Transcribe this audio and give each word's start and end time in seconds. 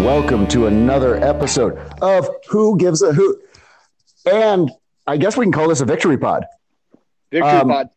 and 0.00 0.06
welcome 0.06 0.46
to 0.46 0.66
another 0.66 1.16
episode 1.16 1.76
of 2.00 2.26
Who 2.48 2.78
Gives 2.78 3.02
a 3.02 3.12
Hoot. 3.12 3.38
And 4.24 4.70
I 5.06 5.18
guess 5.18 5.36
we 5.36 5.44
can 5.44 5.52
call 5.52 5.68
this 5.68 5.82
a 5.82 5.84
victory 5.84 6.16
pod. 6.16 6.46
Victory 7.30 7.50
Um, 7.50 7.68
pod. 7.68 7.90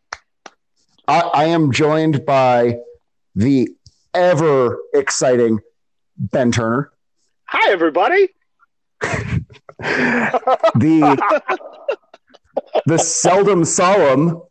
I, 1.08 1.20
I 1.20 1.44
am 1.46 1.72
joined 1.72 2.26
by 2.26 2.76
the 3.34 3.70
ever 4.12 4.78
exciting 4.92 5.60
Ben 6.18 6.52
Turner, 6.52 6.92
Hi, 7.46 7.72
everybody. 7.72 8.28
the 9.00 9.46
the 12.86 12.98
seldom 12.98 13.64
solemn 13.64 14.42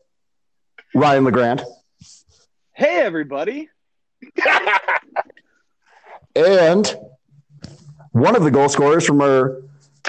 Ryan 0.95 1.25
LeGrand, 1.25 1.63
Hey, 2.73 3.01
everybody. 3.01 3.69
and 6.35 6.95
one 8.13 8.35
of 8.35 8.43
the 8.43 8.51
goal 8.51 8.69
scorers 8.69 9.05
from 9.05 9.21
our 9.21 9.61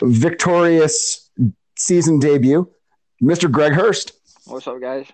victorious 0.03 1.31
season 1.77 2.19
debut, 2.19 2.71
Mr. 3.23 3.51
Greg 3.51 3.73
Hurst. 3.73 4.13
What's 4.45 4.67
up, 4.67 4.81
guys? 4.81 5.07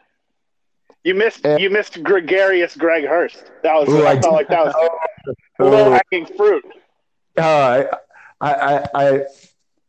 you 1.03 1.15
missed 1.15 1.47
Uh, 1.47 1.57
you 1.57 1.71
missed 1.71 2.03
gregarious 2.03 2.77
Greg 2.77 3.05
Hurst. 3.05 3.51
That 3.63 3.75
was 3.75 3.89
Ooh, 3.89 4.05
I, 4.05 4.13
I 4.13 4.21
felt 4.21 4.35
like 4.35 4.49
that 4.49 4.67
was 4.67 4.75
low 5.59 5.99
hanging 6.13 6.27
fruit. 6.37 6.65
Uh, 7.39 7.85
I, 8.41 8.53
I, 8.53 8.87
I, 8.95 9.23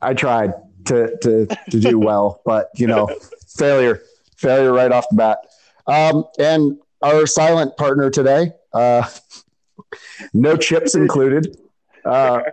I 0.02 0.14
tried 0.14 0.54
to, 0.86 1.18
to, 1.18 1.48
to 1.48 1.80
do 1.80 2.00
well, 2.08 2.42
but 2.46 2.70
you 2.76 2.88
know, 2.88 3.10
failure, 3.58 4.02
failure 4.38 4.72
right 4.72 4.92
off 4.92 5.06
the 5.10 5.16
bat. 5.18 5.40
Um, 5.88 6.26
and 6.40 6.78
our 7.02 7.26
silent 7.26 7.76
partner 7.78 8.10
today, 8.10 8.52
uh, 8.74 9.10
no 10.34 10.56
chips 10.56 10.96
included, 10.96 11.58
uh, 12.06 12.44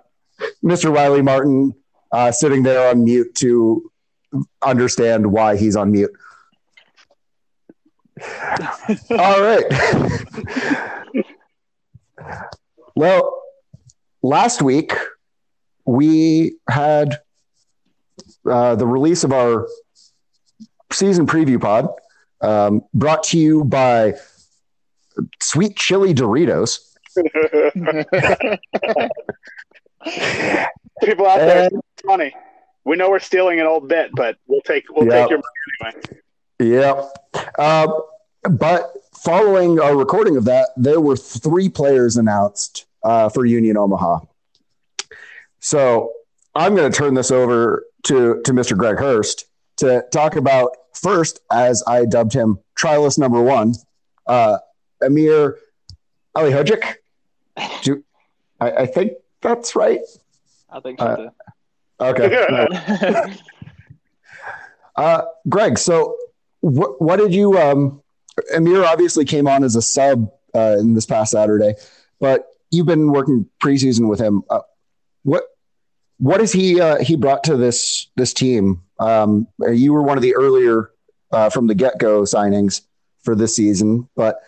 Mr. 0.65 0.95
Riley 0.95 1.23
Martin, 1.23 1.75
uh, 2.13 2.33
sitting 2.33 2.63
there 2.63 2.91
on 2.91 3.05
mute 3.05 3.35
to 3.37 3.91
understand 4.63 5.27
why 5.27 5.57
he's 5.57 5.77
on 5.77 5.93
mute. 5.93 6.11
All 9.11 9.41
right. 9.41 9.65
well, 12.97 13.43
last 14.23 14.63
week 14.63 14.93
we 15.85 16.57
had 16.69 17.19
uh, 18.49 18.75
the 18.75 18.87
release 18.87 19.25
of 19.25 19.33
our 19.33 19.69
season 20.93 21.27
preview 21.27 21.61
pod 21.61 21.89
um, 22.41 22.83
brought 22.95 23.23
to 23.23 23.39
you 23.39 23.65
by 23.65 24.15
sweet 25.41 25.77
chili 25.77 26.15
doritos 26.15 26.81
People 31.03 31.27
out 31.27 31.39
there, 31.39 31.65
And- 31.65 31.73
it's 31.97 32.03
funny. 32.07 32.35
We 32.85 32.97
know 32.97 33.11
we're 33.11 33.19
stealing 33.19 33.61
an 33.61 33.67
old 33.67 33.89
bit, 33.89 34.11
but 34.15 34.37
we'll 34.47 34.63
take 34.63 34.85
we'll 34.91 35.07
Yep. 35.07 35.29
take 35.29 35.31
your 35.31 35.41
money 35.83 35.97
anyway. 36.61 37.05
Yep. 37.35 37.59
Um, 37.59 38.03
but 38.51 38.93
following 39.23 39.79
our 39.81 39.95
recording 39.97 40.37
of 40.37 40.45
that, 40.47 40.71
there 40.77 41.01
were 41.01 41.17
three 41.17 41.69
players 41.69 42.17
announced 42.17 42.87
uh, 43.05 43.29
for 43.29 43.45
Union 43.45 43.77
Omaha. 43.77 44.21
So 45.61 46.13
I'm 46.55 46.75
going 46.75 46.91
to 46.91 46.97
turn 46.97 47.15
this 47.15 47.31
over 47.31 47.85
to, 48.05 48.41
to 48.43 48.53
Mr. 48.53 48.77
Greg 48.77 48.99
Hurst 48.99 49.45
to 49.77 50.05
talk 50.11 50.37
about 50.37 50.71
first, 50.95 51.41
as 51.53 51.83
I 51.87 52.05
dubbed 52.07 52.33
him, 52.33 52.59
trialist 52.77 53.19
number 53.19 53.41
one, 53.43 53.75
uh, 54.27 54.59
Amir 55.03 55.59
Ali 56.35 56.51
Hojic. 56.53 56.95
Do, 57.83 58.03
I, 58.61 58.71
I 58.71 58.87
think 58.87 59.13
that's 59.41 59.75
right. 59.77 60.01
I 60.71 60.81
think 60.81 60.99
so 60.99 61.07
Uh, 61.07 61.17
too. 61.17 61.31
Okay. 62.01 63.37
Uh, 64.97 65.23
Greg, 65.49 65.79
so 65.79 66.17
what, 66.61 67.01
what 67.01 67.19
did 67.19 67.33
you? 67.33 67.57
Um, 67.57 68.03
Amir 68.53 68.85
obviously 68.85 69.25
came 69.25 69.47
on 69.47 69.63
as 69.63 69.77
a 69.77 69.83
sub 69.83 70.29
uh, 70.57 70.77
in 70.81 70.93
this 70.95 71.07
past 71.07 71.31
Saturday, 71.31 71.75
but 72.19 72.49
you've 72.73 72.87
been 72.87 73.13
working 73.13 73.47
preseason 73.63 74.09
with 74.09 74.19
him. 74.19 74.43
Uh, 74.51 74.63
what 75.23 75.45
what 76.19 76.41
is 76.41 76.53
he 76.53 76.81
uh, 76.81 76.99
he 76.99 77.15
brought 77.15 77.45
to 77.45 77.57
this 77.57 78.09
this 78.17 78.33
team? 78.33 78.83
Um, 78.99 79.47
you 79.73 79.93
were 79.93 80.03
one 80.03 80.19
of 80.19 80.23
the 80.23 80.35
earlier 80.35 80.91
uh, 81.31 81.49
from 81.49 81.69
the 81.69 81.77
get 81.77 81.99
go 81.99 82.23
signings 82.23 82.81
for 83.23 83.37
this 83.37 83.55
season, 83.55 84.09
but 84.17 84.41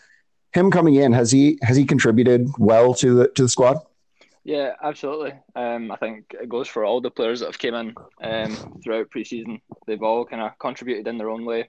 him 0.53 0.73
coming 0.73 0.97
in 0.97 1.13
has 1.13 1.31
he 1.31 1.61
has 1.63 1.77
he 1.77 1.85
contributed 1.85 2.49
well 2.59 2.93
to 2.95 3.15
the 3.15 3.29
to 3.29 3.43
the 3.43 3.49
squad? 3.49 3.79
Yeah, 4.45 4.73
absolutely. 4.83 5.35
Um, 5.55 5.91
I 5.91 5.97
think 5.97 6.35
it 6.41 6.49
goes 6.49 6.67
for 6.67 6.85
all 6.85 7.01
the 7.01 7.11
players 7.11 7.41
that 7.41 7.47
have 7.47 7.59
came 7.59 7.75
in 7.75 7.95
um, 8.23 8.81
throughout 8.83 9.11
preseason. 9.11 9.61
They've 9.87 10.03
all 10.03 10.25
kind 10.25 10.43
of 10.43 10.59
contributed 10.59 11.07
in 11.07 11.19
their 11.19 11.29
own 11.31 11.45
way. 11.45 11.69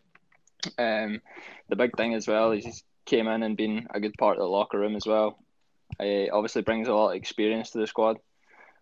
Um, 0.77 1.21
the 1.69 1.75
big 1.75 1.95
thing 1.97 2.13
as 2.13 2.27
well 2.27 2.51
is 2.51 2.63
he's 2.65 2.83
came 3.05 3.27
in 3.27 3.43
and 3.43 3.57
been 3.57 3.87
a 3.93 3.99
good 3.99 4.15
part 4.17 4.37
of 4.37 4.41
the 4.41 4.47
locker 4.47 4.79
room 4.79 4.95
as 4.95 5.05
well. 5.05 5.37
He 5.99 6.29
obviously 6.29 6.61
brings 6.61 6.87
a 6.87 6.93
lot 6.93 7.11
of 7.11 7.17
experience 7.17 7.71
to 7.71 7.79
the 7.79 7.87
squad, 7.87 8.17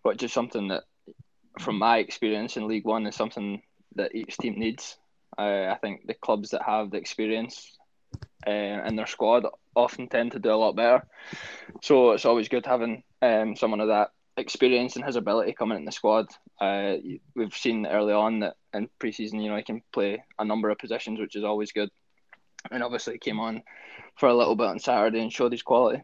which 0.03 0.21
is 0.23 0.31
something 0.31 0.67
that, 0.67 0.83
from 1.59 1.77
my 1.79 1.97
experience 1.97 2.57
in 2.57 2.67
League 2.67 2.85
One, 2.85 3.07
is 3.07 3.15
something 3.15 3.61
that 3.95 4.13
each 4.13 4.37
team 4.37 4.59
needs. 4.59 4.97
Uh, 5.37 5.67
I 5.71 5.77
think 5.81 6.05
the 6.05 6.13
clubs 6.13 6.51
that 6.51 6.61
have 6.63 6.91
the 6.91 6.97
experience 6.97 7.75
uh, 8.45 8.51
in 8.51 8.95
their 8.95 9.07
squad 9.07 9.45
often 9.75 10.07
tend 10.07 10.33
to 10.33 10.39
do 10.39 10.51
a 10.51 10.55
lot 10.55 10.75
better. 10.75 11.05
So 11.81 12.11
it's 12.11 12.25
always 12.25 12.49
good 12.49 12.65
having 12.65 13.03
um, 13.21 13.55
someone 13.55 13.81
of 13.81 13.87
that 13.87 14.11
experience 14.37 14.95
and 14.95 15.05
his 15.05 15.15
ability 15.15 15.53
coming 15.53 15.77
in 15.77 15.85
the 15.85 15.91
squad. 15.91 16.27
Uh, 16.59 16.95
we've 17.35 17.55
seen 17.55 17.85
early 17.85 18.13
on 18.13 18.39
that 18.39 18.55
in 18.73 18.89
preseason, 18.99 19.41
you 19.41 19.49
know, 19.49 19.57
he 19.57 19.63
can 19.63 19.81
play 19.91 20.23
a 20.37 20.45
number 20.45 20.69
of 20.69 20.77
positions, 20.77 21.19
which 21.19 21.35
is 21.35 21.43
always 21.43 21.71
good. 21.71 21.89
And 22.71 22.83
obviously, 22.83 23.13
he 23.13 23.19
came 23.19 23.39
on 23.39 23.63
for 24.17 24.27
a 24.27 24.35
little 24.35 24.55
bit 24.55 24.67
on 24.67 24.79
Saturday 24.79 25.21
and 25.21 25.31
showed 25.31 25.51
his 25.51 25.63
quality. 25.63 26.03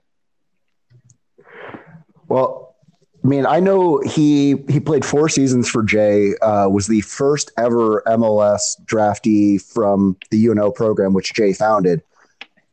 Well, 2.27 2.75
I 3.23 3.27
mean, 3.27 3.45
I 3.45 3.59
know 3.59 3.99
he 3.99 4.55
he 4.69 4.79
played 4.79 5.03
four 5.03 5.29
seasons 5.29 5.69
for 5.69 5.83
Jay. 5.83 6.35
Uh, 6.41 6.69
was 6.69 6.87
the 6.87 7.01
first 7.01 7.51
ever 7.57 8.03
MLS 8.07 8.79
draftee 8.85 9.61
from 9.61 10.15
the 10.31 10.45
UNO 10.45 10.71
program, 10.71 11.13
which 11.13 11.33
Jay 11.33 11.51
founded. 11.51 12.01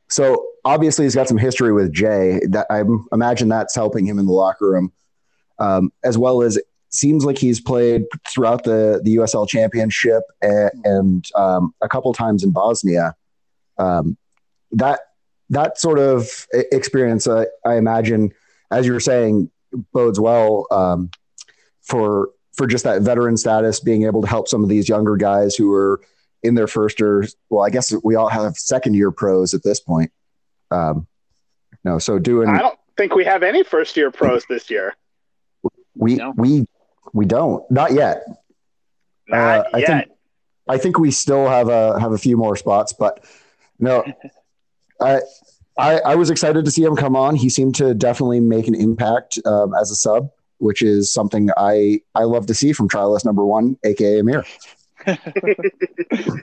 So 0.09 0.47
obviously, 0.65 1.05
he's 1.05 1.15
got 1.15 1.29
some 1.29 1.39
history 1.39 1.73
with 1.73 1.93
Jay. 1.93 2.41
That 2.49 2.67
I 2.71 2.83
imagine 3.13 3.49
that's 3.49 3.75
helping 3.75 4.07
him 4.07 4.19
in 4.19 4.27
the 4.27 4.33
locker 4.33 4.71
room, 4.71 4.93
um, 5.59 5.93
as 6.05 6.19
well 6.19 6.43
as 6.43 6.57
it 6.57 6.65
seems 6.91 7.25
like 7.25 7.39
he's 7.39 7.61
played 7.61 8.05
throughout 8.29 8.65
the 8.65 9.01
the 9.03 9.17
USL 9.17 9.49
Championship 9.49 10.23
and, 10.41 10.71
and 10.85 11.27
um, 11.35 11.75
a 11.81 11.89
couple 11.89 12.13
times 12.13 12.45
in 12.45 12.53
Bosnia. 12.53 13.15
Um, 13.79 14.17
that 14.73 15.01
that 15.51 15.79
sort 15.79 15.99
of 15.99 16.47
experience, 16.53 17.27
uh, 17.27 17.45
I 17.65 17.77
imagine, 17.77 18.33
as 18.71 18.87
you 18.87 18.93
were 18.93 19.01
saying, 19.01 19.51
bodes 19.93 20.19
well 20.21 20.67
um, 20.71 21.11
for 21.83 22.31
for 22.53 22.67
just 22.67 22.85
that 22.85 23.03
veteran 23.03 23.37
status, 23.37 23.81
being 23.81 24.05
able 24.05 24.23
to 24.23 24.29
help 24.29 24.49
some 24.49 24.63
of 24.63 24.69
these 24.69 24.89
younger 24.89 25.17
guys 25.17 25.55
who 25.55 25.73
are 25.73 26.01
in 26.43 26.55
their 26.55 26.67
first 26.67 27.01
or 27.01 27.25
well, 27.51 27.65
I 27.65 27.71
guess 27.71 27.95
we 28.03 28.15
all 28.15 28.29
have 28.29 28.57
second 28.57 28.95
year 28.95 29.11
pros 29.11 29.55
at 29.55 29.63
this 29.63 29.81
point. 29.81 30.13
Um, 30.73 31.07
no, 31.85 31.99
so 31.99 32.19
doing 32.19 32.49
I 32.49 32.59
don't 32.59 32.79
think 32.97 33.15
we 33.15 33.25
have 33.25 33.43
any 33.43 33.63
first 33.63 33.97
year 33.97 34.11
pros 34.11 34.45
this 34.49 34.71
year. 34.71 34.95
we 35.95 36.17
No. 36.17 36.33
we 36.37 36.67
we 37.13 37.27
don't 37.27 37.69
not 37.71 37.93
yet. 37.93 38.25
Not 39.29 39.39
Uh, 39.39 39.71
I 39.75 39.83
think 39.85 40.09
I 40.69 40.79
think 40.79 40.99
we 40.99 41.11
still 41.11 41.49
have 41.49 41.69
a 41.69 41.99
have 42.01 42.13
a 42.13 42.19
few 42.19 42.37
more 42.37 42.57
spots, 42.57 42.93
but 42.93 43.25
no, 43.79 44.05
I, 45.01 45.21
I 45.79 45.99
I 46.01 46.15
was 46.15 46.31
excited 46.31 46.65
to 46.65 46.71
see 46.71 46.83
him 46.83 46.97
come 46.97 47.17
on. 47.17 47.35
He 47.37 47.49
seemed 47.49 47.75
to 47.77 47.95
definitely 47.95 48.41
make 48.41 48.69
an 48.69 48.75
impact 48.75 49.39
um, 49.45 49.75
as 49.75 49.91
a 49.91 49.95
sub, 49.95 50.31
which 50.59 50.83
is 50.83 51.13
something 51.13 51.51
I 51.57 52.01
I 52.15 52.23
love 52.25 52.47
to 52.47 52.55
see 52.55 52.73
from 52.73 52.89
trialist 52.89 53.25
number 53.25 53.45
one, 53.45 53.77
aka 53.85 54.21
Amir. 54.21 54.45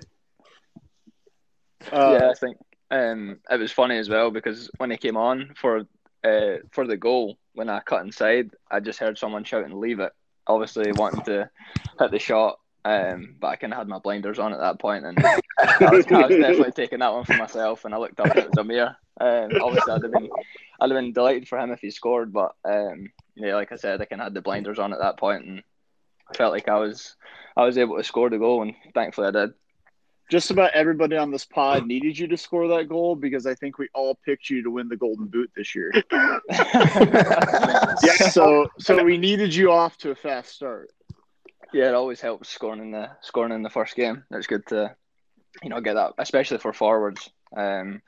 Uh, 1.92 2.20
yeah, 2.20 2.30
I 2.30 2.34
think 2.34 2.58
um, 2.92 3.40
it 3.50 3.60
was 3.60 3.72
funny 3.72 3.98
as 3.98 4.10
well 4.10 4.32
because 4.32 4.70
when 4.78 4.92
he 4.92 4.98
came 4.98 5.18
on 5.18 5.54
for 5.56 5.86
uh, 6.24 6.58
for 6.72 6.86
the 6.86 6.98
goal, 6.98 7.38
when 7.54 7.70
I 7.70 7.80
cut 7.80 8.04
inside, 8.04 8.52
I 8.70 8.80
just 8.80 9.00
heard 9.00 9.18
someone 9.18 9.44
shouting 9.44 9.80
"Leave 9.80 10.00
it!" 10.00 10.12
Obviously 10.48 10.92
wanting 10.94 11.24
to 11.26 11.50
hit 12.00 12.12
the 12.12 12.20
shot, 12.20 12.60
um, 12.86 13.36
but 13.40 13.48
I 13.48 13.56
kind 13.56 13.74
of 13.74 13.80
had 13.80 13.88
my 13.88 14.00
blinders 14.00 14.40
on 14.40 14.54
at 14.54 14.60
that 14.60 14.80
point, 14.80 15.06
and 15.06 15.18
I 15.20 15.40
was, 15.92 16.06
I 16.08 16.26
was 16.26 16.36
definitely 16.38 16.72
taking 16.72 17.00
that 17.00 17.14
one 17.14 17.26
for 17.26 17.36
myself. 17.36 17.86
And 17.86 17.94
I 17.94 17.98
looked 17.98 18.20
up 18.20 18.28
and 18.28 18.38
it 18.38 18.50
was. 18.50 18.96
Um, 19.22 19.52
obviously, 19.62 19.94
I'd 19.94 20.04
have 20.04 20.12
been 20.12 20.30
I'd 20.80 20.92
have 20.92 20.98
been 20.98 21.14
delighted 21.14 21.48
for 21.48 21.60
him 21.60 21.72
if 21.72 21.82
he 21.82 21.92
scored, 21.92 22.32
but 22.32 22.56
um, 22.66 23.12
yeah, 23.36 23.56
like 23.56 23.72
I 23.72 23.76
said, 23.76 24.02
I 24.02 24.06
kind 24.06 24.22
of 24.22 24.26
had 24.28 24.34
the 24.34 24.42
blinders 24.42 24.80
on 24.80 24.94
at 24.94 25.00
that 25.00 25.18
point, 25.18 25.46
and 25.46 25.64
I 26.30 26.38
felt 26.38 26.54
like 26.54 26.68
I 26.68 26.80
was 26.80 27.16
I 27.56 27.66
was 27.66 27.78
able 27.78 27.98
to 27.98 28.04
score 28.04 28.30
the 28.30 28.38
goal, 28.38 28.62
and 28.62 28.74
thankfully 28.94 29.28
I 29.28 29.32
did. 29.32 29.54
Just 30.30 30.52
about 30.52 30.72
everybody 30.74 31.18
on 31.18 31.32
this 31.32 31.46
pod 31.46 31.86
needed 31.94 32.18
you 32.18 32.28
to 32.28 32.38
score 32.38 32.68
that 32.70 32.88
goal 32.88 33.16
because 33.16 33.46
I 33.46 33.56
think 33.56 33.78
we 33.78 33.90
all 33.94 34.16
picked 34.26 34.50
you 34.50 34.64
to 34.64 34.72
win 34.72 34.88
the 34.88 34.96
Golden 34.96 35.26
Boot 35.28 35.52
this 35.56 35.76
year. 35.76 35.92
Yeah. 38.02 38.30
So 38.30 38.70
so 38.80 39.04
we 39.04 39.18
needed 39.18 39.54
you 39.54 39.72
off 39.72 39.98
to 40.00 40.12
a 40.12 40.16
fast 40.16 40.52
start. 40.52 40.90
Yeah, 41.74 41.90
it 41.90 41.94
always 41.94 42.22
helps 42.22 42.50
scoring 42.50 42.82
in 42.82 42.92
the 42.92 43.10
scoring 43.22 43.52
in 43.52 43.62
the 43.62 43.70
first 43.70 43.96
game. 43.96 44.24
It's 44.32 44.48
good 44.48 44.66
to, 44.68 44.96
you 45.62 45.70
know, 45.70 45.82
get 45.82 45.96
that, 45.96 46.14
especially 46.18 46.58
for 46.60 46.74
forwards. 46.74 47.30
Um, 47.56 48.02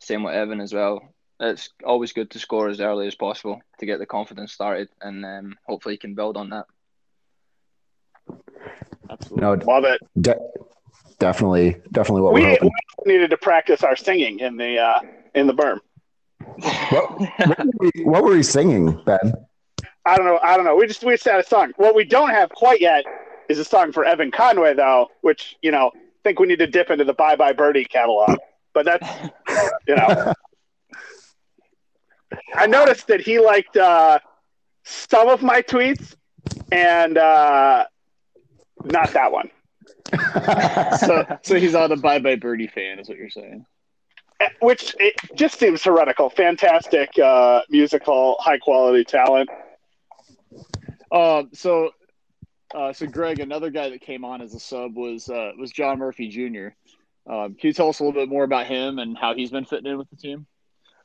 same 0.00 0.22
with 0.22 0.34
Evan 0.34 0.60
as 0.60 0.72
well. 0.74 1.14
It's 1.38 1.70
always 1.84 2.12
good 2.12 2.30
to 2.32 2.38
score 2.38 2.68
as 2.68 2.80
early 2.80 3.06
as 3.06 3.14
possible 3.14 3.60
to 3.78 3.86
get 3.86 3.98
the 3.98 4.06
confidence 4.06 4.52
started, 4.52 4.88
and 5.00 5.24
um, 5.24 5.54
hopefully 5.66 5.94
you 5.94 5.98
can 5.98 6.14
build 6.14 6.36
on 6.36 6.50
that. 6.50 6.66
Absolutely. 9.10 9.40
no, 9.42 9.52
Love 9.72 9.84
it. 9.84 10.00
de- 10.20 10.36
definitely, 11.18 11.80
definitely 11.92 12.22
what 12.22 12.34
We, 12.34 12.42
we're 12.42 12.50
hoping. 12.50 12.70
we 13.04 13.12
needed 13.12 13.30
to 13.30 13.36
practice 13.36 13.82
our 13.82 13.96
singing 13.96 14.40
in 14.40 14.56
the 14.56 14.78
uh, 14.78 15.00
in 15.34 15.46
the 15.46 15.54
berm. 15.54 15.78
What, 16.90 17.20
what, 17.20 17.58
were 17.58 17.90
we, 17.94 18.04
what 18.04 18.24
were 18.24 18.32
we 18.32 18.42
singing, 18.42 19.02
Ben? 19.04 19.32
I 20.04 20.16
don't 20.16 20.26
know. 20.26 20.38
I 20.42 20.56
don't 20.56 20.64
know. 20.64 20.76
We 20.76 20.86
just 20.86 21.02
we 21.04 21.12
just 21.14 21.24
had 21.24 21.40
a 21.40 21.46
song. 21.46 21.72
What 21.76 21.94
we 21.94 22.04
don't 22.04 22.30
have 22.30 22.50
quite 22.50 22.80
yet 22.80 23.04
is 23.48 23.58
a 23.58 23.64
song 23.64 23.92
for 23.92 24.04
Evan 24.04 24.30
Conway, 24.30 24.74
though, 24.74 25.08
which 25.22 25.56
you 25.62 25.70
know, 25.70 25.90
I 25.94 25.98
think 26.24 26.38
we 26.38 26.46
need 26.46 26.58
to 26.60 26.66
dip 26.66 26.90
into 26.90 27.04
the 27.04 27.14
Bye 27.14 27.36
Bye 27.36 27.52
Birdie 27.52 27.84
catalog. 27.84 28.38
But 28.72 28.84
that's 28.84 29.08
you 29.88 29.96
know, 29.96 30.32
I 32.54 32.66
noticed 32.66 33.06
that 33.08 33.20
he 33.20 33.38
liked 33.40 33.76
uh, 33.76 34.18
some 34.84 35.28
of 35.28 35.42
my 35.42 35.62
tweets 35.62 36.14
and 36.70 37.18
uh, 37.18 37.86
not 38.84 39.12
that 39.12 39.32
one. 39.32 39.50
So 40.98 41.38
so 41.42 41.54
he's 41.56 41.72
not 41.72 41.92
a 41.92 41.96
bye 41.96 42.18
bye 42.18 42.36
birdie 42.36 42.68
fan, 42.68 42.98
is 42.98 43.08
what 43.08 43.18
you're 43.18 43.30
saying. 43.30 43.66
Eh, 44.40 44.48
Which 44.60 44.94
it 44.98 45.14
just 45.34 45.58
seems 45.58 45.82
heretical. 45.82 46.30
Fantastic 46.30 47.18
uh, 47.18 47.62
musical, 47.70 48.36
high 48.40 48.58
quality 48.58 49.04
talent. 49.04 49.48
Um, 51.10 51.50
so, 51.52 51.90
uh, 52.74 52.92
so 52.92 53.06
Greg, 53.06 53.40
another 53.40 53.70
guy 53.70 53.90
that 53.90 54.00
came 54.00 54.24
on 54.24 54.42
as 54.42 54.54
a 54.54 54.60
sub 54.60 54.96
was 54.96 55.28
uh, 55.28 55.52
was 55.58 55.70
John 55.70 55.98
Murphy 55.98 56.28
Jr. 56.28 56.68
Um, 57.32 57.54
can 57.54 57.68
you 57.68 57.72
tell 57.72 57.88
us 57.88 58.00
a 58.00 58.04
little 58.04 58.20
bit 58.20 58.28
more 58.28 58.44
about 58.44 58.66
him 58.66 58.98
and 58.98 59.16
how 59.16 59.34
he's 59.34 59.50
been 59.50 59.64
fitting 59.64 59.90
in 59.90 59.98
with 59.98 60.10
the 60.10 60.16
team? 60.16 60.46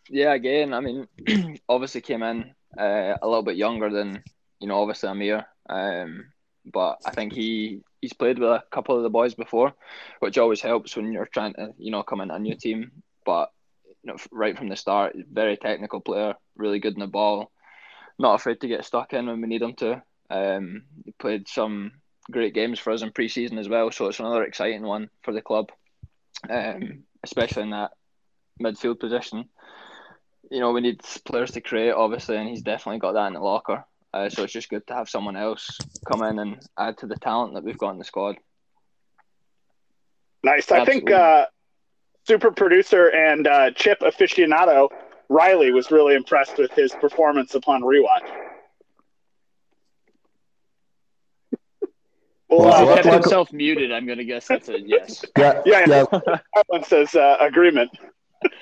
Yeah, 0.09 0.33
again, 0.33 0.74
I 0.74 0.80
mean, 0.80 1.07
obviously 1.69 2.01
came 2.01 2.21
in 2.21 2.53
uh, 2.77 3.18
a 3.21 3.27
little 3.27 3.44
bit 3.44 3.56
younger 3.56 3.89
than 3.89 4.24
you 4.62 4.68
know, 4.68 4.80
obviously 4.80 5.09
Amir. 5.09 5.45
Um, 5.68 6.31
but 6.71 7.00
I 7.06 7.12
think 7.12 7.33
he 7.33 7.81
he's 8.01 8.13
played 8.13 8.39
with 8.39 8.50
a 8.50 8.63
couple 8.71 8.98
of 8.98 9.03
the 9.03 9.09
boys 9.09 9.36
before, 9.36 9.74
which 10.19 10.38
always 10.38 10.62
helps 10.62 10.95
when 10.95 11.12
you're 11.12 11.27
trying 11.27 11.53
to 11.53 11.74
you 11.77 11.92
know 11.92 12.03
come 12.03 12.21
into 12.21 12.36
a 12.36 12.39
new 12.39 12.56
team. 12.56 12.92
But 13.25 13.51
you 14.03 14.12
know, 14.12 14.18
right 14.31 14.57
from 14.57 14.69
the 14.69 14.75
start, 14.75 15.15
very 15.31 15.57
technical 15.57 16.01
player, 16.01 16.36
really 16.56 16.80
good 16.80 16.95
in 16.95 17.00
the 17.00 17.07
ball, 17.07 17.51
not 18.18 18.36
afraid 18.36 18.59
to 18.62 18.68
get 18.68 18.86
stuck 18.86 19.13
in 19.13 19.27
when 19.27 19.42
we 19.42 19.48
need 19.48 19.62
him 19.62 19.75
to. 19.75 20.01
Um, 20.30 20.83
he 21.06 21.12
played 21.19 21.48
some 21.48 21.92
great 22.30 22.53
games 22.53 22.80
for 22.80 22.92
us 22.92 23.01
in 23.01 23.12
pre-season 23.12 23.57
as 23.57 23.69
well, 23.69 23.92
so 23.92 24.07
it's 24.07 24.19
another 24.19 24.44
exciting 24.44 24.83
one 24.83 25.09
for 25.24 25.33
the 25.33 25.42
club, 25.42 25.71
um, 26.50 27.03
especially 27.24 27.63
in 27.63 27.71
that 27.71 27.92
midfield 28.62 29.00
position. 29.00 29.45
You 30.50 30.59
know, 30.59 30.71
we 30.71 30.81
need 30.81 31.01
players 31.25 31.51
to 31.51 31.62
create, 31.62 31.92
obviously, 31.92 32.38
and 32.38 32.50
he's 32.50 32.62
definitely 32.62 33.00
got 33.00 33.13
that 33.13 33.27
in 33.27 33.33
the 33.33 33.39
locker. 33.39 33.86
Uh, 34.13 34.29
so 34.29 34.43
it's 34.43 34.51
just 34.53 34.69
good 34.69 34.85
to 34.87 34.93
have 34.93 35.07
someone 35.09 35.37
else 35.37 35.77
come 36.11 36.21
in 36.23 36.39
and 36.39 36.59
add 36.77 36.97
to 36.97 37.07
the 37.07 37.15
talent 37.15 37.53
that 37.53 37.63
we've 37.63 37.77
got 37.77 37.91
in 37.91 37.97
the 37.97 38.03
squad. 38.03 38.35
Nice. 40.43 40.69
I 40.71 40.83
think 40.85 41.09
uh, 41.11 41.45
super 42.27 42.51
producer 42.51 43.07
and 43.07 43.47
uh, 43.47 43.71
chip 43.71 44.01
aficionado 44.01 44.89
Riley 45.29 45.71
was 45.71 45.91
really 45.91 46.15
impressed 46.15 46.57
with 46.57 46.71
his 46.73 46.91
performance 46.93 47.55
upon 47.55 47.81
rewatch. 47.83 48.27
Well, 52.49 52.59
Well, 52.67 52.77
He 52.79 52.83
uh, 52.83 52.85
luck- 52.85 52.95
kept 52.95 53.05
luck- 53.05 53.13
himself 53.23 53.53
muted. 53.53 53.93
I'm 53.93 54.05
going 54.05 54.17
to 54.17 54.25
guess 54.25 54.45
that's 54.45 54.67
a 54.67 54.77
yes. 54.81 55.23
Yeah, 55.37 55.61
Yeah, 55.65 55.85
yeah. 55.87 56.03
that 56.11 56.43
one 56.67 56.83
says 56.83 57.15
uh, 57.15 57.37
agreement. 57.39 57.91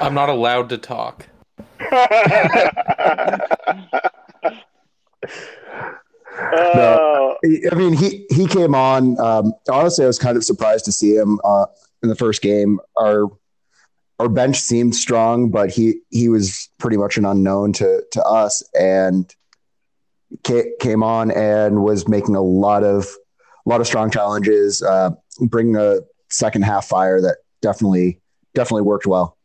I'm 0.00 0.14
not 0.14 0.30
allowed 0.30 0.70
to 0.70 0.78
talk. 0.78 1.26
Oh, 6.40 7.36
I 7.70 7.74
mean, 7.74 7.92
he 7.94 8.26
he 8.30 8.46
came 8.46 8.74
on. 8.74 9.18
Um, 9.20 9.52
honestly, 9.70 10.04
I 10.04 10.06
was 10.06 10.18
kind 10.18 10.36
of 10.36 10.44
surprised 10.44 10.84
to 10.86 10.92
see 10.92 11.14
him 11.14 11.40
uh, 11.44 11.66
in 12.02 12.08
the 12.08 12.14
first 12.14 12.42
game. 12.42 12.80
Our 12.96 13.26
our 14.18 14.28
bench 14.28 14.58
seemed 14.58 14.94
strong, 14.94 15.50
but 15.50 15.70
he 15.70 16.00
he 16.10 16.28
was 16.28 16.68
pretty 16.78 16.96
much 16.96 17.16
an 17.16 17.24
unknown 17.24 17.72
to 17.74 18.02
to 18.12 18.22
us, 18.22 18.62
and 18.78 19.34
came 20.80 21.02
on 21.02 21.30
and 21.30 21.82
was 21.82 22.06
making 22.08 22.36
a 22.36 22.42
lot 22.42 22.84
of 22.84 23.06
a 23.66 23.68
lot 23.68 23.80
of 23.80 23.86
strong 23.86 24.10
challenges, 24.10 24.82
uh, 24.82 25.10
bringing 25.40 25.76
a 25.76 25.98
second 26.30 26.62
half 26.62 26.86
fire 26.86 27.20
that 27.20 27.38
definitely 27.62 28.20
definitely 28.54 28.82
worked 28.82 29.06
well. 29.06 29.36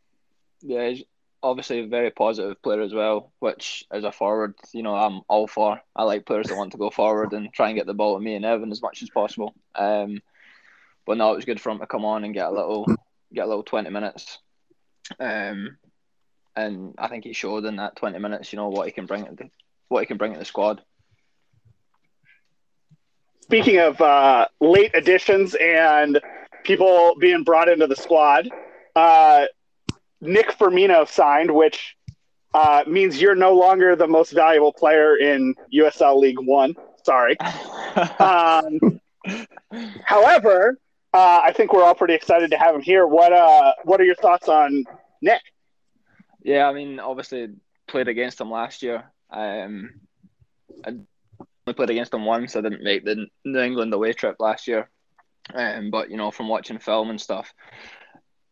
Yeah, 0.62 0.88
he's 0.88 1.04
obviously 1.44 1.80
a 1.80 1.86
very 1.86 2.10
positive 2.10 2.60
player 2.62 2.80
as 2.80 2.94
well, 2.94 3.32
which 3.38 3.84
as 3.90 4.04
a 4.04 4.10
forward, 4.10 4.54
you 4.72 4.82
know, 4.82 4.94
I'm 4.96 5.20
all 5.28 5.46
for. 5.46 5.80
I 5.94 6.02
like 6.04 6.26
players 6.26 6.48
that 6.48 6.56
want 6.56 6.72
to 6.72 6.78
go 6.78 6.90
forward 6.90 7.32
and 7.32 7.52
try 7.52 7.68
and 7.68 7.76
get 7.76 7.86
the 7.86 7.94
ball 7.94 8.16
to 8.16 8.24
me 8.24 8.34
and 8.34 8.44
Evan 8.44 8.72
as 8.72 8.82
much 8.82 9.02
as 9.02 9.10
possible. 9.10 9.54
Um, 9.74 10.20
but 11.06 11.18
no, 11.18 11.32
it 11.32 11.36
was 11.36 11.44
good 11.44 11.60
for 11.60 11.70
him 11.70 11.80
to 11.80 11.86
come 11.86 12.04
on 12.04 12.24
and 12.24 12.34
get 12.34 12.46
a 12.46 12.50
little 12.50 12.86
get 13.32 13.44
a 13.44 13.48
little 13.48 13.62
twenty 13.62 13.90
minutes. 13.90 14.38
Um, 15.20 15.76
and 16.56 16.94
I 16.96 17.08
think 17.08 17.24
he 17.24 17.34
showed 17.34 17.66
in 17.66 17.76
that 17.76 17.96
twenty 17.96 18.18
minutes, 18.18 18.52
you 18.52 18.56
know, 18.56 18.68
what 18.68 18.86
he 18.86 18.92
can 18.92 19.06
bring 19.06 19.24
the, 19.24 19.50
what 19.88 20.00
he 20.00 20.06
can 20.06 20.16
bring 20.16 20.32
to 20.32 20.38
the 20.38 20.44
squad. 20.44 20.82
speaking 23.44 23.78
of 23.78 24.00
uh, 24.00 24.46
late 24.60 24.90
additions 24.94 25.54
and 25.60 26.20
people 26.64 27.14
being 27.20 27.44
brought 27.44 27.68
into 27.68 27.86
the 27.86 27.96
squad, 27.96 28.48
uh, 28.96 29.44
Nick 30.24 30.50
Firmino 30.58 31.06
signed, 31.08 31.54
which 31.54 31.96
uh, 32.54 32.84
means 32.86 33.20
you're 33.20 33.34
no 33.34 33.54
longer 33.54 33.96
the 33.96 34.06
most 34.06 34.32
valuable 34.32 34.72
player 34.72 35.16
in 35.16 35.54
USL 35.72 36.18
League 36.18 36.40
One. 36.40 36.74
Sorry. 37.04 37.36
Um, 38.18 39.00
however, 40.04 40.80
uh, 41.12 41.40
I 41.44 41.52
think 41.52 41.72
we're 41.72 41.84
all 41.84 41.94
pretty 41.94 42.14
excited 42.14 42.50
to 42.50 42.58
have 42.58 42.74
him 42.74 42.80
here. 42.80 43.06
What 43.06 43.32
uh, 43.32 43.72
What 43.84 44.00
are 44.00 44.04
your 44.04 44.16
thoughts 44.16 44.48
on 44.48 44.84
Nick? 45.22 45.40
Yeah, 46.42 46.68
I 46.68 46.72
mean, 46.72 46.98
obviously 46.98 47.50
played 47.86 48.08
against 48.08 48.40
him 48.40 48.50
last 48.50 48.82
year. 48.82 49.04
Um, 49.30 50.00
I 50.84 50.90
only 50.90 51.74
played 51.74 51.90
against 51.90 52.12
him 52.12 52.24
once. 52.24 52.56
I 52.56 52.62
didn't 52.62 52.82
make 52.82 53.04
the 53.04 53.26
New 53.44 53.60
England 53.60 53.94
away 53.94 54.12
trip 54.12 54.36
last 54.40 54.66
year. 54.66 54.90
Um, 55.54 55.90
but 55.90 56.10
you 56.10 56.16
know, 56.16 56.32
from 56.32 56.48
watching 56.48 56.78
film 56.78 57.10
and 57.10 57.20
stuff, 57.20 57.52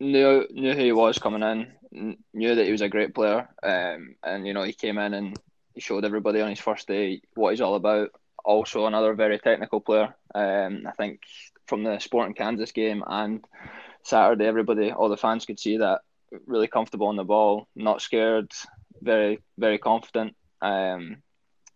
knew 0.02 0.47
knew 0.50 0.73
who 0.73 0.85
he 0.85 0.92
was 0.92 1.18
coming 1.18 1.42
in. 1.42 2.18
Knew 2.35 2.54
that 2.54 2.64
he 2.64 2.73
was 2.73 2.80
a 2.80 2.88
great 2.88 3.14
player. 3.14 3.49
Um, 3.62 4.16
and 4.23 4.47
you 4.47 4.54
know, 4.54 4.62
he 4.62 4.73
came 4.73 4.99
in 4.99 5.14
and 5.14 5.38
he 5.75 5.80
showed 5.80 6.04
everybody 6.04 6.40
on 6.40 6.50
his 6.50 6.61
first 6.61 6.88
day 6.88 7.23
what 7.35 7.50
he's 7.50 7.61
all 7.61 7.76
about. 7.76 8.11
Also, 8.44 8.87
another 8.87 9.14
very 9.14 9.38
technical 9.38 9.80
player. 9.80 10.14
Um, 10.35 10.87
I 10.87 10.92
think 10.92 11.21
from 11.66 11.85
the 11.85 11.99
Sporting 12.00 12.35
Kansas 12.35 12.73
game 12.73 13.04
and 13.06 13.44
Saturday, 14.02 14.47
everybody, 14.47 14.90
all 14.90 15.09
the 15.09 15.16
fans 15.16 15.47
could 15.47 15.61
see 15.61 15.76
that 15.76 16.00
really 16.47 16.66
comfortable 16.66 17.06
on 17.06 17.16
the 17.16 17.25
ball, 17.25 17.68
not 17.76 18.02
scared, 18.02 18.50
very 19.00 19.40
very 19.59 19.78
confident. 19.78 20.35
Um, 20.61 21.23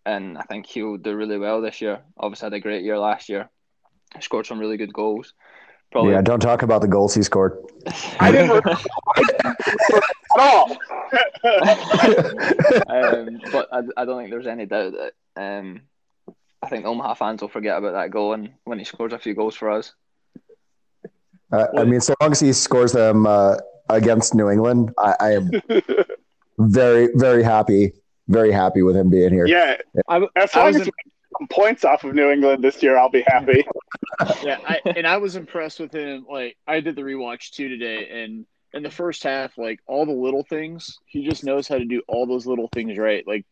and 0.05 0.39
I 0.39 0.43
think 0.43 0.67
he'll 0.67 0.97
do 0.97 1.17
really 1.17 1.39
well 1.39 1.61
this 1.61 1.81
year. 1.81 2.01
Obviously, 2.17 2.47
had 2.47 2.55
a 2.55 2.61
great 2.61 2.85
year 2.85 2.99
last 2.99 3.29
year. 3.29 3.49
Scored 4.21 4.47
some 4.47 4.59
really 4.59 4.77
good 4.77 4.93
goals. 4.93 5.35
Probably 5.93 6.13
Yeah, 6.13 6.21
don't 6.23 6.41
talk 6.41 6.63
about 6.63 6.81
the 6.83 6.89
goals 6.89 7.15
he 7.15 7.23
scored. 7.23 7.59
I 8.21 8.33
didn't 8.33 8.51
at 8.67 8.81
all. 10.39 10.77
um, 12.89 13.41
but 13.53 13.69
I, 13.73 13.83
I 13.97 14.05
don't 14.05 14.19
think 14.19 14.31
there's 14.31 14.47
any 14.47 14.67
doubt 14.67 14.95
that 14.95 15.13
um, 15.41 15.83
I 16.63 16.69
think 16.69 16.85
Omaha 16.87 17.15
fans 17.15 17.41
will 17.41 17.49
forget 17.49 17.79
about 17.79 17.93
that 17.93 18.11
goal 18.11 18.33
and 18.33 18.51
when 18.65 18.79
he 18.79 18.85
scores 18.85 19.13
a 19.13 19.19
few 19.19 19.35
goals 19.35 19.55
for 19.55 19.71
us. 19.71 19.93
Uh, 21.53 21.67
I 21.77 21.85
mean, 21.85 22.01
so 22.01 22.15
long 22.21 22.33
as 22.33 22.41
he 22.41 22.53
scores 22.53 22.93
them 22.93 23.27
uh, 23.27 23.57
against 23.89 24.35
New 24.35 24.51
England, 24.51 24.93
I, 24.99 25.15
I 25.21 25.33
am 25.35 25.51
very, 26.59 27.09
very 27.15 27.43
happy, 27.45 27.93
very 28.27 28.51
happy 28.51 28.83
with 28.83 28.97
him 28.97 29.11
being 29.11 29.33
here. 29.33 29.47
yeah, 29.47 29.77
I, 30.09 30.15
w- 30.15 30.31
as 30.35 30.55
I 30.57 30.59
long 30.59 30.67
was 30.69 30.77
as 30.81 30.87
he 30.87 30.91
gets 30.91 30.97
some 31.05 31.16
points 31.51 31.85
off 31.85 32.05
of 32.05 32.15
New 32.15 32.31
England 32.31 32.63
this 32.63 32.83
year, 32.83 32.97
I'll 32.97 33.11
be 33.11 33.25
happy. 33.27 33.65
yeah, 34.43 34.59
I, 34.67 34.81
and 34.85 35.07
I 35.07 35.19
was 35.19 35.37
impressed 35.37 35.81
with 35.81 35.93
him. 35.93 36.27
Like 36.31 36.57
I 36.67 36.81
did 36.81 36.97
the 36.97 37.03
rewatch 37.03 37.51
too 37.51 37.69
today, 37.69 38.23
and 38.23 38.47
in 38.73 38.83
the 38.83 38.91
first 38.91 39.23
half, 39.23 39.57
like 39.59 39.81
all 39.87 40.07
the 40.07 40.13
little 40.13 40.45
things, 40.45 40.99
he 41.07 41.29
just 41.29 41.45
knows 41.45 41.69
how 41.69 41.79
to 41.79 41.85
do 41.85 42.03
all 42.09 42.27
those 42.27 42.47
little 42.47 42.69
things 42.73 42.99
right. 42.99 43.27
Like 43.27 43.45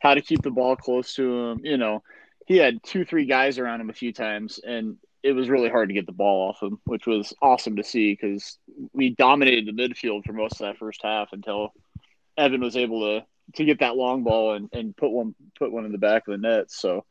how 0.00 0.14
to 0.14 0.22
keep 0.22 0.42
the 0.42 0.50
ball 0.50 0.76
close 0.76 1.14
to 1.14 1.48
him. 1.48 1.60
You 1.62 1.76
know, 1.76 2.02
he 2.46 2.56
had 2.56 2.82
two, 2.82 3.04
three 3.04 3.26
guys 3.26 3.58
around 3.58 3.80
him 3.80 3.90
a 3.90 3.94
few 3.94 4.12
times, 4.12 4.60
and 4.62 4.96
it 5.22 5.32
was 5.32 5.48
really 5.48 5.68
hard 5.68 5.88
to 5.88 5.94
get 5.94 6.06
the 6.06 6.12
ball 6.12 6.50
off 6.50 6.62
him, 6.62 6.80
which 6.84 7.06
was 7.06 7.32
awesome 7.40 7.76
to 7.76 7.84
see 7.84 8.12
because 8.12 8.58
we 8.92 9.10
dominated 9.10 9.66
the 9.66 9.72
midfield 9.72 10.24
for 10.24 10.32
most 10.32 10.54
of 10.54 10.66
that 10.66 10.78
first 10.78 11.00
half 11.02 11.32
until 11.32 11.72
Evan 12.36 12.60
was 12.60 12.76
able 12.76 13.00
to 13.00 13.26
to 13.54 13.64
get 13.64 13.80
that 13.80 13.96
long 13.96 14.22
ball 14.22 14.54
and, 14.54 14.68
and 14.72 14.96
put 14.96 15.10
one 15.10 15.34
put 15.58 15.72
one 15.72 15.84
in 15.84 15.92
the 15.92 15.98
back 15.98 16.26
of 16.26 16.32
the 16.32 16.38
net. 16.38 16.70
So 16.70 17.04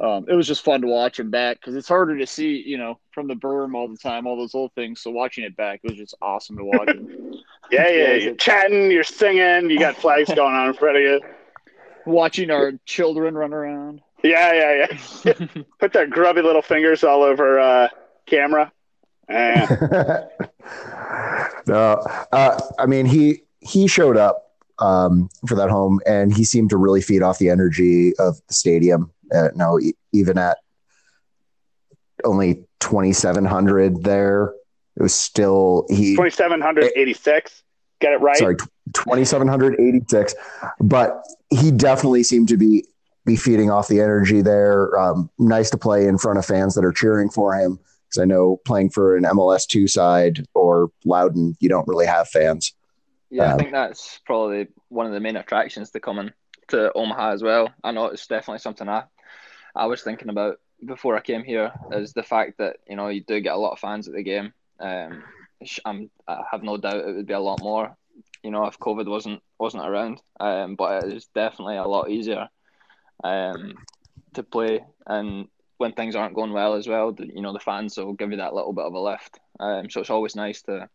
um, 0.00 0.26
it 0.28 0.34
was 0.34 0.46
just 0.46 0.64
fun 0.64 0.80
to 0.82 0.86
watch 0.86 1.18
him 1.18 1.30
back 1.30 1.58
because 1.60 1.74
it's 1.74 1.88
harder 1.88 2.16
to 2.18 2.26
see, 2.26 2.62
you 2.64 2.78
know, 2.78 3.00
from 3.10 3.26
the 3.26 3.34
berm 3.34 3.74
all 3.74 3.88
the 3.88 3.96
time, 3.96 4.26
all 4.26 4.36
those 4.36 4.54
old 4.54 4.72
things. 4.74 5.00
So 5.00 5.10
watching 5.10 5.44
it 5.44 5.56
back, 5.56 5.80
it 5.82 5.90
was 5.90 5.98
just 5.98 6.14
awesome 6.22 6.56
to 6.56 6.64
watch 6.64 6.88
him. 6.88 7.34
yeah, 7.70 7.88
yeah, 7.88 8.14
you're 8.14 8.34
chatting, 8.36 8.90
you're 8.90 9.02
singing, 9.02 9.70
you 9.70 9.78
got 9.78 9.96
flags 9.96 10.32
going 10.32 10.54
on 10.54 10.68
in 10.68 10.74
front 10.74 10.98
of 10.98 11.02
you. 11.02 11.20
Watching 12.06 12.50
our 12.50 12.72
children 12.86 13.34
run 13.34 13.52
around. 13.52 14.00
Yeah, 14.22 14.52
yeah, 14.52 14.98
yeah. 15.24 15.32
Put 15.80 15.92
their 15.92 16.06
grubby 16.06 16.42
little 16.42 16.62
fingers 16.62 17.02
all 17.02 17.22
over 17.22 17.58
uh, 17.58 17.88
camera. 18.26 18.72
no, 19.28 20.26
uh, 22.32 22.60
I 22.78 22.86
mean 22.86 23.04
he 23.04 23.42
he 23.60 23.86
showed 23.86 24.16
up 24.16 24.54
um, 24.78 25.28
for 25.46 25.54
that 25.56 25.68
home, 25.68 26.00
and 26.06 26.34
he 26.34 26.44
seemed 26.44 26.70
to 26.70 26.78
really 26.78 27.02
feed 27.02 27.22
off 27.22 27.38
the 27.38 27.50
energy 27.50 28.16
of 28.18 28.40
the 28.46 28.54
stadium. 28.54 29.12
Uh, 29.34 29.48
no, 29.54 29.80
even 30.12 30.38
at 30.38 30.58
only 32.24 32.64
twenty 32.80 33.12
seven 33.12 33.44
hundred 33.44 34.02
there, 34.02 34.54
it 34.96 35.02
was 35.02 35.14
still 35.14 35.86
he 35.88 36.16
twenty 36.16 36.30
seven 36.30 36.60
hundred 36.60 36.92
eighty 36.96 37.14
six. 37.14 37.62
Get 38.00 38.12
it 38.12 38.20
right. 38.20 38.36
Sorry, 38.36 38.56
twenty 38.94 39.24
seven 39.24 39.48
hundred 39.48 39.78
eighty 39.80 40.00
six. 40.08 40.34
But 40.80 41.24
he 41.50 41.70
definitely 41.70 42.22
seemed 42.22 42.48
to 42.48 42.56
be 42.56 42.84
be 43.24 43.36
feeding 43.36 43.70
off 43.70 43.88
the 43.88 44.00
energy 44.00 44.40
there. 44.40 44.98
Um, 44.98 45.30
nice 45.38 45.70
to 45.70 45.76
play 45.76 46.06
in 46.06 46.18
front 46.18 46.38
of 46.38 46.46
fans 46.46 46.74
that 46.74 46.84
are 46.84 46.92
cheering 46.92 47.30
for 47.30 47.54
him. 47.54 47.78
Because 48.08 48.22
I 48.22 48.24
know 48.24 48.58
playing 48.64 48.90
for 48.90 49.16
an 49.16 49.24
MLS 49.24 49.66
two 49.66 49.86
side 49.86 50.46
or 50.54 50.90
Loudoun, 51.04 51.56
you 51.60 51.68
don't 51.68 51.86
really 51.86 52.06
have 52.06 52.28
fans. 52.28 52.72
Yeah, 53.30 53.52
um, 53.52 53.54
I 53.54 53.56
think 53.58 53.72
that's 53.72 54.20
probably 54.24 54.68
one 54.88 55.06
of 55.06 55.12
the 55.12 55.20
main 55.20 55.36
attractions 55.36 55.90
to 55.90 56.00
coming 56.00 56.30
to 56.68 56.90
Omaha 56.94 57.32
as 57.32 57.42
well. 57.42 57.70
I 57.84 57.90
know 57.90 58.06
it's 58.06 58.26
definitely 58.26 58.60
something 58.60 58.88
I 58.88 59.04
I 59.78 59.86
was 59.86 60.02
thinking 60.02 60.28
about 60.28 60.58
before 60.84 61.16
I 61.16 61.20
came 61.20 61.44
here 61.44 61.72
is 61.92 62.12
the 62.12 62.22
fact 62.22 62.58
that 62.58 62.78
you 62.88 62.96
know 62.96 63.08
you 63.08 63.22
do 63.22 63.40
get 63.40 63.54
a 63.54 63.58
lot 63.58 63.72
of 63.72 63.78
fans 63.78 64.08
at 64.08 64.14
the 64.14 64.22
game. 64.22 64.52
Um, 64.80 65.22
I'm, 65.84 66.10
I 66.26 66.42
have 66.50 66.62
no 66.62 66.76
doubt 66.76 67.08
it 67.08 67.14
would 67.14 67.26
be 67.26 67.32
a 67.32 67.40
lot 67.40 67.62
more, 67.62 67.96
you 68.42 68.50
know, 68.50 68.66
if 68.66 68.78
COVID 68.78 69.08
wasn't 69.08 69.40
wasn't 69.58 69.86
around. 69.86 70.20
Um, 70.40 70.74
but 70.74 71.04
it 71.04 71.12
is 71.12 71.26
definitely 71.34 71.76
a 71.76 71.84
lot 71.84 72.10
easier 72.10 72.48
um, 73.22 73.74
to 74.34 74.42
play. 74.42 74.84
And 75.06 75.46
when 75.78 75.92
things 75.92 76.16
aren't 76.16 76.34
going 76.34 76.52
well 76.52 76.74
as 76.74 76.88
well, 76.88 77.14
you 77.18 77.40
know, 77.40 77.52
the 77.52 77.60
fans 77.60 77.96
will 77.96 78.14
give 78.14 78.32
you 78.32 78.38
that 78.38 78.54
little 78.54 78.72
bit 78.72 78.84
of 78.84 78.94
a 78.94 79.00
lift. 79.00 79.38
Um, 79.60 79.90
so 79.90 80.00
it's 80.00 80.10
always 80.10 80.34
nice 80.34 80.62
to 80.62 80.88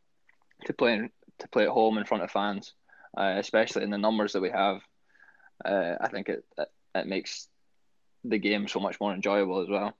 to 0.65 0.73
play 0.73 1.09
to 1.39 1.47
play 1.47 1.63
at 1.63 1.69
home 1.69 1.97
in 1.97 2.05
front 2.05 2.23
of 2.23 2.31
fans, 2.31 2.73
uh, 3.17 3.35
especially 3.37 3.83
in 3.83 3.91
the 3.91 3.97
numbers 3.97 4.33
that 4.33 4.41
we 4.41 4.49
have. 4.49 4.81
Uh, 5.63 5.95
I 6.01 6.09
think 6.09 6.27
it 6.27 6.43
it 6.95 7.07
makes 7.07 7.47
the 8.23 8.37
game 8.37 8.67
so 8.67 8.79
much 8.79 8.99
more 8.99 9.13
enjoyable 9.13 9.61
as 9.61 9.69
well. 9.69 9.93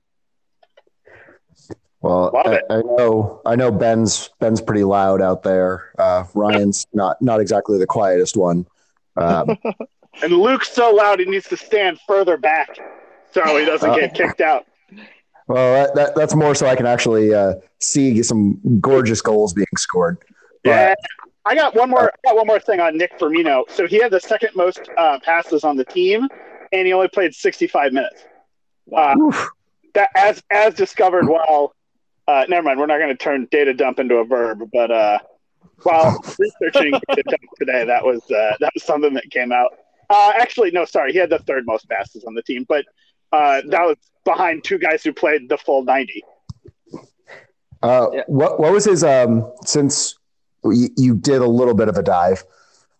Well, 2.00 2.36
I, 2.36 2.60
I, 2.68 2.82
know 2.82 3.40
I 3.46 3.56
know 3.56 3.70
Ben's 3.70 4.30
Ben's 4.38 4.60
pretty 4.60 4.84
loud 4.84 5.22
out 5.22 5.42
there. 5.42 5.92
Uh, 5.98 6.24
Ryan's 6.34 6.86
not 6.92 7.20
not 7.22 7.40
exactly 7.40 7.78
the 7.78 7.86
quietest 7.86 8.36
one. 8.36 8.66
Um, 9.16 9.56
And 10.22 10.32
Luke's 10.32 10.70
so 10.70 10.90
loud 10.90 11.18
he 11.18 11.24
needs 11.26 11.48
to 11.48 11.56
stand 11.56 11.98
further 12.06 12.36
back 12.36 12.78
so 13.32 13.58
he 13.58 13.64
doesn't 13.64 13.90
uh, 13.90 13.96
get 13.96 14.14
kicked 14.14 14.40
out. 14.40 14.66
Well, 15.46 15.74
that, 15.74 15.94
that, 15.94 16.14
that's 16.14 16.34
more 16.34 16.54
so 16.54 16.66
I 16.66 16.76
can 16.76 16.86
actually 16.86 17.34
uh, 17.34 17.54
see 17.80 18.22
some 18.22 18.60
gorgeous 18.80 19.20
goals 19.20 19.52
being 19.52 19.66
scored. 19.76 20.18
But, 20.62 20.70
yeah, 20.70 20.94
I 21.44 21.54
got 21.54 21.74
one 21.74 21.90
more. 21.90 22.04
I 22.04 22.28
got 22.28 22.36
one 22.36 22.46
more 22.46 22.60
thing 22.60 22.80
on 22.80 22.96
Nick 22.96 23.18
Firmino. 23.18 23.64
So 23.68 23.86
he 23.86 23.96
had 24.00 24.10
the 24.10 24.20
second 24.20 24.50
most 24.54 24.88
uh, 24.96 25.18
passes 25.22 25.64
on 25.64 25.76
the 25.76 25.84
team, 25.84 26.28
and 26.74 26.86
he 26.86 26.92
only 26.92 27.08
played 27.08 27.34
65 27.34 27.92
minutes. 27.92 28.24
Uh, 28.94 29.14
that 29.94 30.10
as 30.14 30.42
as 30.50 30.74
discovered 30.74 31.26
while. 31.26 31.74
Uh, 32.26 32.44
never 32.48 32.62
mind. 32.62 32.80
We're 32.80 32.86
not 32.86 32.98
going 32.98 33.10
to 33.10 33.16
turn 33.16 33.46
data 33.50 33.74
dump 33.74 33.98
into 33.98 34.16
a 34.16 34.24
verb, 34.24 34.62
but 34.72 34.90
uh, 34.90 35.18
while 35.82 36.18
researching 36.38 36.92
data 37.08 37.22
dump 37.28 37.42
today, 37.58 37.84
that 37.84 38.04
was 38.04 38.22
uh, 38.30 38.56
that 38.60 38.70
was 38.74 38.82
something 38.82 39.14
that 39.14 39.30
came 39.30 39.52
out. 39.52 39.70
Uh, 40.10 40.32
actually, 40.36 40.70
no, 40.70 40.84
sorry. 40.84 41.12
He 41.12 41.18
had 41.18 41.30
the 41.30 41.38
third 41.40 41.64
most 41.66 41.88
passes 41.88 42.24
on 42.24 42.34
the 42.34 42.42
team, 42.42 42.64
but 42.68 42.84
uh, 43.32 43.62
that 43.68 43.82
was 43.82 43.96
behind 44.24 44.64
two 44.64 44.78
guys 44.78 45.02
who 45.02 45.12
played 45.12 45.48
the 45.48 45.58
full 45.58 45.84
90. 45.84 46.24
Uh, 47.82 48.08
yeah. 48.12 48.22
What 48.26 48.58
what 48.58 48.72
was 48.72 48.84
his 48.84 49.04
um 49.04 49.52
since 49.64 50.18
you, 50.64 50.88
you 50.96 51.14
did 51.14 51.42
a 51.42 51.46
little 51.46 51.74
bit 51.74 51.88
of 51.88 51.98
a 51.98 52.02
dive? 52.02 52.42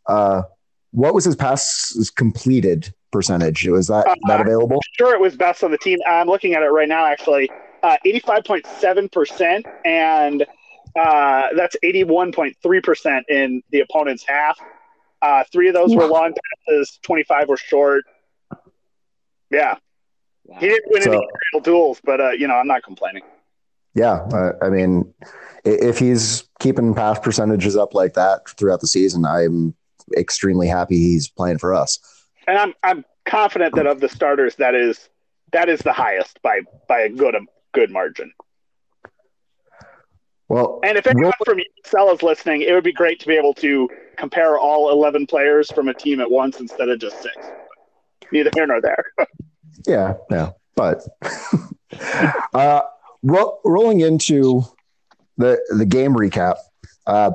Uh, 0.06 0.42
what 0.90 1.14
was 1.14 1.24
his 1.24 1.34
passes 1.34 2.10
completed 2.10 2.92
percentage? 3.14 3.66
Was 3.68 3.86
that 3.86 4.06
uh, 4.06 4.14
that 4.26 4.40
available? 4.40 4.82
Sure, 4.98 5.14
it 5.14 5.20
was 5.20 5.36
best 5.36 5.62
on 5.62 5.70
the 5.70 5.78
team. 5.78 5.98
I'm 6.06 6.26
looking 6.26 6.54
at 6.54 6.62
it 6.62 6.66
right 6.66 6.88
now. 6.88 7.06
Actually, 7.06 7.50
uh, 7.82 7.96
85.7 8.04 9.10
percent, 9.12 9.66
and 9.84 10.44
uh, 10.98 11.48
that's 11.56 11.76
81.3 11.82 12.82
percent 12.82 13.24
in 13.28 13.62
the 13.70 13.80
opponent's 13.80 14.24
half. 14.26 14.58
Uh, 15.22 15.42
three 15.50 15.68
of 15.68 15.74
those 15.74 15.96
were 15.96 16.04
long 16.06 16.34
passes, 16.66 16.98
25 17.02 17.48
were 17.48 17.56
short. 17.56 18.04
Yeah. 19.50 19.76
Wow. 20.44 20.58
He 20.58 20.68
didn't 20.68 20.92
win 20.92 21.02
so, 21.02 21.12
any 21.12 21.28
real 21.54 21.62
duels, 21.62 21.98
but, 22.04 22.20
uh, 22.20 22.30
you 22.32 22.46
know, 22.46 22.56
I'm 22.56 22.66
not 22.66 22.82
complaining. 22.82 23.22
Yeah. 23.94 24.16
Uh, 24.30 24.52
I 24.60 24.68
mean, 24.68 25.14
if 25.64 25.98
he's 25.98 26.44
keeping 26.58 26.92
pass 26.94 27.18
percentages 27.18 27.74
up 27.74 27.94
like 27.94 28.12
that 28.14 28.50
throughout 28.58 28.82
the 28.82 28.86
season, 28.86 29.24
I'm 29.24 29.74
extremely 30.14 30.68
happy 30.68 30.96
he's 30.98 31.28
playing 31.28 31.56
for 31.56 31.72
us. 31.72 31.98
And 32.46 32.58
I'm, 32.58 32.74
I'm 32.82 33.04
confident 33.24 33.74
that 33.76 33.86
of 33.86 34.00
the 34.00 34.08
starters, 34.08 34.56
that 34.56 34.74
is, 34.74 35.08
that 35.52 35.68
is 35.68 35.80
the 35.80 35.92
highest 35.92 36.40
by, 36.42 36.60
by 36.88 37.00
a 37.00 37.08
good, 37.08 37.34
good 37.72 37.90
margin. 37.90 38.32
Well, 40.48 40.80
and 40.84 40.98
if 40.98 41.06
anyone 41.06 41.32
from 41.44 41.58
USL 41.84 42.14
is 42.14 42.22
listening, 42.22 42.62
it 42.62 42.72
would 42.72 42.84
be 42.84 42.92
great 42.92 43.18
to 43.20 43.26
be 43.26 43.34
able 43.34 43.54
to 43.54 43.88
compare 44.16 44.58
all 44.58 44.90
11 44.90 45.26
players 45.26 45.70
from 45.70 45.88
a 45.88 45.94
team 45.94 46.20
at 46.20 46.30
once 46.30 46.60
instead 46.60 46.88
of 46.88 46.98
just 46.98 47.22
six. 47.22 47.34
Neither 48.30 48.50
here 48.54 48.66
nor 48.66 48.80
there. 48.80 49.04
yeah, 49.86 50.14
yeah. 50.30 50.50
But 50.76 51.06
uh, 52.54 52.82
ro- 53.22 53.58
rolling 53.64 54.00
into 54.00 54.62
the 55.38 55.58
the 55.76 55.86
game 55.86 56.14
recap, 56.14 56.56
uh, 57.06 57.32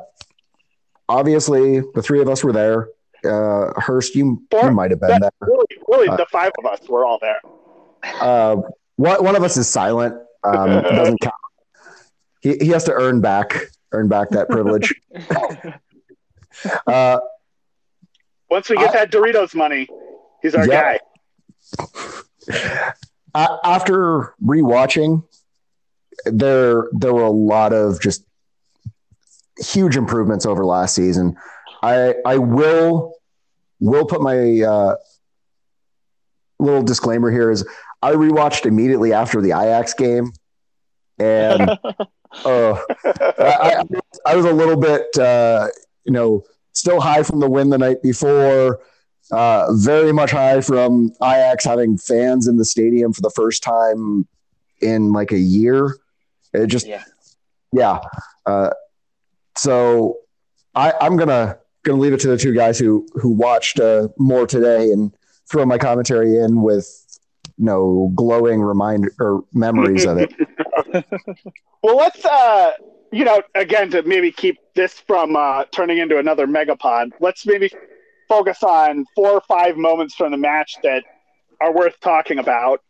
obviously 1.07 1.81
the 1.93 2.01
three 2.01 2.21
of 2.21 2.29
us 2.29 2.43
were 2.43 2.53
there. 2.53 2.89
Uh, 3.25 3.73
Hurst, 3.77 4.15
you, 4.15 4.41
you 4.51 4.71
might 4.71 4.91
have 4.91 4.99
been 4.99 5.19
there. 5.21 5.31
Really, 5.41 5.65
really 5.87 6.07
uh, 6.07 6.15
the 6.15 6.25
five 6.25 6.51
of 6.57 6.65
us 6.65 6.87
were 6.87 7.05
all 7.05 7.19
there. 7.19 7.39
Uh, 8.21 8.57
one, 8.95 9.23
one 9.23 9.35
of 9.35 9.43
us 9.43 9.57
is 9.57 9.67
silent. 9.67 10.15
Um, 10.43 10.81
doesn't 10.83 11.19
count. 11.21 11.35
He, 12.41 12.55
he 12.61 12.67
has 12.69 12.85
to 12.85 12.93
earn 12.93 13.19
back 13.21 13.55
earn 13.91 14.07
back 14.07 14.29
that 14.31 14.49
privilege. 14.49 14.93
Uh, 16.87 17.19
Once 18.49 18.69
we 18.69 18.75
get 18.75 18.89
I, 18.89 19.05
that 19.05 19.11
Doritos 19.11 19.55
money, 19.55 19.87
he's 20.41 20.55
our 20.55 20.67
yeah. 20.67 20.97
guy. 22.49 22.93
After 23.63 24.33
rewatching, 24.43 25.23
there 26.25 26.89
there 26.91 27.13
were 27.13 27.23
a 27.23 27.31
lot 27.31 27.71
of 27.71 28.01
just 28.01 28.25
huge 29.59 29.95
improvements 29.95 30.45
over 30.45 30.65
last 30.65 30.95
season. 30.95 31.37
I 31.81 32.15
I 32.25 32.37
will 32.37 33.15
will 33.79 34.05
put 34.05 34.21
my 34.21 34.61
uh, 34.61 34.95
little 36.59 36.83
disclaimer 36.83 37.31
here 37.31 37.51
is 37.51 37.67
I 38.01 38.13
rewatched 38.13 38.65
immediately 38.65 39.13
after 39.13 39.41
the 39.41 39.49
Ajax 39.49 39.93
game, 39.93 40.31
and 41.17 41.69
uh, 42.45 42.79
I, 43.39 43.83
I, 44.25 44.35
was 44.35 44.45
a 44.45 44.53
little 44.53 44.77
bit 44.77 45.17
uh, 45.17 45.67
you 46.09 46.13
know, 46.13 46.43
still 46.73 46.99
high 46.99 47.21
from 47.21 47.39
the 47.39 47.49
win 47.49 47.69
the 47.69 47.77
night 47.77 48.01
before. 48.01 48.79
Uh, 49.31 49.71
very 49.73 50.11
much 50.11 50.31
high 50.31 50.59
from 50.59 51.11
Ajax 51.21 51.63
having 51.63 51.99
fans 51.99 52.47
in 52.47 52.57
the 52.57 52.65
stadium 52.65 53.13
for 53.13 53.21
the 53.21 53.29
first 53.29 53.61
time 53.61 54.27
in 54.81 55.13
like 55.13 55.31
a 55.31 55.37
year. 55.37 55.95
It 56.51 56.65
just, 56.65 56.87
yeah. 56.87 57.03
yeah. 57.71 57.99
Uh, 58.43 58.71
so 59.55 60.17
I, 60.73 60.93
I'm 60.99 61.15
gonna 61.83 61.95
gonna 61.95 62.01
leave 62.01 62.13
it 62.13 62.19
to 62.21 62.27
the 62.27 62.37
two 62.37 62.53
guys 62.53 62.79
who 62.79 63.07
who 63.13 63.29
watched 63.29 63.79
uh, 63.79 64.07
more 64.17 64.45
today 64.47 64.91
and 64.91 65.13
throw 65.49 65.65
my 65.65 65.77
commentary 65.77 66.37
in 66.37 66.61
with 66.61 66.87
you 67.57 67.65
know 67.65 68.11
glowing 68.15 68.61
reminder 68.61 69.11
or 69.19 69.43
memories 69.53 70.05
of 70.05 70.17
it. 70.17 70.33
well, 71.83 71.97
let's 71.97 72.23
uh, 72.25 72.71
you 73.11 73.25
know, 73.25 73.41
again, 73.55 73.89
to 73.91 74.03
maybe 74.03 74.31
keep 74.31 74.59
this 74.75 74.99
from 74.99 75.35
uh, 75.35 75.65
turning 75.71 75.97
into 75.97 76.17
another 76.17 76.47
megapod, 76.47 77.11
let's 77.19 77.45
maybe 77.45 77.71
focus 78.27 78.63
on 78.63 79.05
four 79.15 79.31
or 79.31 79.41
five 79.41 79.77
moments 79.77 80.15
from 80.15 80.31
the 80.31 80.37
match 80.37 80.75
that 80.83 81.03
are 81.59 81.73
worth 81.73 81.99
talking 81.99 82.39
about. 82.39 82.81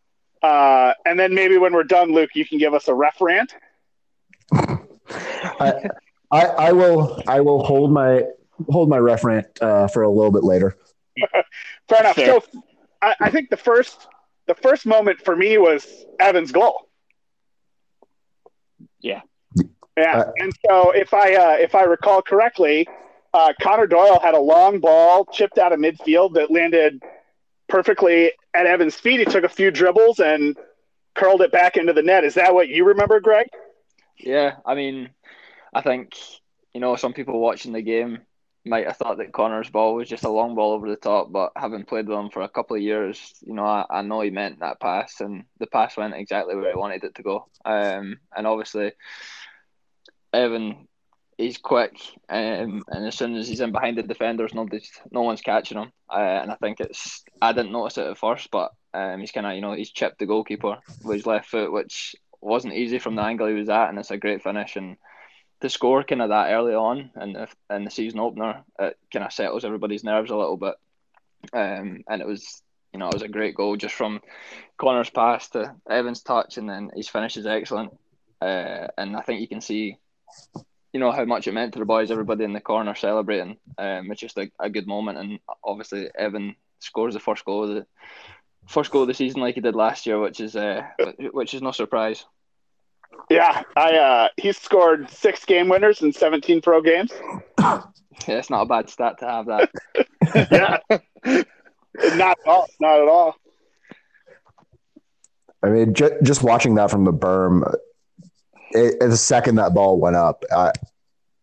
Uh, 0.42 0.94
and 1.06 1.20
then 1.20 1.34
maybe 1.34 1.58
when 1.58 1.74
we're 1.74 1.84
done, 1.84 2.14
Luke, 2.14 2.32
you 2.34 2.46
can 2.46 2.58
give 2.58 2.74
us 2.74 2.88
a 2.88 2.94
ref 2.94 3.20
rant. 3.20 3.54
I, 4.52 5.90
I, 6.32 6.46
I 6.46 6.72
will 6.72 7.22
I 7.28 7.42
will 7.42 7.64
hold 7.64 7.92
my 7.92 8.24
hold 8.70 8.90
my 8.90 8.98
ref 8.98 9.24
rant 9.24 9.48
uh, 9.62 9.88
for 9.88 10.04
a 10.04 10.10
little 10.10 10.32
bit 10.32 10.44
later. 10.44 10.78
Fair 11.90 12.00
enough. 12.00 12.16
Fair. 12.16 12.26
So 12.26 12.44
I, 13.02 13.16
I 13.20 13.30
think 13.32 13.50
the 13.50 13.58
first 13.58 14.08
the 14.48 14.56
first 14.56 14.86
moment 14.86 15.22
for 15.24 15.36
me 15.36 15.58
was 15.58 15.88
Evan's 16.20 16.52
goal. 16.52 16.90
Yeah. 19.00 19.22
Yeah. 19.98 20.18
Uh, 20.18 20.32
and 20.38 20.54
so 20.66 20.92
if 20.92 21.14
I 21.14 21.36
uh, 21.36 21.58
if 21.60 21.76
I 21.76 21.84
recall 21.84 22.22
correctly, 22.22 22.88
uh, 23.34 23.54
Connor 23.62 23.88
Doyle 23.88 24.20
had 24.20 24.34
a 24.34 24.40
long 24.40 24.80
ball 24.80 25.26
chipped 25.26 25.58
out 25.58 25.72
of 25.72 25.80
midfield 25.80 26.34
that 26.36 26.52
landed 26.52 27.02
perfectly 27.68 28.32
at 28.54 28.66
Evan's 28.66 28.96
feet. 28.96 29.20
He 29.20 29.26
took 29.26 29.44
a 29.44 29.50
few 29.50 29.72
dribbles 29.72 30.20
and 30.20 30.58
curled 31.16 31.42
it 31.42 31.52
back 31.52 31.78
into 31.78 31.94
the 31.94 32.02
net. 32.02 32.24
Is 32.24 32.36
that 32.36 32.54
what 32.54 32.70
you 32.70 32.86
remember, 32.86 33.20
Greg? 33.20 33.48
Yeah, 34.18 34.56
I 34.66 34.76
mean, 34.76 35.10
I 35.74 35.82
think 35.82 36.14
you 36.74 36.82
know 36.82 36.96
some 36.96 37.14
people 37.14 37.40
watching 37.40 37.74
the 37.74 37.82
game 37.82 38.20
might 38.70 38.88
have 38.88 38.98
thought 38.98 39.18
that 39.18 39.34
Connor's 39.34 39.70
ball 39.70 39.96
was 39.96 40.08
just 40.08 40.24
a 40.24 40.30
long 40.30 40.56
ball 40.56 40.74
over 40.74 40.88
the 40.90 40.96
top, 40.96 41.32
but 41.32 41.52
having 41.56 41.84
played 41.84 42.08
with 42.08 42.18
him 42.18 42.30
for 42.30 42.42
a 42.42 42.50
couple 42.50 42.76
of 42.76 42.82
years, 42.82 43.34
you 43.42 43.54
know, 43.54 43.66
I, 43.66 43.86
I 43.90 44.02
know 44.02 44.22
he 44.22 44.30
meant 44.30 44.60
that 44.60 44.80
pass, 44.80 45.20
and 45.20 45.44
the 45.60 45.68
pass 45.68 45.98
went 45.98 46.14
exactly 46.14 46.56
where 46.56 46.72
he 46.72 46.78
wanted 46.78 47.04
it 47.04 47.16
to 47.16 47.24
go. 47.24 47.48
Um, 47.66 48.20
and 48.36 48.48
obviously, 48.48 48.94
Evan, 50.32 50.88
he's 51.38 51.58
quick, 51.58 51.94
um, 52.30 52.84
and 52.88 53.08
as 53.08 53.18
soon 53.18 53.36
as 53.36 53.48
he's 53.48 53.62
in 53.62 53.72
behind 53.72 53.98
the 53.98 54.04
defenders, 54.04 54.54
nobody's, 54.54 54.92
no 55.12 55.22
one's 55.22 55.42
catching 55.42 55.78
him. 55.78 55.92
Uh, 56.10 56.40
and 56.42 56.52
I 56.52 56.56
think 56.56 56.80
it's, 56.80 57.24
I 57.42 57.52
didn't 57.54 57.72
notice 57.72 57.98
it 57.98 58.08
at 58.08 58.18
first, 58.18 58.52
but 58.52 58.72
um, 58.94 59.20
he's 59.20 59.32
kind 59.32 59.48
of, 59.48 59.54
you 59.54 59.62
know, 59.62 59.74
he's 59.74 59.92
chipped 59.92 60.20
the 60.20 60.26
goalkeeper 60.26 60.78
with 61.04 61.18
his 61.18 61.26
left 61.26 61.50
foot, 61.50 61.72
which 61.72 62.16
wasn't 62.42 62.74
easy 62.74 63.00
from 63.00 63.16
the 63.16 63.22
angle 63.22 63.48
he 63.48 63.54
was 63.54 63.70
at, 63.70 63.90
and 63.90 64.00
it's 64.00 64.12
a 64.12 64.18
great 64.18 64.44
finish. 64.44 64.76
And 64.76 64.98
to 65.62 65.70
score 65.70 66.04
kind 66.04 66.22
of 66.22 66.30
that 66.30 66.52
early 66.52 66.74
on 66.74 67.12
the, 67.16 67.48
in 67.70 67.84
the 67.84 67.92
season 67.92 68.20
opener, 68.20 68.64
it 68.80 68.98
kind 69.12 69.26
of 69.26 69.34
settles 69.34 69.66
everybody's 69.66 70.04
nerves 70.04 70.32
a 70.32 70.38
little 70.38 70.58
bit. 70.58 70.76
Um, 71.54 72.04
and 72.08 72.22
it 72.22 72.28
was, 72.28 72.62
you 72.94 73.00
know, 73.00 73.08
it 73.10 73.14
was 73.14 73.24
a 73.24 73.28
great 73.28 73.56
goal 73.56 73.76
just 73.76 73.96
from 73.96 74.22
Connor's 74.78 75.10
pass 75.10 75.50
to 75.50 75.76
Evans' 75.90 76.22
touch, 76.22 76.58
and 76.58 76.70
then 76.70 76.92
his 76.96 77.10
finish 77.10 77.38
is 77.38 77.46
excellent. 77.46 77.92
Uh, 78.42 78.88
and 78.98 79.16
I 79.16 79.22
think 79.22 79.42
you 79.42 79.48
can 79.48 79.62
see, 79.62 79.98
you 80.94 81.00
know, 81.00 81.12
how 81.12 81.26
much 81.26 81.48
it 81.48 81.54
meant 81.54 81.74
to 81.74 81.80
the 81.80 81.86
boys. 81.86 82.12
Everybody 82.12 82.46
in 82.46 82.54
the 82.54 82.62
corner 82.62 82.96
celebrating. 82.96 83.58
Um, 83.78 84.12
it's 84.12 84.22
just 84.22 84.38
a, 84.38 84.50
a 84.60 84.70
good 84.70 84.88
moment, 84.88 85.18
and 85.18 85.40
obviously 85.64 86.10
Evan 86.18 86.56
scores 86.80 87.14
the 87.14 87.20
first 87.20 87.44
goal 87.44 87.64
of 87.64 87.76
the 87.76 87.86
first 88.68 88.92
goal 88.92 89.02
of 89.02 89.08
the 89.08 89.14
season 89.14 89.42
like 89.42 89.56
he 89.56 89.62
did 89.62 89.76
last 89.76 90.06
year, 90.06 90.20
which 90.20 90.40
is 90.40 90.56
uh, 90.56 90.84
which 91.32 91.54
is 91.54 91.62
no 91.62 91.72
surprise. 91.72 92.26
Yeah, 93.30 93.64
I 93.76 93.96
uh, 93.98 94.28
he's 94.38 94.58
scored 94.58 95.10
six 95.10 95.46
game 95.46 95.70
winners 95.70 96.02
in 96.02 96.12
17 96.14 96.62
pro 96.62 96.82
games. 96.82 97.12
Yeah, 97.60 97.82
it's 98.28 98.50
not 98.50 98.62
a 98.64 98.66
bad 98.66 98.90
stat 98.90 99.20
to 99.20 99.26
have 99.28 99.46
that. 99.46 99.70
yeah, 100.92 101.36
not 102.16 102.38
at 102.40 102.48
all. 102.48 102.68
Not 102.80 103.00
at 103.02 103.08
all. 103.08 103.36
I 105.64 105.70
mean, 105.70 105.94
ju- 105.94 106.18
just 106.24 106.44
watching 106.44 106.76
that 106.76 106.90
from 106.90 107.04
the 107.06 107.14
berm, 107.14 107.76
it, 108.72 109.00
the 109.00 109.18
second 109.18 109.56
that 109.56 109.74
ball 109.74 110.00
went 110.00 110.16
up, 110.16 110.44
uh, 110.52 110.72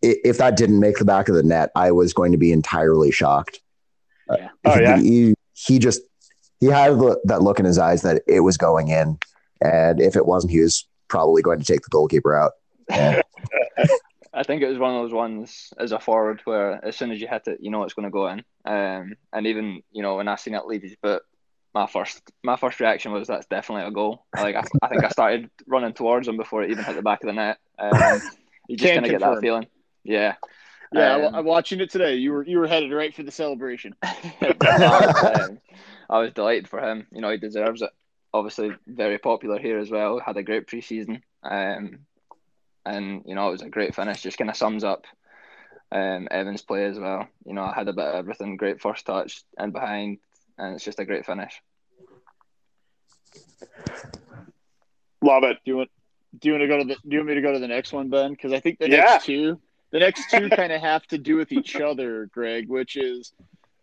i- 0.05 0.17
if 0.25 0.39
that 0.39 0.57
didn't 0.57 0.81
make 0.81 0.97
the 0.97 1.05
back 1.05 1.29
of 1.29 1.35
the 1.35 1.43
net, 1.43 1.71
I 1.77 1.91
was 1.93 2.13
going 2.13 2.33
to 2.33 2.39
be 2.39 2.53
entirely 2.53 3.11
shocked. 3.11 3.61
Yeah. 4.31 4.49
Oh, 4.65 4.75
he, 4.75 4.81
yeah? 4.83 4.99
he, 4.99 5.35
he 5.53 5.79
just 5.79 6.01
he 6.61 6.67
had 6.67 6.93
the, 6.99 7.21
that 7.25 7.43
look 7.43 7.59
in 7.61 7.67
his 7.67 7.79
eyes 7.79 8.03
that 8.03 8.23
it 8.27 8.41
was 8.41 8.57
going 8.57 8.89
in, 8.89 9.19
and 9.61 10.01
if 10.01 10.17
it 10.17 10.27
wasn't, 10.27 10.51
he 10.53 10.61
was 10.61 10.87
probably 11.09 11.43
going 11.43 11.59
to 11.59 11.65
take 11.65 11.83
the 11.83 11.91
goalkeeper 11.91 12.37
out. 12.37 12.53
And 12.89 13.23
I 14.35 14.43
think 14.43 14.63
it 14.63 14.69
was 14.69 14.79
one 14.79 14.95
of 14.95 15.03
those 15.03 15.13
ones 15.13 15.73
as 15.79 15.93
a 15.93 15.99
forward 15.99 16.43
where 16.45 16.85
as 16.85 16.97
soon 16.97 17.11
as 17.11 17.21
you 17.21 17.27
hit 17.27 17.47
it, 17.47 17.59
you 17.61 17.71
know 17.71 17.85
it's 17.85 17.95
going 17.95 18.05
to 18.05 18.11
go 18.11 18.29
in. 18.29 18.45
Um, 18.65 19.15
and 19.33 19.47
even 19.47 19.83
you 19.93 20.03
know 20.03 20.17
when 20.17 20.29
I 20.29 20.37
seen 20.37 20.55
it 20.55 20.67
leave 20.67 20.83
his 20.83 20.97
boot, 20.97 21.23
my 21.75 21.87
first 21.87 22.23
my 22.43 22.57
first 22.57 22.81
reaction 22.81 23.13
was 23.13 23.29
that's 23.29 23.47
definitely 23.47 23.87
a 23.87 23.91
goal. 23.91 24.27
Like 24.35 24.57
I, 24.57 24.65
I 24.83 24.89
think 24.89 25.05
I 25.05 25.09
started 25.09 25.51
running 25.67 25.93
towards 25.93 26.29
him 26.29 26.37
before 26.37 26.63
it 26.63 26.71
even 26.71 26.85
hit 26.85 26.97
the 26.97 27.03
back 27.03 27.23
of 27.23 27.29
the 27.29 27.33
net. 27.33 27.59
Um, 27.79 28.21
you 28.69 28.77
just 28.77 28.93
Can 28.93 29.03
kind 29.03 29.07
of 29.07 29.21
get 29.21 29.21
that 29.21 29.41
feeling. 29.41 29.67
Yeah. 30.05 30.35
Yeah, 30.93 31.15
Um, 31.15 31.35
I, 31.35 31.39
am 31.39 31.45
watching 31.45 31.81
it 31.81 31.91
today. 31.91 32.15
You 32.15 32.33
were 32.33 32.45
you 32.45 32.59
were 32.59 32.67
headed 32.67 32.93
right 32.93 33.15
for 33.15 33.23
the 33.23 33.31
celebration. 33.31 33.95
um, 34.03 35.59
I 36.09 36.19
was 36.19 36.33
delighted 36.33 36.69
for 36.69 36.81
him. 36.81 37.07
You 37.11 37.21
know, 37.21 37.31
he 37.31 37.39
deserves 37.39 37.83
it. 37.83 37.91
Obviously, 38.37 38.71
very 38.87 39.19
popular 39.19 39.59
here 39.59 39.79
as 39.79 39.91
well. 39.91 40.21
Had 40.21 40.37
a 40.37 40.43
great 40.43 40.67
preseason, 40.67 41.23
um, 41.43 42.01
and 42.85 43.23
you 43.27 43.35
know, 43.35 43.49
it 43.49 43.53
was 43.53 43.63
a 43.63 43.71
great 43.71 43.95
finish. 43.95 44.23
Just 44.23 44.39
kind 44.39 44.51
of 44.51 44.57
sums 44.57 44.85
up 44.85 45.07
um, 45.91 46.29
Evans' 46.31 46.63
play 46.63 46.85
as 46.85 46.99
well. 46.99 47.27
You 47.47 47.55
know, 47.55 47.63
I 47.63 47.75
had 47.75 47.89
a 47.89 47.93
bit 47.93 48.05
of 48.05 48.15
everything. 48.17 48.57
Great 48.57 48.81
first 48.81 49.07
touch 49.07 49.43
and 49.57 49.73
behind, 49.73 50.19
and 50.59 50.75
it's 50.75 50.85
just 50.85 51.01
a 51.01 51.05
great 51.07 51.25
finish. 51.25 51.63
Love 55.23 55.45
it. 55.45 55.57
Do 55.65 55.71
you 55.71 55.77
want 55.79 55.91
do 56.39 56.49
you 56.49 56.53
want 56.55 56.63
to 56.63 56.69
go 56.69 56.79
to 56.79 56.85
the 56.85 56.95
do 56.95 57.01
you 57.11 57.19
want 57.19 57.29
me 57.29 57.35
to 57.35 57.41
go 57.41 57.53
to 57.53 57.59
the 57.59 57.69
next 57.69 57.93
one, 57.93 58.09
Ben? 58.11 58.33
Because 58.33 58.53
I 58.53 58.61
think 58.61 58.79
the 58.79 58.89
Yeah. 58.89 59.01
next 59.01 59.25
two 59.25 59.61
the 59.93 59.99
next 60.01 60.31
two 60.31 60.51
kind 60.51 60.73
of 60.73 60.81
have 60.81 61.07
to 61.09 61.19
do 61.19 61.37
with 61.37 61.53
each 61.53 61.81
other, 61.81 62.27
Greg, 62.27 62.69
which 62.69 62.97
is 62.97 63.33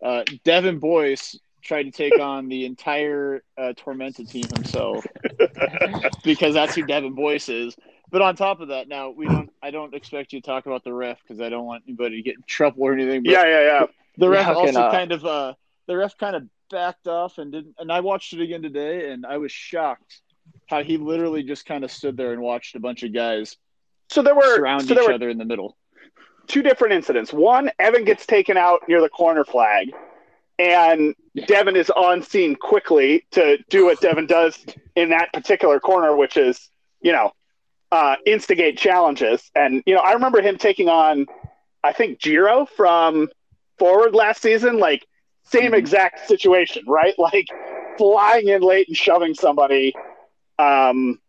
uh, 0.02 0.22
Devin 0.44 0.78
Boyce 0.78 1.38
tried 1.64 1.84
to 1.84 1.90
take 1.90 2.18
on 2.18 2.48
the 2.48 2.66
entire 2.66 3.42
uh, 3.58 3.72
Tormenta 3.76 4.28
team 4.28 4.50
himself 4.50 5.04
because 6.24 6.54
that's 6.54 6.74
who 6.74 6.82
Devin 6.84 7.14
Boyce 7.14 7.48
is. 7.48 7.76
But 8.10 8.22
on 8.22 8.36
top 8.36 8.60
of 8.60 8.68
that, 8.68 8.86
now 8.88 9.10
we 9.10 9.26
don't. 9.26 9.50
I 9.62 9.70
don't 9.70 9.94
expect 9.94 10.32
you 10.32 10.40
to 10.40 10.46
talk 10.46 10.66
about 10.66 10.84
the 10.84 10.92
ref 10.92 11.18
because 11.22 11.40
I 11.40 11.48
don't 11.48 11.64
want 11.64 11.84
anybody 11.88 12.16
to 12.16 12.22
get 12.22 12.36
in 12.36 12.44
trouble 12.46 12.82
or 12.84 12.92
anything. 12.92 13.24
But 13.24 13.32
Yeah, 13.32 13.44
yeah, 13.46 13.62
yeah. 13.62 13.86
the 14.18 14.28
ref 14.28 14.46
Yeah, 14.46 14.54
also 14.54 14.90
kind 14.90 15.12
of 15.12 15.24
uh, 15.24 15.54
the 15.86 15.96
ref 15.96 16.16
kind 16.16 16.36
of 16.36 16.44
backed 16.70 17.08
off 17.08 17.38
and 17.38 17.50
didn't. 17.50 17.74
And 17.78 17.90
I 17.90 18.00
watched 18.00 18.32
it 18.32 18.40
again 18.40 18.62
today, 18.62 19.10
and 19.10 19.26
I 19.26 19.38
was 19.38 19.50
shocked 19.50 20.20
how 20.66 20.82
he 20.82 20.96
literally 20.96 21.42
just 21.42 21.66
kind 21.66 21.84
of 21.84 21.90
stood 21.90 22.16
there 22.16 22.32
and 22.32 22.40
watched 22.40 22.76
a 22.76 22.80
bunch 22.80 23.02
of 23.02 23.12
guys 23.12 23.56
So 24.10 24.22
there 24.22 24.34
were 24.34 24.56
surround 24.56 24.82
so 24.82 24.94
there 24.94 25.02
each 25.02 25.08
were 25.08 25.14
other 25.14 25.28
in 25.28 25.38
the 25.38 25.44
middle. 25.44 25.76
two 26.46 26.62
different 26.62 26.94
incidents. 26.94 27.32
One, 27.32 27.70
Evan 27.78 28.04
gets 28.04 28.26
taken 28.26 28.56
out 28.56 28.80
near 28.88 29.00
the 29.00 29.08
corner 29.08 29.44
flag, 29.44 29.90
and 30.58 31.14
Devin 31.46 31.76
is 31.76 31.90
on 31.90 32.22
scene 32.22 32.56
quickly 32.56 33.26
to 33.32 33.58
do 33.70 33.86
what 33.86 34.00
Devin 34.00 34.26
does 34.26 34.64
in 34.96 35.10
that 35.10 35.32
particular 35.32 35.80
corner, 35.80 36.16
which 36.16 36.36
is, 36.36 36.70
you 37.00 37.12
know, 37.12 37.32
uh, 37.92 38.16
instigate 38.26 38.78
challenges. 38.78 39.50
And, 39.54 39.82
you 39.86 39.94
know, 39.94 40.00
I 40.00 40.12
remember 40.12 40.40
him 40.42 40.56
taking 40.58 40.88
on, 40.88 41.26
I 41.82 41.92
think, 41.92 42.20
Giro 42.20 42.66
from 42.66 43.28
Forward 43.78 44.14
last 44.14 44.42
season, 44.42 44.78
like, 44.78 45.06
same 45.44 45.72
Mhm. 45.72 45.78
exact 45.78 46.20
situation, 46.26 46.84
right? 46.86 47.14
Like, 47.18 47.46
flying 47.96 48.48
in 48.48 48.62
late 48.62 48.88
and 48.88 48.96
shoving 48.96 49.34
somebody. 49.34 49.98
Um, 50.58 51.20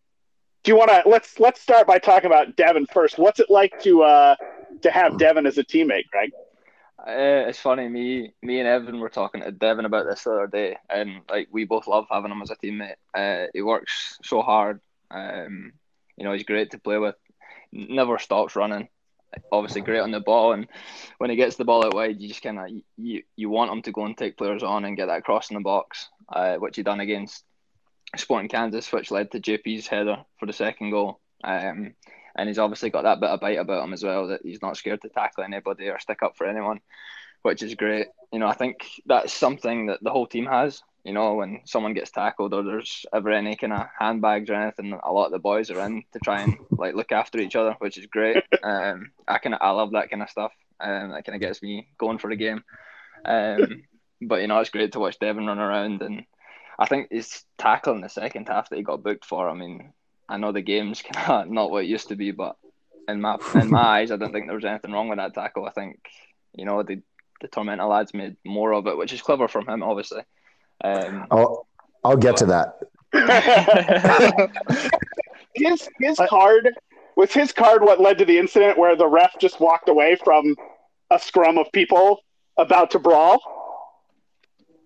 do 0.64 0.72
you 0.72 0.78
want 0.78 0.90
to 0.92 1.04
let's 1.08 1.40
let's 1.40 1.62
start 1.62 1.88
by 1.88 2.00
talking 2.00 2.28
about 2.28 2.56
Devin 2.56 2.88
first. 2.88 3.18
What's 3.18 3.40
it 3.40 3.50
like 3.50 3.78
to 3.80 4.04
uh, 4.04 4.36
to 4.82 4.92
have 4.92 5.18
Devin 5.18 5.46
as 5.46 5.58
a 5.58 5.64
teammate, 5.64 6.08
Greg? 6.12 6.32
Uh, 6.98 7.48
it's 7.48 7.60
funny. 7.60 7.88
Me, 7.90 8.34
me 8.42 8.60
and 8.60 8.68
Evan 8.68 9.00
were 9.00 9.10
talking 9.10 9.42
to 9.42 9.52
Devin 9.52 9.86
about 9.86 10.06
this 10.06 10.24
the 10.24 10.32
other 10.32 10.48
day, 10.48 10.78
and 10.90 11.22
like 11.30 11.50
we 11.52 11.66
both 11.66 11.88
love 11.88 12.06
having 12.10 12.32
him 12.32 12.42
as 12.42 12.52
a 12.52 12.56
teammate. 12.56 12.96
Uh, 13.14 13.48
he 13.54 13.62
works 13.62 14.18
so 14.24 14.42
hard. 14.42 14.80
Um, 15.12 15.74
you 16.16 16.24
know, 16.24 16.32
he's 16.32 16.44
great 16.44 16.72
to 16.72 16.80
play 16.80 16.98
with. 16.98 17.16
Never 17.72 18.18
stops 18.18 18.56
running. 18.56 18.88
Obviously, 19.52 19.82
great 19.82 20.00
on 20.00 20.12
the 20.12 20.22
ball, 20.22 20.54
and 20.54 20.68
when 21.18 21.30
he 21.30 21.36
gets 21.36 21.58
the 21.58 21.66
ball 21.66 21.86
out 21.86 21.94
wide, 21.94 22.22
you 22.22 22.30
just 22.30 22.42
kind 22.42 22.60
of 22.60 22.70
you 22.98 23.24
you 23.36 23.50
want 23.50 23.72
him 23.72 23.82
to 23.82 23.92
go 23.92 24.06
and 24.06 24.18
take 24.18 24.38
players 24.38 24.64
on 24.64 24.86
and 24.86 24.96
get 24.96 25.08
that 25.08 25.26
cross 25.26 25.50
in 25.50 25.56
the 25.56 25.62
box, 25.62 26.08
uh, 26.30 26.56
which 26.56 26.78
he 26.78 26.84
done 26.84 27.02
against 27.02 27.44
Sporting 28.16 28.48
Kansas, 28.48 28.92
which 28.94 29.12
led 29.12 29.32
to 29.32 29.42
JP's 29.42 29.88
header 29.88 30.24
for 30.40 30.46
the 30.46 30.54
second 30.54 30.92
goal. 30.92 31.20
Um, 31.44 31.96
and 32.36 32.50
he's 32.50 32.60
obviously 32.60 32.90
got 32.90 33.04
that 33.04 33.20
bit 33.20 33.30
of 33.30 33.40
bite 33.40 33.58
about 33.58 33.84
him 33.84 33.94
as 33.94 34.04
well 34.04 34.28
that 34.28 34.42
he's 34.44 34.62
not 34.62 34.78
scared 34.78 35.02
to 35.02 35.10
tackle 35.10 35.44
anybody 35.44 35.88
or 35.88 36.00
stick 36.00 36.22
up 36.22 36.38
for 36.38 36.46
anyone, 36.46 36.80
which 37.42 37.64
is 37.64 37.76
great. 37.76 38.08
You 38.32 38.40
know, 38.40 38.48
I 38.48 38.54
think 38.54 38.86
that's 39.06 39.34
something 39.34 39.88
that 39.88 40.04
the 40.04 40.12
whole 40.12 40.28
team 40.28 40.46
has. 40.46 40.84
You 41.04 41.14
know, 41.14 41.36
when 41.36 41.62
someone 41.66 41.94
gets 41.94 42.10
tackled 42.10 42.54
or 42.54 42.64
there's 42.64 43.06
ever 43.14 43.30
any 43.30 43.56
kind 43.56 43.74
of 43.74 43.86
handbags 43.98 44.50
or 44.50 44.56
anything, 44.56 45.00
a 45.04 45.14
lot 45.14 45.28
of 45.28 45.32
the 45.32 45.40
boys 45.40 45.70
are 45.70 45.86
in 45.86 46.04
to 46.14 46.20
try 46.20 46.42
and 46.42 46.58
like 46.72 46.96
look 46.96 47.12
after 47.12 47.40
each 47.40 47.56
other, 47.56 47.76
which 47.80 47.98
is 47.98 48.08
great. 48.08 48.44
Um, 48.64 49.12
I 49.28 49.38
kind 49.38 49.54
of 49.54 49.62
I 49.62 49.70
love 49.70 49.92
that 49.92 50.10
kind 50.10 50.24
of 50.24 50.30
stuff. 50.30 50.52
Um, 50.80 51.12
that 51.12 51.24
kind 51.24 51.36
of 51.36 51.42
gets 51.42 51.62
me 51.62 51.88
going 52.00 52.18
for 52.18 52.30
the 52.30 52.36
game. 52.36 52.64
Um, 53.24 53.84
but 54.22 54.42
you 54.42 54.48
know, 54.48 54.60
it's 54.60 54.72
great 54.72 54.94
to 54.94 55.00
watch 55.00 55.20
Devin 55.20 55.46
run 55.46 55.60
around 55.60 56.02
and 56.02 56.26
I 56.78 56.88
think 56.88 57.12
his 57.12 57.44
tackle 57.58 57.94
in 57.94 58.02
the 58.02 58.10
second 58.10 58.48
half 58.48 58.70
that 58.70 58.76
he 58.76 58.84
got 58.84 59.04
booked 59.04 59.26
for. 59.26 59.48
I 59.48 59.54
mean, 59.54 59.94
I 60.28 60.38
know 60.38 60.52
the 60.52 60.62
game's 60.62 61.02
kind 61.14 61.48
of 61.48 61.52
not 61.52 61.72
what 61.72 61.84
it 61.84 61.88
used 61.88 62.10
to 62.10 62.16
be, 62.16 62.32
but 62.32 62.56
in 63.08 63.22
my 63.22 63.38
in 63.56 63.70
my 63.70 64.00
eyes, 64.00 64.12
I 64.12 64.18
don't 64.18 64.32
think 64.32 64.48
there 64.48 64.56
was 64.56 64.66
anything 64.66 64.92
wrong 64.92 65.10
with 65.10 65.20
that 65.20 65.34
tackle. 65.34 65.66
I 65.66 65.72
think 65.72 66.00
you 66.54 66.66
know 66.66 66.84
the 66.84 67.02
the 67.42 67.48
Tormenta 67.48 67.88
lads 67.88 68.14
made 68.14 68.38
more 68.46 68.74
of 68.74 68.88
it, 68.88 68.98
which 68.98 69.14
is 69.14 69.22
clever 69.22 69.48
from 69.48 69.68
him, 69.68 69.84
obviously. 69.84 70.22
Um, 70.84 71.28
I'll 71.32 71.68
I'll 72.04 72.18
get 72.18 72.38
to 72.38 72.46
that. 72.48 72.80
his 75.56 75.88
his 76.00 76.20
card 76.30 76.70
was 77.16 77.32
his 77.34 77.52
card 77.52 77.82
what 77.82 78.02
led 78.02 78.18
to 78.18 78.26
the 78.26 78.38
incident 78.38 78.78
where 78.78 78.96
the 78.96 79.08
ref 79.08 79.40
just 79.40 79.60
walked 79.60 79.90
away 79.90 80.18
from 80.24 80.56
a 81.12 81.20
scrum 81.20 81.58
of 81.58 81.72
people 81.72 82.20
about 82.58 82.92
to 82.92 83.00
brawl. 83.00 83.40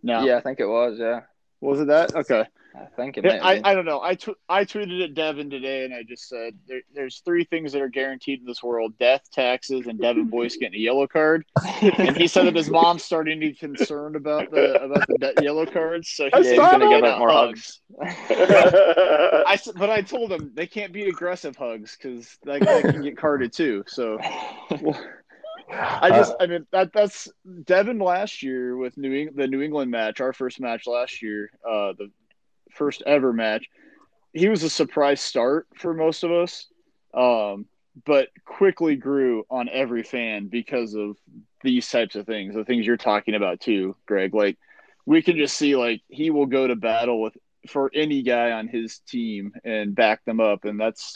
No. 0.03 0.23
Yeah, 0.23 0.37
I 0.37 0.41
think 0.41 0.59
it 0.59 0.67
was. 0.67 0.97
Yeah, 0.99 1.21
Was 1.61 1.81
it 1.81 1.87
that? 1.87 2.15
Okay. 2.15 2.45
I 2.75 2.85
think 2.95 3.17
it. 3.17 3.23
Might 3.25 3.41
I. 3.41 3.71
I 3.71 3.73
don't 3.73 3.85
know. 3.85 3.99
I, 4.01 4.13
tw- 4.15 4.37
I 4.47 4.63
tweeted 4.63 5.03
at 5.03 5.13
Devin 5.15 5.49
today 5.49 5.85
and 5.85 5.93
I 5.93 6.03
just 6.03 6.29
said 6.29 6.53
there, 6.67 6.81
there's 6.93 7.21
three 7.25 7.43
things 7.43 7.73
that 7.73 7.81
are 7.81 7.89
guaranteed 7.89 8.41
in 8.41 8.45
this 8.45 8.61
world 8.61 8.93
death, 8.99 9.23
taxes, 9.33 9.87
and 9.87 9.99
Devin 9.99 10.25
Boyce 10.25 10.55
getting 10.55 10.75
a 10.79 10.83
yellow 10.83 11.07
card. 11.07 11.45
And 11.81 12.15
he 12.15 12.27
said 12.27 12.45
that 12.45 12.55
his 12.55 12.69
mom's 12.69 13.03
starting 13.03 13.39
to 13.39 13.47
be 13.47 13.53
concerned 13.55 14.15
about 14.15 14.51
the 14.51 14.83
about 14.83 15.07
the 15.07 15.17
de- 15.35 15.43
yellow 15.43 15.65
cards. 15.65 16.09
So 16.09 16.25
he's 16.25 16.45
yeah, 16.45 16.51
he's 16.51 16.59
gonna 16.59 16.89
give 16.89 17.03
out 17.05 17.19
more 17.19 17.29
hugs. 17.31 17.81
I, 17.99 19.53
s- 19.53 19.71
but 19.75 19.89
I 19.89 20.01
told 20.01 20.31
him 20.31 20.51
they 20.53 20.67
can't 20.67 20.93
be 20.93 21.09
aggressive 21.09 21.55
hugs 21.55 21.97
because 21.99 22.37
that 22.43 22.61
guy 22.61 22.81
can 22.83 23.01
get 23.01 23.17
carded 23.17 23.51
too. 23.51 23.83
So 23.87 24.19
I 25.71 26.09
just, 26.09 26.33
I 26.39 26.47
mean, 26.47 26.65
that 26.71 26.91
that's 26.93 27.27
Devin 27.65 27.99
last 27.99 28.41
year 28.41 28.75
with 28.77 28.97
New 28.97 29.13
Eng- 29.13 29.35
the 29.35 29.47
New 29.47 29.61
England 29.61 29.91
match, 29.91 30.19
our 30.21 30.33
first 30.33 30.59
match 30.59 30.87
last 30.87 31.21
year, 31.21 31.51
uh, 31.67 31.93
the 31.97 32.09
first 32.71 33.03
ever 33.05 33.33
match. 33.33 33.67
He 34.33 34.47
was 34.49 34.63
a 34.63 34.69
surprise 34.69 35.21
start 35.21 35.67
for 35.75 35.93
most 35.93 36.23
of 36.23 36.31
us, 36.31 36.67
um, 37.13 37.65
but 38.05 38.29
quickly 38.45 38.95
grew 38.95 39.45
on 39.49 39.69
every 39.69 40.03
fan 40.03 40.47
because 40.47 40.93
of 40.93 41.17
these 41.63 41.89
types 41.89 42.15
of 42.15 42.25
things, 42.25 42.55
the 42.55 42.63
things 42.63 42.85
you're 42.85 42.97
talking 42.97 43.35
about 43.35 43.59
too, 43.59 43.95
Greg. 44.05 44.33
Like 44.33 44.57
we 45.05 45.21
can 45.21 45.35
just 45.37 45.57
see, 45.57 45.75
like 45.75 46.01
he 46.07 46.29
will 46.29 46.45
go 46.45 46.67
to 46.67 46.75
battle 46.75 47.21
with 47.21 47.35
for 47.67 47.91
any 47.93 48.21
guy 48.21 48.51
on 48.51 48.67
his 48.67 48.99
team 48.99 49.53
and 49.65 49.93
back 49.95 50.23
them 50.25 50.39
up, 50.39 50.63
and 50.65 50.79
that's 50.79 51.15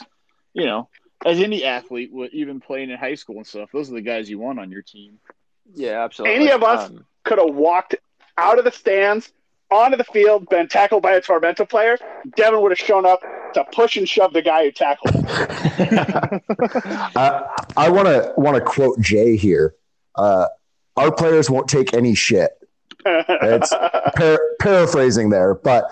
you 0.52 0.66
know 0.66 0.88
as 1.24 1.40
any 1.40 1.64
athlete 1.64 2.12
would 2.12 2.32
even 2.34 2.60
playing 2.60 2.90
in 2.90 2.98
high 2.98 3.14
school 3.14 3.36
and 3.36 3.46
stuff 3.46 3.70
those 3.72 3.90
are 3.90 3.94
the 3.94 4.02
guys 4.02 4.28
you 4.28 4.38
want 4.38 4.58
on 4.60 4.70
your 4.70 4.82
team 4.82 5.18
yeah, 5.74 6.04
absolutely. 6.04 6.36
Any 6.36 6.50
of 6.50 6.62
us- 6.62 6.90
Um, 6.90 7.06
Could 7.24 7.38
have 7.38 7.54
walked 7.54 7.94
out 8.36 8.58
of 8.58 8.66
the 8.66 8.70
stands 8.70 9.32
onto 9.74 9.96
the 9.96 10.04
field, 10.04 10.48
been 10.48 10.68
tackled 10.68 11.02
by 11.02 11.12
a 11.12 11.20
Tormenta 11.20 11.68
player. 11.68 11.98
Devin 12.36 12.60
would 12.62 12.70
have 12.70 12.78
shown 12.78 13.04
up 13.04 13.20
to 13.54 13.64
push 13.72 13.96
and 13.96 14.08
shove 14.08 14.32
the 14.32 14.42
guy 14.42 14.64
who 14.64 14.72
tackled 14.72 15.14
him. 15.14 15.24
Uh, 17.16 17.42
I 17.76 17.90
want 17.90 18.06
to 18.08 18.32
want 18.36 18.56
to 18.56 18.60
quote 18.60 19.00
Jay 19.00 19.36
here. 19.36 19.74
Uh, 20.16 20.46
our 20.96 21.12
players 21.12 21.48
won't 21.50 21.68
take 21.68 21.94
any 21.94 22.14
shit. 22.14 22.52
It's 23.06 23.70
par- 24.16 24.40
paraphrasing 24.60 25.30
there, 25.30 25.54
but 25.54 25.90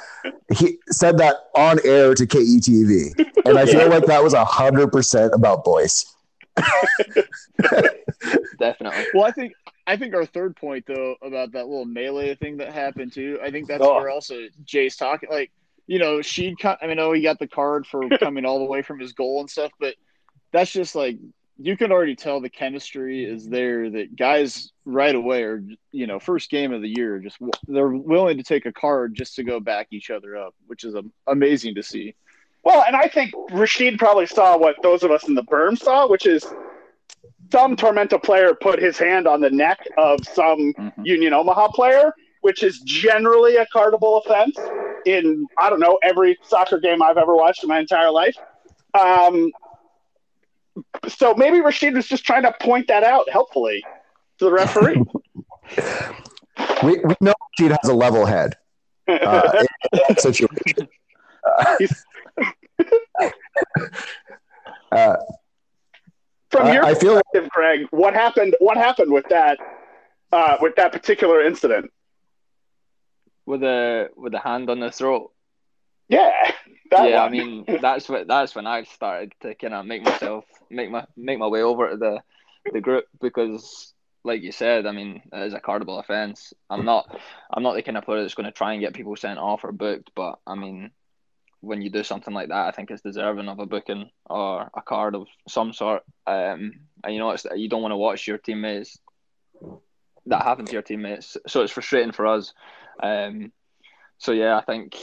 he 0.55 0.79
said 0.89 1.19
that 1.19 1.37
on 1.55 1.79
air 1.85 2.15
to 2.15 2.27
KETV, 2.27 3.47
and 3.47 3.59
I 3.59 3.67
feel 3.67 3.89
like 3.89 4.07
that 4.07 4.23
was 4.23 4.35
hundred 4.35 4.91
percent 4.93 5.33
about 5.35 5.65
Boyce. 5.65 6.07
definitely. 8.59 9.07
well 9.15 9.25
i 9.25 9.31
think 9.31 9.55
i 9.87 9.97
think 9.97 10.15
our 10.15 10.25
third 10.27 10.57
point 10.57 10.85
though 10.87 11.17
about 11.23 11.53
that 11.53 11.67
little 11.67 11.85
melee 11.85 12.35
thing 12.35 12.57
that 12.59 12.73
happened 12.73 13.13
too 13.13 13.39
i 13.43 13.51
think 13.51 13.69
that's 13.69 13.83
Oh. 13.85 13.95
where 13.97 14.11
also 14.11 14.47
jay's 14.65 14.97
talking 14.97 15.29
like 15.31 15.51
you 15.87 15.99
know 15.99 16.21
cut 16.61 16.79
i 16.83 16.87
mean 16.87 16.99
oh 16.99 17.13
he 17.13 17.23
got 17.23 17.39
the 17.39 17.49
card 17.49 17.87
for 17.87 18.09
coming 18.21 18.45
all 18.45 18.59
the 18.59 18.65
way 18.65 18.83
from 18.83 18.99
his 18.99 19.13
goal 19.13 19.41
and 19.41 19.51
stuff 19.51 19.71
but 19.81 19.95
that's 20.53 20.73
just 20.73 20.95
like 20.95 21.19
you 21.59 21.77
can 21.77 21.93
already 21.93 22.17
tell 22.17 22.41
the 22.41 22.49
chemistry 22.49 23.25
is 23.25 23.49
there 23.49 23.91
that 23.91 24.17
guys 24.17 24.73
right 24.85 25.15
away 25.15 25.43
are 25.43 25.63
you 25.93 26.07
know 26.07 26.19
first 26.19 26.51
game 26.51 26.73
of 26.73 26.83
the 26.83 26.89
year 26.89 27.19
just 27.19 27.39
they're 27.69 27.89
willing 27.89 28.37
to 28.39 28.43
take 28.43 28.67
a 28.67 28.73
card 28.73 29.15
just 29.15 29.37
to 29.37 29.45
go 29.45 29.61
back 29.61 29.89
each 29.91 30.11
other 30.11 30.37
up 30.37 30.55
which 30.67 30.85
is 30.85 30.95
amazing 31.27 31.75
to 31.75 31.83
see 31.83 32.15
Well, 32.65 32.85
and 32.87 32.95
I 32.95 33.09
think 33.09 33.33
Rashid 33.51 33.99
probably 33.99 34.27
saw 34.27 34.57
what 34.57 34.77
those 34.83 35.03
of 35.03 35.11
us 35.11 35.27
in 35.27 35.35
the 35.35 35.43
berm 35.43 35.77
saw, 35.77 36.07
which 36.09 36.27
is 36.27 36.47
some 37.53 37.77
Tormenta 37.77 38.21
player 38.21 38.55
put 38.55 38.81
his 38.81 38.97
hand 38.97 39.29
on 39.29 39.43
the 39.43 39.51
neck 39.51 39.87
of 39.99 40.27
some 40.27 40.73
Mhm. 40.73 40.93
Union 41.05 41.35
Omaha 41.35 41.69
player, 41.69 42.15
which 42.41 42.63
is 42.63 42.81
generally 42.81 43.57
a 43.57 43.67
cardable 43.67 44.25
offense 44.25 44.59
in, 45.05 45.47
I 45.59 45.69
don't 45.69 45.79
know, 45.81 45.99
every 46.03 46.39
soccer 46.43 46.79
game 46.79 47.03
I've 47.03 47.19
ever 47.19 47.37
watched 47.37 47.63
in 47.63 47.69
my 47.69 47.79
entire 47.79 48.11
life. 48.11 48.37
Um, 48.99 49.53
so 51.07 51.35
maybe 51.35 51.61
Rashid 51.61 51.95
was 51.95 52.07
just 52.09 52.25
trying 52.25 52.45
to 52.45 52.55
point 52.59 52.89
that 52.89 53.05
out 53.05 53.29
helpfully 53.29 53.85
to 54.39 54.47
the 54.47 54.53
referee. 54.53 55.05
We, 56.83 56.99
we 56.99 57.15
know 57.21 57.33
Rashid 57.59 57.77
has 57.81 57.89
a 57.89 57.95
level 57.95 58.27
head 58.27 58.57
uh, 59.09 59.65
in 59.93 60.01
that 60.09 60.21
situation. 60.21 60.89
Uh, 64.93 65.17
From 66.53 66.67
I- 66.67 66.75
your 66.75 66.85
I 66.85 66.95
feel 66.95 67.15
like 67.15 67.25
perspective, 67.33 67.51
Greg, 67.51 67.87
what 67.91 68.15
happened? 68.15 68.55
What 68.61 68.77
happened 68.77 69.11
with 69.11 69.27
that? 69.31 69.59
Uh, 70.31 70.57
with 70.61 70.77
that 70.77 70.93
particular 70.93 71.43
incident? 71.43 71.91
With 73.47 73.63
a 73.63 74.09
with 74.17 74.35
a 74.35 74.39
hand 74.39 74.71
on 74.71 74.79
the 74.79 74.93
throat. 74.93 75.33
Yeah, 76.09 76.31
that 76.91 77.09
yeah, 77.09 77.23
I 77.25 77.31
mean 77.31 77.65
that's 77.81 78.09
what 78.09 78.29
that's 78.29 78.55
when 78.55 78.67
I 78.67 78.85
started 78.85 79.33
to 79.41 79.55
kind 79.55 79.75
of 79.75 79.87
make 79.87 80.03
myself 80.03 80.45
make 80.71 80.91
my 80.91 81.07
make 81.17 81.39
my 81.39 81.47
way 81.47 81.63
over 81.63 81.91
to 81.91 81.97
the 81.97 82.23
the 82.71 82.81
group 82.81 83.07
because, 83.21 83.93
like 84.23 84.43
you 84.43 84.53
said, 84.53 84.87
I 84.87 84.93
mean 84.93 85.23
it 85.33 85.47
is 85.47 85.55
a 85.55 85.61
cardable 85.61 85.99
offence. 85.99 86.53
I'm 86.69 86.85
not 86.85 87.19
I'm 87.53 87.63
not 87.63 87.75
the 87.75 87.83
kind 87.83 87.97
of 87.97 88.05
player 88.05 88.21
that's 88.21 88.35
going 88.35 88.47
to 88.47 88.53
try 88.53 88.73
and 88.73 88.81
get 88.81 88.95
people 88.95 89.17
sent 89.17 89.39
off 89.39 89.65
or 89.65 89.73
booked, 89.73 90.11
but 90.15 90.39
I 90.47 90.55
mean 90.55 90.91
when 91.63 91.81
you 91.81 91.89
do 91.89 92.03
something 92.03 92.35
like 92.35 92.49
that, 92.49 92.67
I 92.67 92.71
think 92.73 92.91
it's 92.91 93.03
deserving 93.03 93.49
of 93.49 93.59
a 93.59 93.67
booking 93.67 94.11
or 94.29 94.71
a 94.75 94.83
card 94.83 95.15
of 95.15 95.27
some 95.49 95.73
sort. 95.73 96.03
Um, 96.27 96.81
and 97.05 97.15
you 97.15 97.19
know 97.19 97.31
it's 97.31 97.47
you 97.57 97.69
don't 97.69 97.83
want 97.83 97.93
to 97.93 97.97
watch 97.97 98.27
your 98.27 98.39
teammates 98.39 98.99
that 100.27 100.43
happen 100.43 100.67
to 100.67 100.73
your 100.73 100.83
teammates, 100.83 101.37
so 101.47 101.63
it's 101.63 101.73
frustrating 101.73 102.13
for 102.13 102.27
us. 102.27 102.53
Um, 103.03 103.53
so 104.19 104.33
yeah, 104.33 104.57
I 104.57 104.63
think 104.63 104.97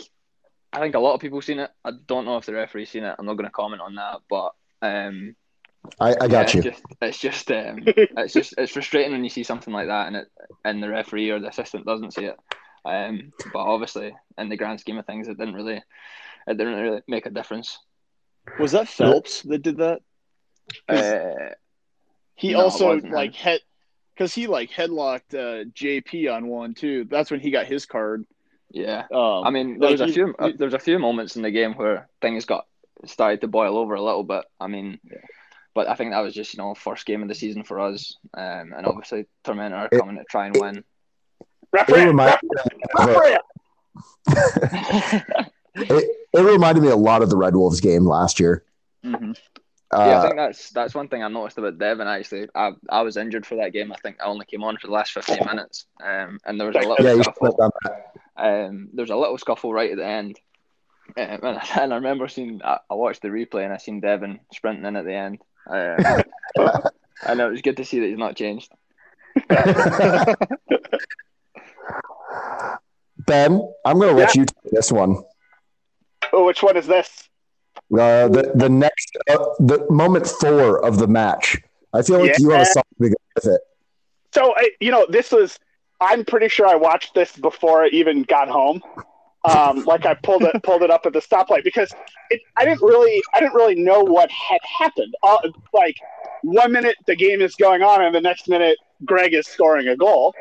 I 0.72 0.80
think 0.80 0.96
a 0.96 1.00
lot 1.00 1.16
of 1.16 1.22
people 1.22 1.42
seen 1.42 1.60
it. 1.60 1.72
I 1.84 1.92
don't 2.06 2.26
know 2.26 2.38
if 2.38 2.46
the 2.46 2.54
referee's 2.54 2.92
seen 2.92 3.04
it. 3.04 3.16
I'm 3.18 3.26
not 3.26 3.34
going 3.36 3.46
to 3.46 3.52
comment 3.52 3.82
on 3.82 3.96
that, 3.96 4.20
but 4.30 4.54
um, 4.82 5.36
I, 6.00 6.12
I 6.12 6.28
got 6.28 6.54
yeah, 6.54 6.62
you. 6.62 6.70
It's 6.70 6.80
just, 6.80 6.84
it's 7.02 7.20
just, 7.20 7.52
um, 7.52 7.84
it's 7.88 8.34
just, 8.34 8.54
it's 8.58 8.72
frustrating 8.72 9.12
when 9.12 9.24
you 9.24 9.30
see 9.30 9.44
something 9.44 9.74
like 9.74 9.88
that 9.88 10.08
and 10.08 10.16
it, 10.18 10.28
and 10.64 10.82
the 10.82 10.90
referee 10.90 11.32
or 11.32 11.40
the 11.40 11.50
assistant 11.50 11.86
doesn't 11.86 12.14
see 12.14 12.26
it. 12.26 12.38
Um, 12.86 13.34
but 13.52 13.60
obviously, 13.60 14.16
in 14.38 14.50
the 14.50 14.58
grand 14.58 14.80
scheme 14.80 14.98
of 14.98 15.06
things, 15.06 15.28
it 15.28 15.38
didn't 15.38 15.56
really, 15.56 15.82
it 16.50 16.58
didn't 16.58 16.80
really 16.82 17.02
make 17.08 17.26
a 17.26 17.30
difference. 17.30 17.80
was 18.60 18.72
that 18.74 18.88
phelps 18.90 19.42
that 19.44 19.62
did 19.62 19.78
that 19.78 20.02
Uh, 20.88 21.54
He 22.36 22.52
No, 22.54 22.62
also 22.64 22.88
wasn't 22.88 23.06
him. 23.06 23.12
like 23.14 23.34
head 23.36 23.60
because 24.14 24.34
he 24.34 24.48
like 24.48 24.70
headlocked 24.72 25.34
uh, 25.34 25.64
JP 25.74 26.34
on 26.36 26.48
one 26.48 26.74
too. 26.74 27.06
That's 27.10 27.32
when 27.32 27.40
he 27.40 27.52
got 27.52 27.66
his 27.68 27.86
card. 27.86 28.26
yeah. 28.72 29.06
Um, 29.14 29.44
I 29.46 29.50
mean, 29.52 29.80
there 29.80 29.92
was 29.92 30.00
like, 30.02 30.10
a 30.10 30.12
he- 30.12 30.14
few, 30.14 30.36
uh, 30.38 30.48
he- 30.48 30.54
there's 30.58 30.74
a 30.74 30.80
few 30.80 31.00
moments 31.00 31.36
in 31.38 31.42
the 31.42 31.52
game 31.52 31.74
where 31.74 32.08
things 32.22 32.46
got 32.46 32.66
started 33.06 33.42
to 33.42 33.48
boil 33.48 33.78
over 33.78 33.94
a 33.96 34.02
little 34.02 34.24
bit. 34.24 34.44
I 34.60 34.68
mean, 34.68 35.00
but 35.74 35.88
I 35.88 35.96
think 35.96 36.12
that 36.12 36.20
was 36.22 36.34
just 36.34 36.54
you 36.54 36.58
know 36.60 36.74
first 36.76 37.06
game 37.06 37.22
of 37.24 37.30
the 37.30 37.36
season 37.36 37.64
for 37.64 37.80
us, 37.80 38.18
um, 38.34 38.74
and 38.76 38.86
obviously 38.86 39.26
Tormenta 39.46 39.74
are 39.78 39.90
It- 39.92 40.00
coming 40.00 40.18
to 40.18 40.24
try 40.30 40.48
and 40.48 40.56
win. 40.60 40.84
referee, 41.72 42.10
It 42.10 42.14
referee. 42.98 43.38
it, 45.76 46.19
it 46.34 46.42
reminded 46.42 46.82
me 46.82 46.90
a 46.90 46.96
lot 46.96 47.22
of 47.22 47.30
the 47.30 47.38
Red 47.38 47.56
Wolves 47.56 47.82
game 47.82 48.06
last 48.06 48.40
year. 48.40 48.64
Mhm. 49.04 49.38
Uh, 49.92 50.06
yeah, 50.06 50.20
I 50.20 50.22
think 50.22 50.36
that's 50.36 50.70
that's 50.70 50.94
one 50.94 51.08
thing 51.08 51.24
I 51.24 51.28
noticed 51.30 51.58
about 51.58 51.80
Devin. 51.80 52.08
Actually, 52.08 52.48
I 52.54 52.74
I 52.90 53.02
was 53.02 53.18
injured 53.18 53.46
for 53.46 53.56
that 53.56 53.74
game. 53.74 53.92
I 53.92 53.96
think 53.96 54.18
I 54.22 54.26
only 54.26 54.46
came 54.46 54.64
on 54.64 54.78
for 54.78 54.86
the 54.86 54.94
last 54.94 55.14
fifteen 55.14 55.44
minutes, 55.46 55.86
um, 56.04 56.40
and 56.46 56.60
there 56.60 56.68
was 56.68 56.76
a 56.76 56.80
little 56.80 56.98
yeah, 57.00 57.14
you 57.14 57.24
should 57.24 57.34
have 57.42 57.54
scuffle. 57.54 57.72
Um, 58.38 58.90
there 58.94 59.04
was 59.04 59.10
a 59.10 59.16
little 59.16 59.40
scuffle 59.40 59.74
right 59.74 59.90
at 59.90 59.98
the 59.98 60.06
end, 60.06 60.40
um, 61.18 61.24
and, 61.44 61.44
and 61.78 61.94
I 61.94 61.96
remember 61.96 62.28
seeing. 62.28 62.62
I, 62.64 62.78
I 62.88 62.94
watched 62.94 63.24
the 63.24 63.30
replay 63.30 63.64
and 63.64 63.74
I 63.74 63.78
seen 63.78 64.00
Devin 64.00 64.40
sprinting 64.54 64.86
in 64.86 64.96
at 64.96 65.06
the 65.06 65.14
end. 65.14 65.40
Um, 65.68 65.98
I 67.24 67.34
know 67.34 67.48
it 67.48 67.52
was 67.52 67.62
good 67.64 67.78
to 67.78 67.86
see 67.86 68.00
that 68.00 68.08
he's 68.08 68.18
not 68.18 68.36
changed. 68.36 68.72
Ben, 73.26 73.62
I'm 73.86 74.00
going 74.00 74.10
to 74.10 74.16
let 74.16 74.36
you 74.36 74.46
take 74.46 74.72
this 74.72 74.92
one. 74.92 75.24
Oh, 76.34 76.46
which 76.46 76.62
one 76.64 76.78
is 76.78 76.88
this? 76.88 77.30
Uh, 77.94 78.28
the 78.28 78.52
the 78.56 78.70
next 78.70 79.18
uh, 79.30 79.38
the 79.60 79.86
moment 79.90 80.28
four 80.28 80.84
of 80.86 80.98
the 81.00 81.08
match. 81.08 81.58
I 81.94 82.02
feel 82.02 82.20
like 82.20 82.38
you 82.38 82.50
have 82.52 82.62
Yeah. 82.62 82.64
something 82.68 82.98
to 83.02 83.10
go 83.10 83.16
with 83.36 83.46
it. 83.46 83.62
So 84.34 84.54
I, 84.56 84.72
you 84.80 84.92
know, 84.92 85.06
this 85.10 85.32
was. 85.32 85.58
I'm 86.02 86.24
pretty 86.26 86.48
sure 86.48 86.66
I 86.68 86.76
watched 86.76 87.14
this 87.14 87.36
before 87.36 87.84
I 87.84 87.88
even 87.90 88.24
got 88.24 88.48
home. 88.50 88.82
Um, 89.44 89.84
like 89.86 90.06
I 90.06 90.16
pulled 90.24 90.44
it 90.44 90.56
pulled 90.64 90.84
it 90.84 90.92
up 90.92 91.06
at 91.06 91.14
the 91.14 91.20
stoplight 91.20 91.64
because 91.64 91.94
it, 92.30 92.42
I 92.58 92.66
didn't 92.66 92.82
really 92.82 93.24
I 93.34 93.40
didn't 93.40 93.54
really 93.56 93.76
know 93.76 94.02
what 94.02 94.30
had 94.32 94.60
happened. 94.78 95.14
Uh, 95.24 95.38
like 95.74 95.96
one 96.42 96.72
minute 96.72 96.96
the 97.08 97.16
game 97.16 97.42
is 97.42 97.56
going 97.56 97.82
on, 97.82 98.04
and 98.04 98.14
the 98.16 98.22
next 98.22 98.48
minute 98.48 98.78
Greg 99.06 99.34
is 99.34 99.48
scoring 99.48 99.88
a 99.88 99.96
goal. 99.96 100.36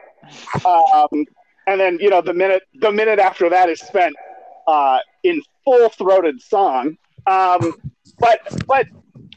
Um, 0.64 1.24
and 1.66 1.80
then 1.80 1.98
you 2.00 2.10
know 2.10 2.20
the 2.22 2.34
minute 2.34 2.62
the 2.80 2.92
minute 2.92 3.18
after 3.18 3.48
that 3.50 3.68
is 3.68 3.80
spent 3.80 4.14
uh, 4.68 4.98
in 5.24 5.42
full 5.64 5.88
throated 5.88 6.40
song. 6.40 6.96
Um, 7.26 7.74
but 8.18 8.40
but 8.66 8.86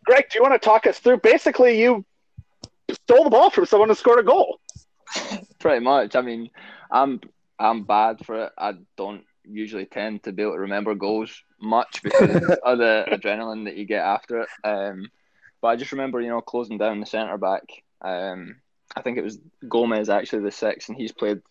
Greg, 0.05 0.25
do 0.29 0.37
you 0.37 0.43
want 0.43 0.53
to 0.53 0.63
talk 0.63 0.85
us 0.85 0.99
through? 0.99 1.17
Basically, 1.17 1.79
you 1.81 2.05
stole 2.91 3.23
the 3.23 3.29
ball 3.29 3.49
from 3.49 3.65
someone 3.65 3.89
and 3.89 3.97
scored 3.97 4.19
a 4.19 4.23
goal. 4.23 4.59
Pretty 5.59 5.83
much. 5.83 6.15
I 6.15 6.21
mean, 6.21 6.49
I'm 6.91 7.21
I'm 7.57 7.83
bad 7.83 8.25
for 8.25 8.45
it. 8.45 8.51
I 8.57 8.73
don't 8.97 9.23
usually 9.43 9.85
tend 9.85 10.23
to 10.23 10.31
be 10.31 10.43
able 10.43 10.53
to 10.53 10.59
remember 10.59 10.93
goals 10.95 11.43
much 11.59 12.01
because 12.03 12.35
of 12.63 12.77
the 12.77 13.05
adrenaline 13.11 13.65
that 13.65 13.77
you 13.77 13.85
get 13.85 14.03
after 14.03 14.41
it. 14.41 14.49
Um, 14.63 15.09
but 15.61 15.69
I 15.69 15.75
just 15.75 15.91
remember, 15.91 16.21
you 16.21 16.29
know, 16.29 16.41
closing 16.41 16.77
down 16.77 16.99
the 16.99 17.05
centre 17.05 17.37
back. 17.37 17.63
Um, 18.01 18.57
I 18.95 19.01
think 19.01 19.17
it 19.17 19.23
was 19.23 19.39
Gomez 19.69 20.09
actually 20.09 20.43
the 20.43 20.51
six, 20.51 20.89
and 20.89 20.97
he's 20.97 21.11
played 21.11 21.41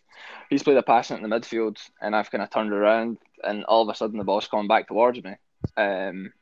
he's 0.49 0.63
played 0.63 0.77
a 0.77 0.83
pass 0.83 1.11
in 1.11 1.21
the 1.21 1.27
midfield, 1.27 1.77
and 2.01 2.15
I've 2.15 2.29
kind 2.29 2.43
of 2.43 2.49
turned 2.49 2.73
around, 2.73 3.17
and 3.43 3.63
all 3.65 3.81
of 3.81 3.89
a 3.89 3.95
sudden 3.95 4.17
the 4.17 4.23
ball's 4.23 4.47
coming 4.47 4.67
back 4.67 4.87
towards 4.87 5.23
me. 5.23 5.35
Um, 5.77 6.33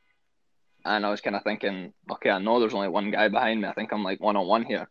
and 0.84 1.06
I 1.06 1.10
was 1.10 1.20
kind 1.20 1.36
of 1.36 1.42
thinking, 1.42 1.92
okay, 2.10 2.30
I 2.30 2.38
know 2.38 2.58
there's 2.58 2.74
only 2.74 2.88
one 2.88 3.10
guy 3.10 3.28
behind 3.28 3.60
me. 3.60 3.68
I 3.68 3.72
think 3.72 3.92
I'm 3.92 4.04
like 4.04 4.20
one 4.20 4.36
on 4.36 4.46
one 4.46 4.64
here. 4.64 4.88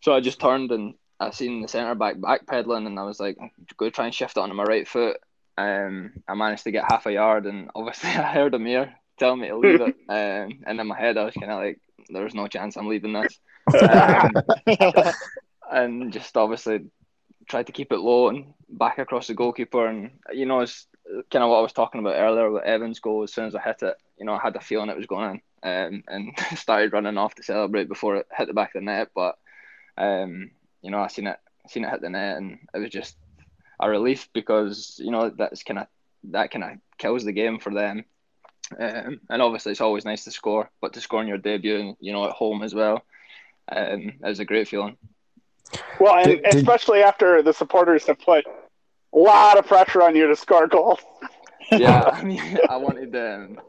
So 0.00 0.12
I 0.12 0.20
just 0.20 0.40
turned 0.40 0.72
and 0.72 0.94
I 1.20 1.30
seen 1.30 1.62
the 1.62 1.68
centre 1.68 1.94
back 1.94 2.16
backpedaling, 2.16 2.86
and 2.86 2.98
I 2.98 3.04
was 3.04 3.20
like, 3.20 3.38
go 3.76 3.88
try 3.90 4.06
and 4.06 4.14
shift 4.14 4.36
it 4.36 4.40
onto 4.40 4.54
my 4.54 4.64
right 4.64 4.86
foot. 4.88 5.18
Um, 5.56 6.12
I 6.26 6.34
managed 6.34 6.64
to 6.64 6.72
get 6.72 6.90
half 6.90 7.06
a 7.06 7.12
yard, 7.12 7.46
and 7.46 7.70
obviously 7.74 8.10
I 8.10 8.32
heard 8.32 8.54
Amir 8.54 8.92
tell 9.18 9.36
me 9.36 9.48
to 9.48 9.56
leave 9.56 9.80
it. 9.80 9.96
Um, 10.08 10.62
and 10.66 10.80
in 10.80 10.86
my 10.86 10.98
head, 10.98 11.16
I 11.16 11.24
was 11.24 11.34
kind 11.34 11.52
of 11.52 11.58
like, 11.58 11.80
there's 12.08 12.34
no 12.34 12.48
chance 12.48 12.76
I'm 12.76 12.88
leaving 12.88 13.12
this. 13.12 13.38
Um, 13.82 15.12
and 15.70 16.12
just 16.12 16.36
obviously 16.36 16.80
tried 17.48 17.66
to 17.66 17.72
keep 17.72 17.92
it 17.92 17.98
low 17.98 18.28
and 18.28 18.52
back 18.68 18.98
across 18.98 19.28
the 19.28 19.34
goalkeeper. 19.34 19.86
And 19.86 20.10
you 20.32 20.44
know, 20.44 20.60
it's 20.60 20.86
kind 21.30 21.42
of 21.42 21.50
what 21.50 21.58
I 21.58 21.62
was 21.62 21.72
talking 21.72 22.00
about 22.00 22.16
earlier 22.16 22.50
with 22.50 22.64
Evans' 22.64 23.00
goal. 23.00 23.22
As 23.22 23.32
soon 23.32 23.46
as 23.46 23.54
I 23.54 23.60
hit 23.60 23.82
it, 23.82 23.96
you 24.18 24.26
know, 24.26 24.34
I 24.34 24.40
had 24.40 24.54
the 24.54 24.60
feeling 24.60 24.88
it 24.88 24.96
was 24.96 25.06
going 25.06 25.42
in, 25.62 25.70
um, 25.70 26.04
and 26.08 26.32
started 26.58 26.92
running 26.92 27.18
off 27.18 27.34
to 27.36 27.42
celebrate 27.42 27.88
before 27.88 28.16
it 28.16 28.26
hit 28.36 28.48
the 28.48 28.54
back 28.54 28.74
of 28.74 28.80
the 28.80 28.86
net. 28.86 29.08
But 29.14 29.36
um, 29.96 30.50
you 30.82 30.90
know, 30.90 30.98
I 30.98 31.08
seen 31.08 31.26
it, 31.26 31.38
seen 31.68 31.84
it 31.84 31.90
hit 31.90 32.00
the 32.00 32.10
net, 32.10 32.36
and 32.36 32.58
it 32.74 32.78
was 32.78 32.90
just 32.90 33.16
a 33.80 33.88
relief 33.88 34.28
because 34.32 35.00
you 35.02 35.10
know 35.10 35.30
that's 35.30 35.62
kind 35.62 35.80
of 35.80 35.86
that 36.24 36.50
kind 36.50 36.64
of 36.64 36.70
kills 36.98 37.24
the 37.24 37.32
game 37.32 37.58
for 37.58 37.72
them. 37.72 38.04
Um, 38.78 39.20
and 39.28 39.42
obviously, 39.42 39.72
it's 39.72 39.80
always 39.80 40.04
nice 40.04 40.24
to 40.24 40.30
score, 40.30 40.70
but 40.80 40.92
to 40.94 41.00
score 41.00 41.20
in 41.20 41.28
your 41.28 41.38
debut, 41.38 41.78
and 41.78 41.96
you 42.00 42.12
know, 42.12 42.24
at 42.24 42.32
home 42.32 42.62
as 42.62 42.74
well, 42.74 43.04
um, 43.70 44.14
is 44.24 44.40
a 44.40 44.44
great 44.44 44.68
feeling. 44.68 44.96
Well, 46.00 46.16
and 46.16 46.42
did, 46.42 46.54
especially 46.54 47.02
after 47.02 47.42
the 47.42 47.52
supporters 47.52 48.06
have 48.06 48.18
put 48.18 48.46
a 48.46 49.18
lot 49.18 49.58
of 49.58 49.66
pressure 49.66 50.02
on 50.02 50.16
you 50.16 50.26
to 50.28 50.36
score 50.36 50.66
goals. 50.66 51.00
Yeah, 51.70 52.02
I 52.12 52.22
mean, 52.22 52.58
I 52.68 52.76
wanted 52.76 53.14
um, 53.16 53.60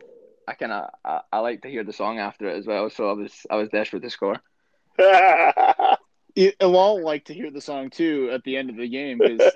I 0.47 0.53
kind 0.53 0.71
of 0.71 0.89
I, 1.03 1.21
I, 1.31 1.39
like 1.39 1.61
to 1.61 1.69
hear 1.69 1.83
the 1.83 1.93
song 1.93 2.19
after 2.19 2.49
it 2.49 2.57
as 2.57 2.65
well, 2.65 2.89
so 2.89 3.09
I 3.09 3.13
was 3.13 3.31
I 3.49 3.55
was 3.55 3.69
desperate 3.69 4.03
to 4.03 4.09
score. 4.09 4.37
Alal 4.99 7.03
liked 7.03 7.27
to 7.27 7.33
hear 7.33 7.51
the 7.51 7.61
song 7.61 7.89
too 7.89 8.29
at 8.33 8.43
the 8.43 8.57
end 8.57 8.69
of 8.69 8.75
the 8.75 8.87
game 8.87 9.19
because 9.19 9.53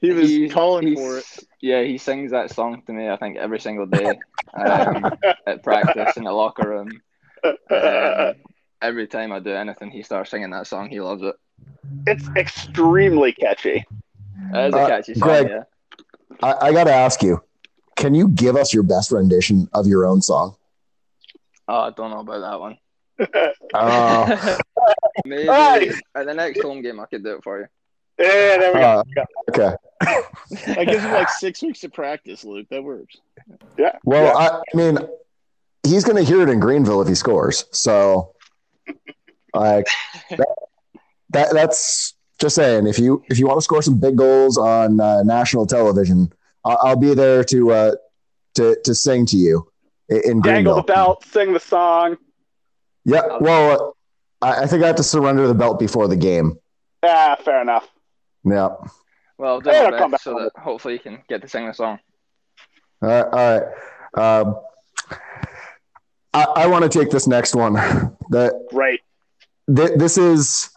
he, 0.00 0.08
he, 0.08 0.12
was 0.12 0.28
he, 0.28 0.48
calling 0.48 0.96
for 0.96 1.18
it. 1.18 1.24
Yeah, 1.60 1.82
he 1.82 1.98
sings 1.98 2.30
that 2.30 2.50
song 2.50 2.82
to 2.86 2.92
me. 2.92 3.08
I 3.08 3.16
think 3.16 3.36
every 3.36 3.60
single 3.60 3.86
day 3.86 4.18
um, 4.54 5.12
at 5.46 5.62
practice 5.62 6.16
in 6.16 6.24
the 6.24 6.32
locker 6.32 6.68
room. 6.68 6.88
Um, 7.44 8.34
every 8.82 9.06
time 9.06 9.32
I 9.32 9.40
do 9.40 9.50
anything, 9.50 9.90
he 9.90 10.02
starts 10.02 10.30
singing 10.30 10.50
that 10.50 10.66
song. 10.66 10.88
He 10.88 11.00
loves 11.00 11.22
it. 11.22 11.34
It's 12.06 12.28
extremely 12.36 13.32
catchy. 13.32 13.84
It 14.54 14.68
is 14.68 14.74
a 14.74 14.78
uh, 14.78 14.88
catchy 14.88 15.14
song. 15.14 15.28
Greg, 15.28 15.48
yeah. 15.48 15.62
I, 16.42 16.68
I 16.68 16.72
got 16.72 16.84
to 16.84 16.94
ask 16.94 17.22
you: 17.22 17.42
Can 18.00 18.14
you 18.14 18.28
give 18.28 18.56
us 18.56 18.72
your 18.72 18.82
best 18.82 19.12
rendition 19.12 19.68
of 19.74 19.86
your 19.86 20.06
own 20.06 20.22
song? 20.22 20.56
Oh, 21.68 21.80
I 21.80 21.90
don't 21.90 22.10
know 22.10 22.20
about 22.20 22.40
that 22.40 22.58
one. 22.58 22.78
uh, 23.74 24.58
Maybe 25.26 25.46
right. 25.46 25.92
at 26.14 26.24
the 26.24 26.32
next 26.32 26.62
home 26.62 26.80
game, 26.80 26.98
I 26.98 27.04
could 27.04 27.22
do 27.22 27.34
it 27.34 27.44
for 27.44 27.60
you. 27.60 27.66
Yeah, 28.18 28.56
there 28.56 28.74
we 28.74 28.80
uh, 28.80 29.02
go. 29.14 29.24
Okay. 29.50 29.76
I 30.80 30.84
gives 30.86 31.04
him 31.04 31.12
like 31.12 31.28
six 31.28 31.62
weeks 31.62 31.80
to 31.80 31.90
practice, 31.90 32.42
Luke. 32.42 32.68
That 32.70 32.82
works. 32.82 33.18
Yeah. 33.78 33.98
Well, 34.04 34.24
yeah. 34.24 34.48
I, 34.48 34.58
I 34.58 34.76
mean, 34.76 34.98
he's 35.82 36.02
going 36.02 36.16
to 36.16 36.22
hear 36.22 36.40
it 36.40 36.48
in 36.48 36.58
Greenville 36.58 37.02
if 37.02 37.08
he 37.08 37.14
scores. 37.14 37.66
So, 37.70 38.34
like, 39.54 39.86
that, 40.30 40.48
that, 41.30 41.48
that's 41.52 42.14
just 42.38 42.56
saying. 42.56 42.86
If 42.86 42.98
you 42.98 43.22
if 43.28 43.38
you 43.38 43.46
want 43.46 43.58
to 43.58 43.62
score 43.62 43.82
some 43.82 44.00
big 44.00 44.16
goals 44.16 44.56
on 44.56 45.00
uh, 45.00 45.22
national 45.22 45.66
television, 45.66 46.32
I'll, 46.64 46.78
I'll, 46.82 46.96
be 46.96 47.14
there 47.14 47.44
to 47.44 47.70
uh, 47.72 47.92
to 48.54 48.76
to 48.84 48.94
sing 48.94 49.26
to 49.26 49.36
you 49.36 49.70
in, 50.08 50.22
in 50.24 50.40
Dangle 50.42 50.76
the 50.76 50.82
belt, 50.82 51.24
sing 51.24 51.52
the 51.52 51.60
song. 51.60 52.16
Yeah. 53.04 53.38
Well, 53.40 53.96
I, 54.42 54.62
I 54.62 54.66
think 54.66 54.82
I 54.82 54.88
have 54.88 54.96
to 54.96 55.02
surrender 55.02 55.46
the 55.46 55.54
belt 55.54 55.78
before 55.78 56.08
the 56.08 56.16
game. 56.16 56.58
Yeah, 57.02 57.34
fair 57.36 57.62
enough. 57.62 57.88
Yeah. 58.44 58.70
Well, 59.38 59.60
do 59.60 59.70
my 59.70 60.08
best 60.08 60.24
so 60.24 60.34
that 60.34 60.52
hopefully 60.60 60.94
you 60.94 61.00
can 61.00 61.22
get 61.28 61.40
to 61.42 61.48
sing 61.48 61.66
the 61.66 61.72
song. 61.72 61.98
All 63.02 63.08
right. 63.08 63.24
All 63.24 63.60
right. 63.60 64.40
Um, 64.40 64.56
I, 66.32 66.44
I 66.44 66.66
want 66.66 66.90
to 66.90 66.98
take 66.98 67.10
this 67.10 67.26
next 67.26 67.54
one. 67.54 67.74
That 68.30 68.52
right. 68.72 69.00
Th- 69.74 69.92
this 69.96 70.18
is 70.18 70.70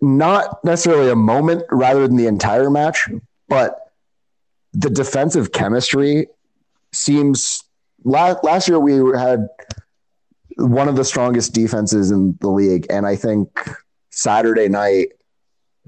not 0.00 0.64
necessarily 0.64 1.10
a 1.10 1.16
moment 1.16 1.64
rather 1.70 2.06
than 2.06 2.16
the 2.16 2.26
entire 2.26 2.70
match, 2.70 3.08
but 3.48 3.87
the 4.72 4.90
defensive 4.90 5.52
chemistry 5.52 6.28
seems. 6.92 7.62
Last, 8.04 8.44
last 8.44 8.68
year 8.68 8.78
we 8.78 9.18
had 9.18 9.48
one 10.58 10.88
of 10.88 10.96
the 10.96 11.04
strongest 11.04 11.54
defenses 11.54 12.10
in 12.10 12.36
the 12.40 12.48
league. 12.48 12.86
And 12.90 13.06
I 13.06 13.16
think 13.16 13.48
Saturday 14.10 14.68
night 14.68 15.08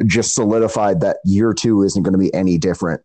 just 0.07 0.35
solidified 0.35 1.01
that 1.01 1.19
year 1.25 1.53
two 1.53 1.83
isn't 1.83 2.03
going 2.03 2.13
to 2.13 2.19
be 2.19 2.33
any 2.33 2.57
different. 2.57 3.03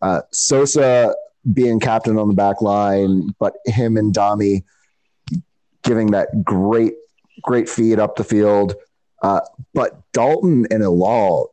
Uh, 0.00 0.22
Sosa 0.32 1.14
being 1.52 1.80
captain 1.80 2.18
on 2.18 2.28
the 2.28 2.34
back 2.34 2.62
line, 2.62 3.34
but 3.38 3.54
him 3.66 3.96
and 3.96 4.14
Dami 4.14 4.62
giving 5.82 6.12
that 6.12 6.44
great, 6.44 6.94
great 7.42 7.68
feed 7.68 7.98
up 7.98 8.16
the 8.16 8.24
field. 8.24 8.74
Uh, 9.22 9.40
but 9.74 10.00
Dalton 10.12 10.66
and 10.70 10.82
Ilal, 10.82 11.48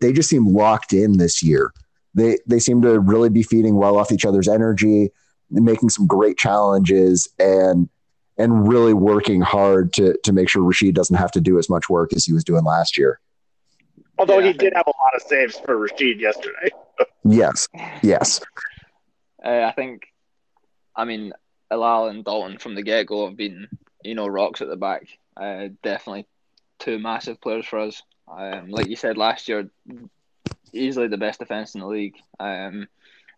they 0.00 0.12
just 0.12 0.28
seem 0.28 0.46
locked 0.46 0.92
in 0.92 1.18
this 1.18 1.42
year. 1.42 1.72
They 2.14 2.38
they 2.46 2.58
seem 2.58 2.82
to 2.82 3.00
really 3.00 3.28
be 3.28 3.42
feeding 3.42 3.76
well 3.76 3.96
off 3.96 4.12
each 4.12 4.24
other's 4.24 4.48
energy, 4.48 5.10
making 5.50 5.90
some 5.90 6.06
great 6.06 6.38
challenges, 6.38 7.28
and 7.38 7.88
and 8.36 8.68
really 8.68 8.94
working 8.94 9.40
hard 9.40 9.92
to 9.94 10.16
to 10.24 10.32
make 10.32 10.48
sure 10.48 10.62
Rashid 10.62 10.94
doesn't 10.94 11.16
have 11.16 11.32
to 11.32 11.40
do 11.40 11.58
as 11.58 11.68
much 11.68 11.88
work 11.88 12.12
as 12.12 12.24
he 12.24 12.32
was 12.32 12.44
doing 12.44 12.64
last 12.64 12.96
year. 12.96 13.20
Although 14.18 14.38
yeah, 14.38 14.48
he 14.48 14.52
did 14.52 14.72
have 14.74 14.86
a 14.86 14.90
lot 14.90 15.14
of 15.16 15.22
saves 15.22 15.58
for 15.58 15.76
Rashid 15.76 16.20
yesterday. 16.20 16.70
yes, 17.24 17.68
yes. 18.02 18.40
Uh, 19.44 19.62
I 19.62 19.72
think, 19.72 20.06
I 20.96 21.04
mean, 21.04 21.32
Alal 21.72 22.10
and 22.10 22.24
Dalton 22.24 22.58
from 22.58 22.74
the 22.74 22.82
get 22.82 23.06
go 23.06 23.26
have 23.26 23.36
been, 23.36 23.68
you 24.02 24.14
know, 24.14 24.26
rocks 24.26 24.62
at 24.62 24.68
the 24.68 24.76
back. 24.76 25.06
Uh, 25.36 25.68
definitely 25.82 26.26
two 26.78 26.98
massive 26.98 27.40
players 27.40 27.66
for 27.66 27.80
us. 27.80 28.02
Um, 28.28 28.68
like 28.68 28.88
you 28.88 28.96
said 28.96 29.18
last 29.18 29.48
year, 29.48 29.68
easily 30.74 31.08
the 31.08 31.16
best 31.16 31.38
defense 31.38 31.74
in 31.74 31.80
the 31.80 31.86
league. 31.86 32.16
Um, 32.38 32.88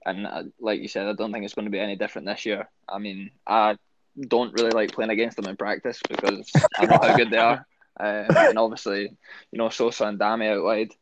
and 0.05 0.27
uh, 0.27 0.45
like 0.61 0.81
you 0.81 0.89
said, 0.89 1.07
I 1.07 1.13
don't 1.13 1.33
think 1.33 1.45
it's 1.45 1.55
going 1.55 1.67
to 1.67 1.71
be 1.71 1.81
any 1.81 1.97
different 1.97 2.27
this 2.27 2.47
year. 2.47 2.69
I 2.89 2.99
mean, 2.99 3.31
I 3.47 3.77
don't 4.21 4.53
really 4.55 4.71
like 4.71 4.93
playing 4.93 5.11
against 5.11 5.37
them 5.37 5.49
in 5.49 5.57
practice 5.57 6.01
because 6.09 6.51
I 6.79 6.87
know 6.87 6.99
how 7.01 7.17
good 7.17 7.31
they 7.31 7.39
are. 7.39 7.67
Um, 7.99 8.27
and 8.37 8.59
obviously, 8.59 9.05
you 9.51 9.59
know, 9.59 9.71
Sosa 9.71 10.05
and 10.05 10.21
Dami 10.21 10.55
out 10.55 10.63
wide, 10.63 10.93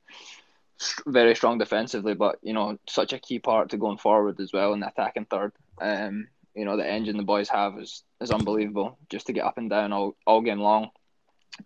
very 1.09 1.35
strong 1.35 1.59
defensively, 1.59 2.14
but 2.14 2.38
you 2.40 2.53
know, 2.53 2.79
such 2.88 3.12
a 3.12 3.18
key 3.18 3.40
part 3.40 3.70
to 3.70 3.77
going 3.77 3.99
forward 3.99 4.38
as 4.38 4.53
well 4.53 4.73
in 4.75 4.79
the 4.79 4.87
attacking 4.87 5.25
third. 5.25 5.51
Um, 5.81 6.29
you 6.55 6.64
know, 6.64 6.77
the 6.77 6.88
engine 6.88 7.16
the 7.16 7.25
boys 7.25 7.49
have 7.49 7.81
is 7.81 8.05
is 8.20 8.31
unbelievable. 8.31 8.97
Just 9.11 9.27
to 9.27 9.33
get 9.33 9.44
up 9.44 9.59
and 9.59 9.68
down 9.68 9.92
all, 9.92 10.14
all 10.25 10.40
game 10.40 10.61
long. 10.61 10.90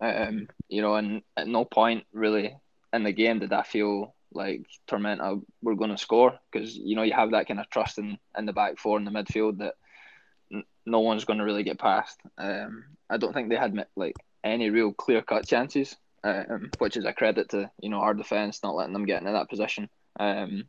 Um, 0.00 0.48
you 0.70 0.80
know, 0.80 0.94
and 0.94 1.20
at 1.36 1.46
no 1.46 1.66
point 1.66 2.04
really 2.10 2.56
in 2.92 3.02
the 3.02 3.12
game 3.12 3.38
did 3.40 3.52
I 3.52 3.64
feel 3.64 4.14
like 4.32 4.66
Tormenta 4.86 5.40
we're 5.62 5.74
going 5.74 5.90
to 5.90 5.98
score 5.98 6.38
because 6.52 6.76
you 6.76 6.94
know 6.96 7.02
you 7.02 7.12
have 7.12 7.30
that 7.30 7.48
kind 7.48 7.60
of 7.60 7.70
trust 7.70 7.98
in 7.98 8.18
in 8.36 8.46
the 8.46 8.52
back 8.52 8.78
four 8.78 8.98
in 8.98 9.04
the 9.04 9.10
midfield 9.10 9.58
that 9.58 9.74
no 10.86 11.00
one's 11.00 11.24
going 11.24 11.38
to 11.38 11.44
really 11.44 11.62
get 11.62 11.78
past. 11.78 12.18
Um, 12.38 12.84
I 13.10 13.18
don't 13.18 13.32
think 13.32 13.48
they 13.48 13.56
had 13.56 13.86
like 13.96 14.16
any 14.42 14.70
real 14.70 14.92
clear 14.92 15.22
cut 15.22 15.46
chances, 15.46 15.96
um, 16.24 16.70
which 16.78 16.96
is 16.96 17.04
a 17.04 17.12
credit 17.12 17.50
to 17.50 17.70
you 17.80 17.90
know 17.90 17.98
our 17.98 18.14
defense 18.14 18.62
not 18.62 18.74
letting 18.74 18.92
them 18.92 19.06
get 19.06 19.20
into 19.20 19.32
that 19.32 19.50
position. 19.50 19.88
Um, 20.18 20.64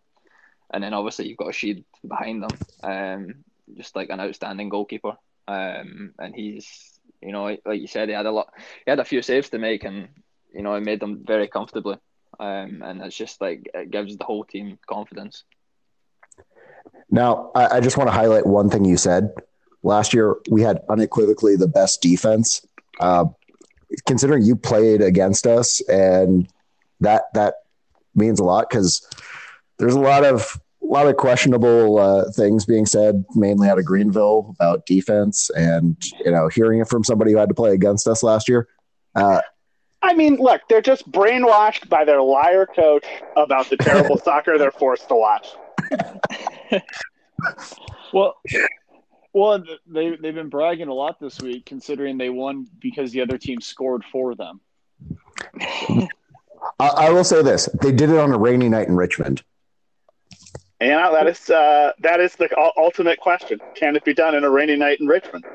and 0.72 0.84
then 0.84 0.94
obviously 0.94 1.28
you've 1.28 1.38
got 1.38 1.50
a 1.50 1.54
sheet 1.54 1.86
behind 2.08 2.44
them, 2.44 2.58
um, 2.84 3.44
just 3.76 3.96
like 3.96 4.10
an 4.10 4.20
outstanding 4.20 4.70
goalkeeper. 4.70 5.18
Um, 5.48 6.14
and 6.20 6.36
he's 6.36 7.00
you 7.22 7.32
know 7.32 7.44
like 7.44 7.82
you 7.82 7.88
said 7.88 8.10
he 8.10 8.16
had 8.16 8.26
a 8.26 8.32
lot, 8.32 8.54
he 8.86 8.92
had 8.92 9.00
a 9.00 9.06
few 9.06 9.22
saves 9.22 9.50
to 9.50 9.60
make, 9.60 9.84
and 9.84 10.10
you 10.54 10.62
know 10.62 10.76
he 10.76 10.82
made 10.82 11.00
them 11.00 11.24
very 11.26 11.48
comfortably. 11.48 11.98
Um, 12.40 12.82
and 12.84 13.02
it's 13.02 13.16
just 13.16 13.42
like 13.42 13.70
it 13.74 13.92
gives 13.92 14.18
the 14.18 14.24
whole 14.24 14.44
team 14.44 14.78
confidence. 14.88 15.44
Now, 17.10 17.52
I, 17.56 17.78
I 17.78 17.80
just 17.80 17.98
want 17.98 18.10
to 18.10 18.14
highlight 18.14 18.46
one 18.46 18.70
thing 18.70 18.86
you 18.86 18.98
said. 18.98 19.34
Last 19.84 20.14
year, 20.14 20.36
we 20.50 20.62
had 20.62 20.82
unequivocally 20.90 21.56
the 21.56 21.68
best 21.68 22.02
defense. 22.02 22.66
Uh, 23.00 23.26
considering 24.06 24.44
you 24.44 24.56
played 24.56 25.02
against 25.02 25.48
us, 25.48 25.82
and 25.90 26.52
that 27.00 27.24
that 27.34 27.56
means 28.16 28.40
a 28.40 28.44
lot 28.44 28.70
because 28.70 29.08
there's 29.78 29.96
a 29.96 30.00
lot 30.00 30.24
of 30.24 30.60
a 30.84 30.86
lot 30.86 31.08
of 31.08 31.18
questionable 31.18 31.98
uh, 31.98 32.32
things 32.32 32.66
being 32.66 32.86
said, 32.86 33.24
mainly 33.36 33.70
out 33.70 33.80
of 33.80 33.86
Greenville 33.86 34.56
about 34.60 34.86
defense, 34.86 35.50
and 35.52 35.98
you 36.24 36.32
know, 36.32 36.48
hearing 36.50 36.80
it 36.80 36.88
from 36.88 37.04
somebody 37.04 37.32
who 37.32 37.38
had 37.38 37.50
to 37.50 37.56
play 37.56 37.74
against 37.74 38.08
us 38.08 38.24
last 38.24 38.48
year. 38.50 38.68
Uh, 39.16 39.42
I 40.02 40.14
mean, 40.14 40.38
look, 40.38 40.62
they're 40.70 40.82
just 40.82 41.12
brainwashed 41.12 41.90
by 41.90 42.06
their 42.06 42.22
liar 42.22 42.66
coach 42.66 43.06
about 43.36 43.70
the 43.70 43.78
terrible 43.78 44.18
soccer 44.24 44.58
they're 44.58 44.72
forced 44.72 45.08
to 45.10 45.16
watch. 45.16 45.48
Well, 48.12 48.36
well, 49.34 49.64
they 49.88 50.16
they've 50.16 50.34
been 50.34 50.50
bragging 50.50 50.88
a 50.88 50.94
lot 50.94 51.20
this 51.20 51.40
week, 51.40 51.66
considering 51.66 52.18
they 52.18 52.30
won 52.30 52.68
because 52.80 53.12
the 53.12 53.22
other 53.22 53.38
team 53.38 53.62
scored 53.62 54.04
for 54.12 54.36
them. 54.36 54.60
I, 56.80 56.88
I 56.88 57.10
will 57.12 57.24
say 57.24 57.44
this: 57.44 57.70
they 57.82 57.92
did 57.92 58.10
it 58.10 58.18
on 58.18 58.34
a 58.34 58.38
rainy 58.38 58.70
night 58.70 58.88
in 58.88 58.96
Richmond. 58.96 59.44
And 60.82 61.14
that 61.14 61.28
is 61.28 61.50
uh, 61.50 61.92
that 62.00 62.20
is 62.20 62.36
the 62.36 62.50
ultimate 62.78 63.20
question: 63.20 63.60
Can 63.76 63.96
it 63.96 64.04
be 64.04 64.14
done 64.14 64.36
in 64.36 64.44
a 64.44 64.50
rainy 64.50 64.76
night 64.76 65.00
in 65.00 65.08
Richmond? 65.08 65.46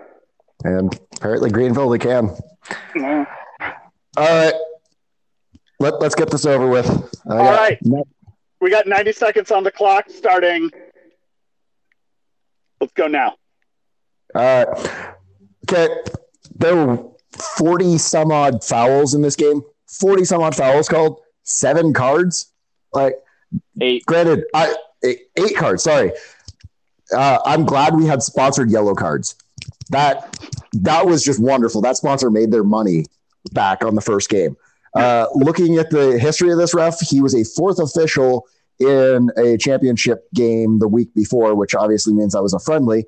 And 0.62 0.98
apparently, 1.16 1.50
Greenville, 1.50 1.90
they 1.90 1.98
can. 1.98 2.30
Yeah. 2.94 3.26
All 4.16 4.24
right. 4.24 4.54
Let, 5.80 6.00
let's 6.00 6.14
get 6.14 6.30
this 6.30 6.46
over 6.46 6.66
with. 6.68 6.88
All 7.28 7.36
right. 7.36 7.78
We 8.60 8.70
got 8.70 8.86
90 8.86 9.12
seconds 9.12 9.50
on 9.50 9.64
the 9.64 9.70
clock 9.70 10.06
starting. 10.08 10.70
Let's 12.80 12.92
go 12.92 13.06
now. 13.06 13.34
All 14.34 14.64
right. 14.64 15.14
Okay. 15.70 15.88
There 16.56 16.76
were 16.76 17.04
40 17.58 17.98
some 17.98 18.30
odd 18.30 18.62
fouls 18.64 19.14
in 19.14 19.22
this 19.22 19.36
game. 19.36 19.62
40 19.88 20.24
some 20.24 20.42
odd 20.42 20.54
fouls 20.54 20.88
called. 20.88 21.20
Seven 21.42 21.92
cards. 21.92 22.52
Like, 22.92 23.16
Eight. 23.80 24.06
granted, 24.06 24.44
I 24.54 24.74
eight, 25.04 25.20
eight 25.36 25.56
cards. 25.56 25.82
Sorry. 25.82 26.12
Uh, 27.14 27.38
I'm 27.44 27.64
glad 27.64 27.94
we 27.94 28.06
had 28.06 28.22
sponsored 28.22 28.70
yellow 28.70 28.94
cards. 28.94 29.36
That 29.90 30.38
that 30.72 31.06
was 31.06 31.22
just 31.22 31.40
wonderful. 31.40 31.82
That 31.82 31.96
sponsor 31.96 32.30
made 32.30 32.50
their 32.50 32.64
money 32.64 33.04
back 33.52 33.84
on 33.84 33.94
the 33.94 34.00
first 34.00 34.28
game. 34.28 34.56
Uh, 34.94 35.26
looking 35.34 35.76
at 35.76 35.90
the 35.90 36.18
history 36.18 36.52
of 36.52 36.58
this 36.58 36.74
ref, 36.74 37.00
he 37.00 37.20
was 37.20 37.34
a 37.34 37.44
fourth 37.44 37.78
official 37.78 38.46
in 38.78 39.30
a 39.36 39.56
championship 39.56 40.28
game 40.34 40.78
the 40.78 40.88
week 40.88 41.12
before, 41.14 41.54
which 41.54 41.74
obviously 41.74 42.14
means 42.14 42.34
I 42.34 42.40
was 42.40 42.54
a 42.54 42.58
friendly. 42.58 43.06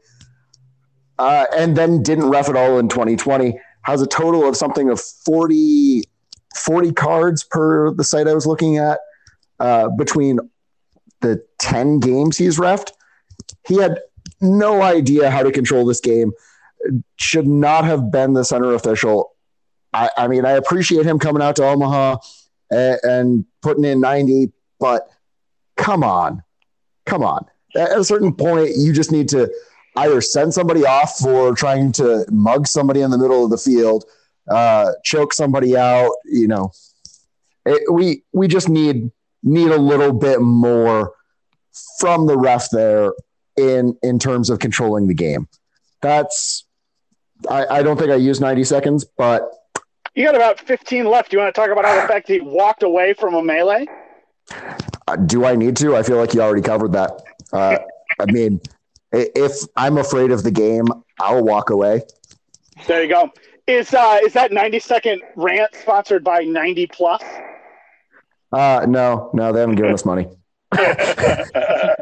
Uh, 1.19 1.47
and 1.57 1.77
then 1.77 2.03
didn't 2.03 2.29
ref 2.29 2.49
at 2.49 2.57
all 2.57 2.79
in 2.79 2.89
2020. 2.89 3.59
Has 3.83 4.03
a 4.03 4.07
total 4.07 4.47
of 4.47 4.57
something 4.57 4.91
of 4.91 5.01
40, 5.01 6.03
40 6.55 6.93
cards 6.93 7.45
per 7.45 7.93
the 7.93 8.05
site 8.05 8.29
I 8.29 8.35
was 8.35 8.47
looking 8.47 8.79
at 8.79 8.99
uh, 9.61 9.89
between 9.97 10.39
the 11.21 11.43
10 11.59 12.01
games 12.01 12.37
he's 12.37 12.59
refed. 12.59 12.93
He 13.67 13.77
had 13.77 13.99
no 14.41 14.83
idea 14.83 15.31
how 15.31 15.43
to 15.43 15.51
control 15.51 15.87
this 15.87 16.01
game. 16.01 16.33
Should 17.17 17.47
not 17.47 17.85
have 17.85 18.11
been 18.11 18.35
the 18.35 18.45
center 18.45 18.75
official. 18.75 19.36
I, 19.97 20.11
I 20.17 20.29
mean, 20.29 20.45
I 20.45 20.53
appreciate 20.53 21.07
him 21.07 21.19
coming 21.19 21.43
out 21.43 21.57
to 21.57 21.65
Omaha 21.65 22.19
and, 22.71 22.99
and 23.03 23.45
putting 23.63 23.85
in 23.85 24.01
90, 24.01 24.53
but 24.79 25.09
come 25.77 26.05
on, 26.05 26.43
come 27.07 27.23
on. 27.23 27.47
At 27.75 27.97
a 27.97 28.05
certain 28.05 28.35
point, 28.35 28.73
you 28.77 28.93
just 28.93 29.11
need 29.11 29.29
to 29.31 29.51
either 29.97 30.21
send 30.21 30.53
somebody 30.53 30.85
off 30.85 31.19
for 31.19 31.55
trying 31.55 31.93
to 31.93 32.27
mug 32.31 32.67
somebody 32.67 33.01
in 33.01 33.11
the 33.11 33.19
middle 33.19 33.45
of 33.45 33.51
the 33.51 33.57
field, 33.57 34.05
uh, 34.51 34.93
choke 35.03 35.33
somebody 35.33 35.77
out. 35.77 36.11
You 36.25 36.49
know, 36.49 36.73
it, 37.65 37.91
we 37.93 38.23
we 38.33 38.49
just 38.49 38.69
need 38.69 39.11
need 39.43 39.69
a 39.69 39.79
little 39.79 40.13
bit 40.13 40.41
more 40.41 41.13
from 41.99 42.27
the 42.27 42.37
ref 42.37 42.69
there 42.71 43.13
in 43.57 43.97
in 44.03 44.19
terms 44.19 44.51
of 44.51 44.59
controlling 44.59 45.07
the 45.07 45.15
game. 45.15 45.49
That's 46.03 46.67
I, 47.51 47.67
I 47.67 47.83
don't 47.83 47.99
think 47.99 48.11
I 48.11 48.17
used 48.17 48.41
90 48.41 48.65
seconds, 48.65 49.05
but 49.05 49.51
You 50.17 50.25
got 50.25 50.35
about 50.35 50.59
15 50.59 51.05
left. 51.05 51.31
Do 51.31 51.37
You 51.37 51.43
want 51.43 51.55
to 51.55 51.61
talk 51.61 51.71
about 51.71 51.85
how 51.85 52.01
the 52.01 52.09
fact 52.09 52.27
he 52.27 52.41
walked 52.41 52.83
away 52.83 53.13
from 53.13 53.35
a 53.35 53.43
melee? 53.43 53.87
uh, 55.07 55.17
do 55.17 55.45
I 55.45 55.55
need 55.55 55.77
to? 55.77 55.95
I 55.95 56.03
feel 56.03 56.17
like 56.17 56.33
you 56.33 56.41
already 56.41 56.63
covered 56.63 56.93
that. 56.93 57.23
Uh, 57.53 57.77
I 58.19 58.25
mean, 58.33 58.61
if 59.13 59.53
I'm 59.77 59.99
afraid 59.99 60.31
of 60.31 60.43
the 60.43 60.51
game, 60.51 60.87
I'll 61.21 61.45
walk 61.45 61.69
away. 61.69 62.03
There 62.87 63.03
you 63.03 63.11
go. 63.11 63.31
Is 63.67 63.93
uh 63.93 64.21
is 64.25 64.33
that 64.33 64.53
90 64.53 64.79
second 64.79 65.23
rant 65.35 65.75
sponsored 65.75 66.25
by 66.25 66.45
90 66.45 66.87
plus? 66.87 67.23
Uh, 68.53 68.87
no, 68.89 69.31
no, 69.35 69.53
they 69.53 69.61
haven't 69.61 69.75
given 69.75 69.93
us 69.93 70.05
money. 70.05 70.29
that 70.73 71.97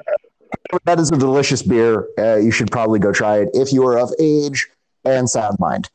is 0.98 1.10
a 1.10 1.16
delicious 1.16 1.62
beer. 1.62 2.06
Uh, 2.18 2.36
you 2.36 2.50
should 2.50 2.70
probably 2.70 2.98
go 2.98 3.12
try 3.12 3.38
it 3.38 3.48
if 3.54 3.72
you 3.72 3.84
are 3.86 3.98
of 3.98 4.12
age 4.20 4.68
and 5.04 5.28
sound 5.28 5.56
mind, 5.58 5.90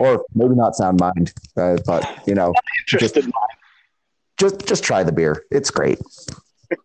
or 0.00 0.24
maybe 0.34 0.54
not 0.54 0.74
sound 0.74 0.98
mind, 0.98 1.32
uh, 1.56 1.76
but 1.86 2.26
you 2.26 2.34
know, 2.34 2.52
in 2.92 3.32
just 4.38 4.66
just 4.66 4.82
try 4.82 5.02
the 5.02 5.12
beer. 5.12 5.44
It's 5.50 5.70
great. 5.70 6.00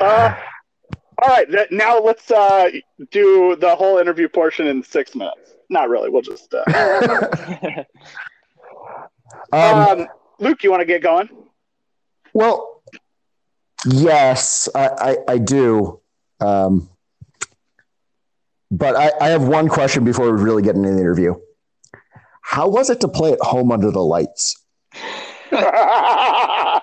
Uh, 0.00 0.36
all 1.22 1.28
right. 1.28 1.50
That, 1.50 1.72
now 1.72 1.98
let's 1.98 2.30
uh, 2.30 2.68
do 3.10 3.56
the 3.56 3.74
whole 3.74 3.98
interview 3.98 4.28
portion 4.28 4.66
in 4.66 4.82
six 4.82 5.14
minutes. 5.14 5.52
Not 5.70 5.88
really. 5.88 6.10
We'll 6.10 6.22
just. 6.22 6.52
Uh, 6.52 7.84
Um, 9.52 10.00
um, 10.00 10.06
Luke, 10.38 10.64
you 10.64 10.70
want 10.70 10.80
to 10.80 10.86
get 10.86 11.02
going? 11.02 11.28
Well, 12.32 12.82
yes, 13.86 14.68
I, 14.74 14.88
I, 14.88 15.16
I 15.28 15.38
do. 15.38 16.00
Um, 16.40 16.88
but 18.70 18.96
I, 18.96 19.12
I 19.20 19.28
have 19.28 19.46
one 19.46 19.68
question 19.68 20.04
before 20.04 20.32
we 20.32 20.42
really 20.42 20.62
get 20.62 20.74
into 20.74 20.90
the 20.90 20.98
interview. 20.98 21.34
How 22.52 22.68
was 22.68 22.90
it 22.90 23.00
to 23.00 23.08
play 23.08 23.32
at 23.32 23.40
home 23.40 23.72
under 23.72 23.90
the 23.90 24.02
lights? 24.02 24.62
I 25.52 26.82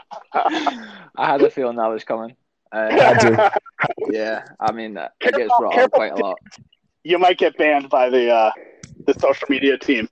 had 1.16 1.44
a 1.44 1.52
feeling 1.52 1.78
that 1.78 1.86
was 1.86 2.04
coming. 2.04 2.36
Uh, 2.72 2.90
Had 2.90 3.20
to. 3.20 3.52
yeah, 4.10 4.46
I 4.60 4.72
mean, 4.72 4.98
uh, 4.98 5.10
it 5.22 5.36
gets 5.36 5.52
brought 5.60 5.78
up 5.78 5.92
quite 5.92 6.14
a 6.14 6.16
lot. 6.16 6.40
you 7.04 7.20
might 7.20 7.38
get 7.38 7.56
banned 7.58 7.88
by 7.88 8.10
the 8.10 8.32
uh, 8.32 8.52
the 9.06 9.14
social 9.20 9.46
media 9.48 9.78
team. 9.78 10.10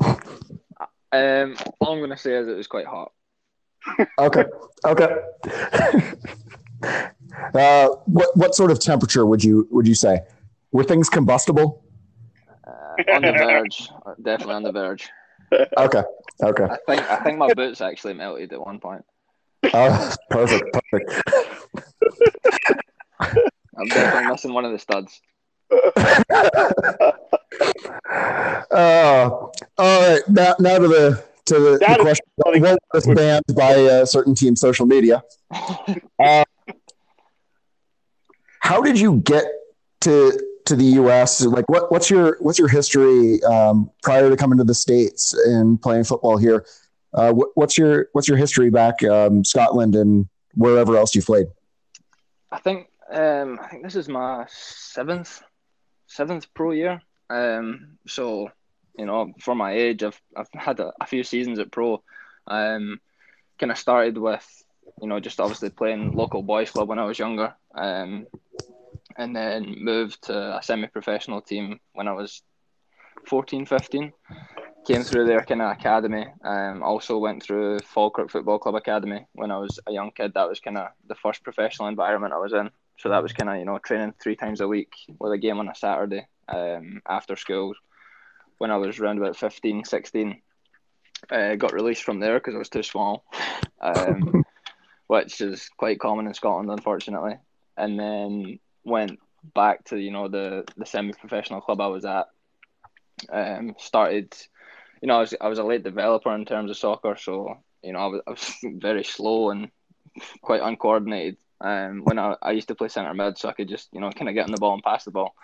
Um, 0.00 1.56
all 1.78 1.92
I'm 1.92 1.98
going 1.98 2.10
to 2.10 2.16
say 2.16 2.34
is 2.34 2.48
it 2.48 2.56
was 2.56 2.66
quite 2.66 2.86
hot. 2.86 3.12
Okay. 4.18 4.44
Okay. 4.84 5.08
uh, 7.54 7.88
what 8.06 8.36
what 8.36 8.56
sort 8.56 8.72
of 8.72 8.80
temperature 8.80 9.24
would 9.24 9.44
you 9.44 9.68
would 9.70 9.86
you 9.86 9.94
say? 9.94 10.22
Were 10.72 10.82
things 10.82 11.08
combustible? 11.08 11.84
On 13.14 13.22
the 13.22 13.32
verge, 13.32 13.88
definitely 14.22 14.54
on 14.54 14.62
the 14.62 14.72
verge. 14.72 15.08
Okay. 15.52 16.02
Okay. 16.42 16.64
I 16.64 16.76
think 16.86 17.10
I 17.10 17.16
think 17.24 17.38
my 17.38 17.52
boots 17.54 17.80
actually 17.80 18.14
melted 18.14 18.52
at 18.52 18.60
one 18.64 18.78
point. 18.80 19.04
Oh, 19.74 20.14
perfect. 20.30 20.64
Perfect. 20.90 21.22
I'm 23.78 23.86
definitely 23.88 24.30
missing 24.30 24.52
one 24.52 24.64
of 24.64 24.72
the 24.72 24.78
studs. 24.78 25.20
Uh, 28.70 29.30
all 29.30 29.50
right. 29.78 30.20
Now, 30.28 30.54
now 30.58 30.78
to 30.78 30.88
the 30.88 31.24
to 31.46 31.54
the, 31.54 31.78
the 31.78 31.96
question. 32.00 32.26
something- 32.44 32.62
What 32.62 32.78
was 32.94 33.06
banned 33.06 33.44
by 33.54 33.74
uh, 33.84 34.04
certain 34.04 34.34
team 34.34 34.56
social 34.56 34.86
media? 34.86 35.22
Uh, 36.22 36.44
how 38.60 38.82
did 38.82 39.00
you 39.00 39.16
get 39.24 39.44
to 40.02 40.38
to 40.70 40.76
the 40.76 40.84
U.S.? 40.84 41.44
Like, 41.44 41.68
what 41.68 41.90
what's 41.92 42.08
your 42.08 42.38
what's 42.40 42.58
your 42.58 42.68
history 42.68 43.42
um, 43.42 43.90
prior 44.02 44.30
to 44.30 44.36
coming 44.36 44.56
to 44.58 44.64
the 44.64 44.74
states 44.74 45.34
and 45.34 45.80
playing 45.80 46.04
football 46.04 46.36
here? 46.36 46.64
Uh, 47.12 47.32
what, 47.32 47.48
what's 47.54 47.76
your 47.76 48.08
what's 48.12 48.28
your 48.28 48.36
history 48.36 48.70
back 48.70 49.02
um, 49.02 49.44
Scotland 49.44 49.96
and 49.96 50.28
wherever 50.54 50.96
else 50.96 51.14
you 51.14 51.22
played? 51.22 51.46
I 52.52 52.60
think 52.60 52.88
um, 53.12 53.58
I 53.62 53.68
think 53.68 53.82
this 53.82 53.96
is 53.96 54.08
my 54.08 54.46
seventh 54.48 55.42
seventh 56.06 56.46
pro 56.54 56.70
year. 56.70 57.02
Um, 57.28 57.98
so 58.06 58.50
you 58.96 59.06
know, 59.06 59.32
for 59.40 59.54
my 59.54 59.72
age, 59.72 60.02
I've 60.04 60.20
I've 60.36 60.48
had 60.54 60.78
a, 60.78 60.92
a 61.00 61.06
few 61.06 61.24
seasons 61.24 61.58
at 61.58 61.72
pro. 61.72 62.02
Um, 62.46 63.00
kind 63.58 63.72
of 63.72 63.78
started 63.78 64.16
with 64.16 64.46
you 65.02 65.08
know 65.08 65.18
just 65.18 65.40
obviously 65.40 65.70
playing 65.70 66.12
local 66.12 66.42
boys 66.42 66.70
club 66.70 66.88
when 66.88 67.00
I 67.00 67.04
was 67.04 67.18
younger. 67.18 67.54
Um, 67.74 68.26
and 69.16 69.34
then 69.34 69.76
moved 69.78 70.22
to 70.24 70.58
a 70.58 70.62
semi-professional 70.62 71.42
team 71.42 71.80
when 71.92 72.08
I 72.08 72.12
was 72.12 72.42
14, 73.26 73.66
15. 73.66 74.12
Came 74.86 75.02
through 75.02 75.26
their 75.26 75.42
kind 75.42 75.60
of 75.60 75.70
academy. 75.70 76.26
Um, 76.42 76.82
also 76.82 77.18
went 77.18 77.42
through 77.42 77.80
Falkirk 77.80 78.30
Football 78.30 78.58
Club 78.58 78.74
Academy 78.74 79.26
when 79.34 79.50
I 79.50 79.58
was 79.58 79.78
a 79.86 79.92
young 79.92 80.10
kid. 80.10 80.32
That 80.34 80.48
was 80.48 80.60
kind 80.60 80.78
of 80.78 80.88
the 81.06 81.14
first 81.14 81.44
professional 81.44 81.88
environment 81.88 82.32
I 82.32 82.38
was 82.38 82.52
in. 82.52 82.70
So 82.98 83.08
that 83.10 83.22
was 83.22 83.32
kind 83.32 83.50
of 83.50 83.56
you 83.56 83.64
know 83.64 83.78
training 83.78 84.14
three 84.20 84.36
times 84.36 84.60
a 84.60 84.68
week 84.68 84.92
with 85.18 85.32
a 85.32 85.38
game 85.38 85.58
on 85.58 85.68
a 85.68 85.74
Saturday 85.74 86.26
um, 86.48 87.02
after 87.08 87.36
school. 87.36 87.74
When 88.58 88.70
I 88.70 88.76
was 88.76 88.98
around 88.98 89.18
about 89.18 89.36
15, 89.36 89.84
16, 89.84 90.42
uh, 91.30 91.54
got 91.56 91.72
released 91.72 92.02
from 92.02 92.20
there 92.20 92.38
because 92.38 92.54
I 92.54 92.58
was 92.58 92.68
too 92.68 92.82
small, 92.82 93.24
um, 93.80 94.44
which 95.06 95.40
is 95.40 95.68
quite 95.76 96.00
common 96.00 96.26
in 96.26 96.34
Scotland, 96.34 96.70
unfortunately. 96.70 97.36
And 97.76 97.98
then 97.98 98.58
went 98.84 99.18
back 99.54 99.84
to 99.84 99.98
you 99.98 100.10
know 100.10 100.28
the 100.28 100.64
the 100.76 100.86
semi-professional 100.86 101.60
club 101.60 101.80
I 101.80 101.86
was 101.86 102.04
at. 102.04 102.28
Um, 103.30 103.74
started, 103.78 104.34
you 105.02 105.08
know, 105.08 105.16
I 105.16 105.20
was 105.20 105.34
I 105.40 105.48
was 105.48 105.58
a 105.58 105.64
late 105.64 105.82
developer 105.82 106.34
in 106.34 106.44
terms 106.44 106.70
of 106.70 106.76
soccer, 106.76 107.16
so 107.16 107.58
you 107.82 107.92
know 107.92 107.98
I 107.98 108.06
was, 108.06 108.20
I 108.26 108.30
was 108.30 108.54
very 108.80 109.04
slow 109.04 109.50
and 109.50 109.70
quite 110.42 110.62
uncoordinated. 110.62 111.36
Um, 111.62 112.04
when 112.04 112.18
I, 112.18 112.36
I 112.40 112.52
used 112.52 112.68
to 112.68 112.74
play 112.74 112.88
centre 112.88 113.12
mid, 113.12 113.36
so 113.36 113.48
I 113.48 113.52
could 113.52 113.68
just 113.68 113.88
you 113.92 114.00
know 114.00 114.10
kind 114.10 114.28
of 114.28 114.34
get 114.34 114.46
on 114.46 114.52
the 114.52 114.58
ball 114.58 114.74
and 114.74 114.82
pass 114.82 115.04
the 115.04 115.10
ball. 115.10 115.34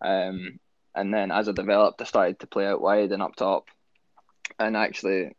Um, 0.00 0.58
and 0.94 1.12
then 1.12 1.30
as 1.30 1.48
I 1.48 1.52
developed, 1.52 2.00
I 2.00 2.04
started 2.04 2.40
to 2.40 2.46
play 2.46 2.66
out 2.66 2.80
wide 2.80 3.12
and 3.12 3.22
up 3.22 3.36
top, 3.36 3.66
and 4.58 4.76
actually 4.76 5.36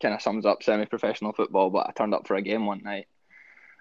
kind 0.00 0.14
of 0.14 0.22
sums 0.22 0.46
up 0.46 0.62
semi-professional 0.62 1.32
football. 1.32 1.70
But 1.70 1.88
I 1.88 1.92
turned 1.92 2.14
up 2.14 2.26
for 2.26 2.36
a 2.36 2.42
game 2.42 2.66
one 2.66 2.82
night. 2.82 3.06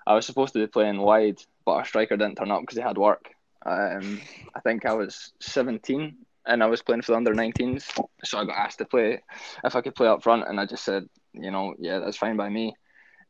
I 0.06 0.16
was 0.16 0.26
supposed 0.26 0.54
to 0.54 0.60
be 0.60 0.68
playing 0.68 1.00
wide, 1.00 1.40
but 1.66 1.74
our 1.74 1.86
striker 1.86 2.18
didn't 2.18 2.38
turn 2.38 2.52
up 2.52 2.62
because 2.62 2.78
he 2.78 2.84
had 2.84 2.98
work. 2.98 3.32
Um, 3.66 4.22
I 4.56 4.60
think 4.60 4.86
I 4.86 4.94
was 4.94 5.32
17 5.40 6.18
and 6.46 6.64
I 6.64 6.68
was 6.68 6.82
playing 6.82 7.02
for 7.02 7.14
the 7.14 7.18
under 7.18 7.34
19s, 7.34 7.84
so 8.24 8.38
I 8.38 8.46
got 8.46 8.58
asked 8.58 8.80
to 8.80 8.86
play 8.86 9.22
if 9.64 9.76
I 9.76 9.82
could 9.82 9.96
play 9.96 10.08
up 10.08 10.24
front, 10.24 10.48
and 10.48 10.60
I 10.60 10.66
just 10.66 10.84
said, 10.84 11.08
you 11.34 11.52
know, 11.52 11.74
yeah, 11.80 12.00
that's 12.00 12.18
fine 12.18 12.36
by 12.36 12.50
me. 12.50 12.76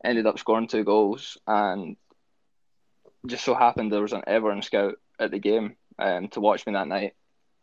Ended 0.04 0.26
up 0.26 0.40
scoring 0.40 0.68
two 0.68 0.84
goals, 0.84 1.38
and 1.46 1.96
just 3.28 3.46
so 3.46 3.54
happened 3.54 3.92
there 3.92 4.02
was 4.02 4.14
an 4.14 4.24
Everton 4.28 4.62
scout 4.62 4.96
at 5.20 5.32
the 5.32 5.40
game 5.40 5.76
um, 6.00 6.28
to 6.30 6.42
watch 6.42 6.66
me 6.66 6.74
that 6.74 6.88
night, 6.88 7.14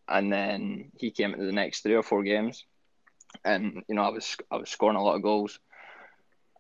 and 0.09 0.33
then 0.33 0.93
he 0.99 1.11
came 1.11 1.33
into 1.33 1.47
the 1.47 1.53
next 1.53 1.83
three 1.83 1.95
or 1.95 2.03
four 2.03 2.23
games, 2.23 2.65
and 3.45 3.83
you 3.89 3.95
know 3.95 4.03
I 4.03 4.11
was 4.11 4.37
I 4.51 4.57
was 4.57 4.71
scoring 4.71 4.97
a 4.97 5.03
lot 5.03 5.17
of 5.17 5.23
goals, 5.23 5.59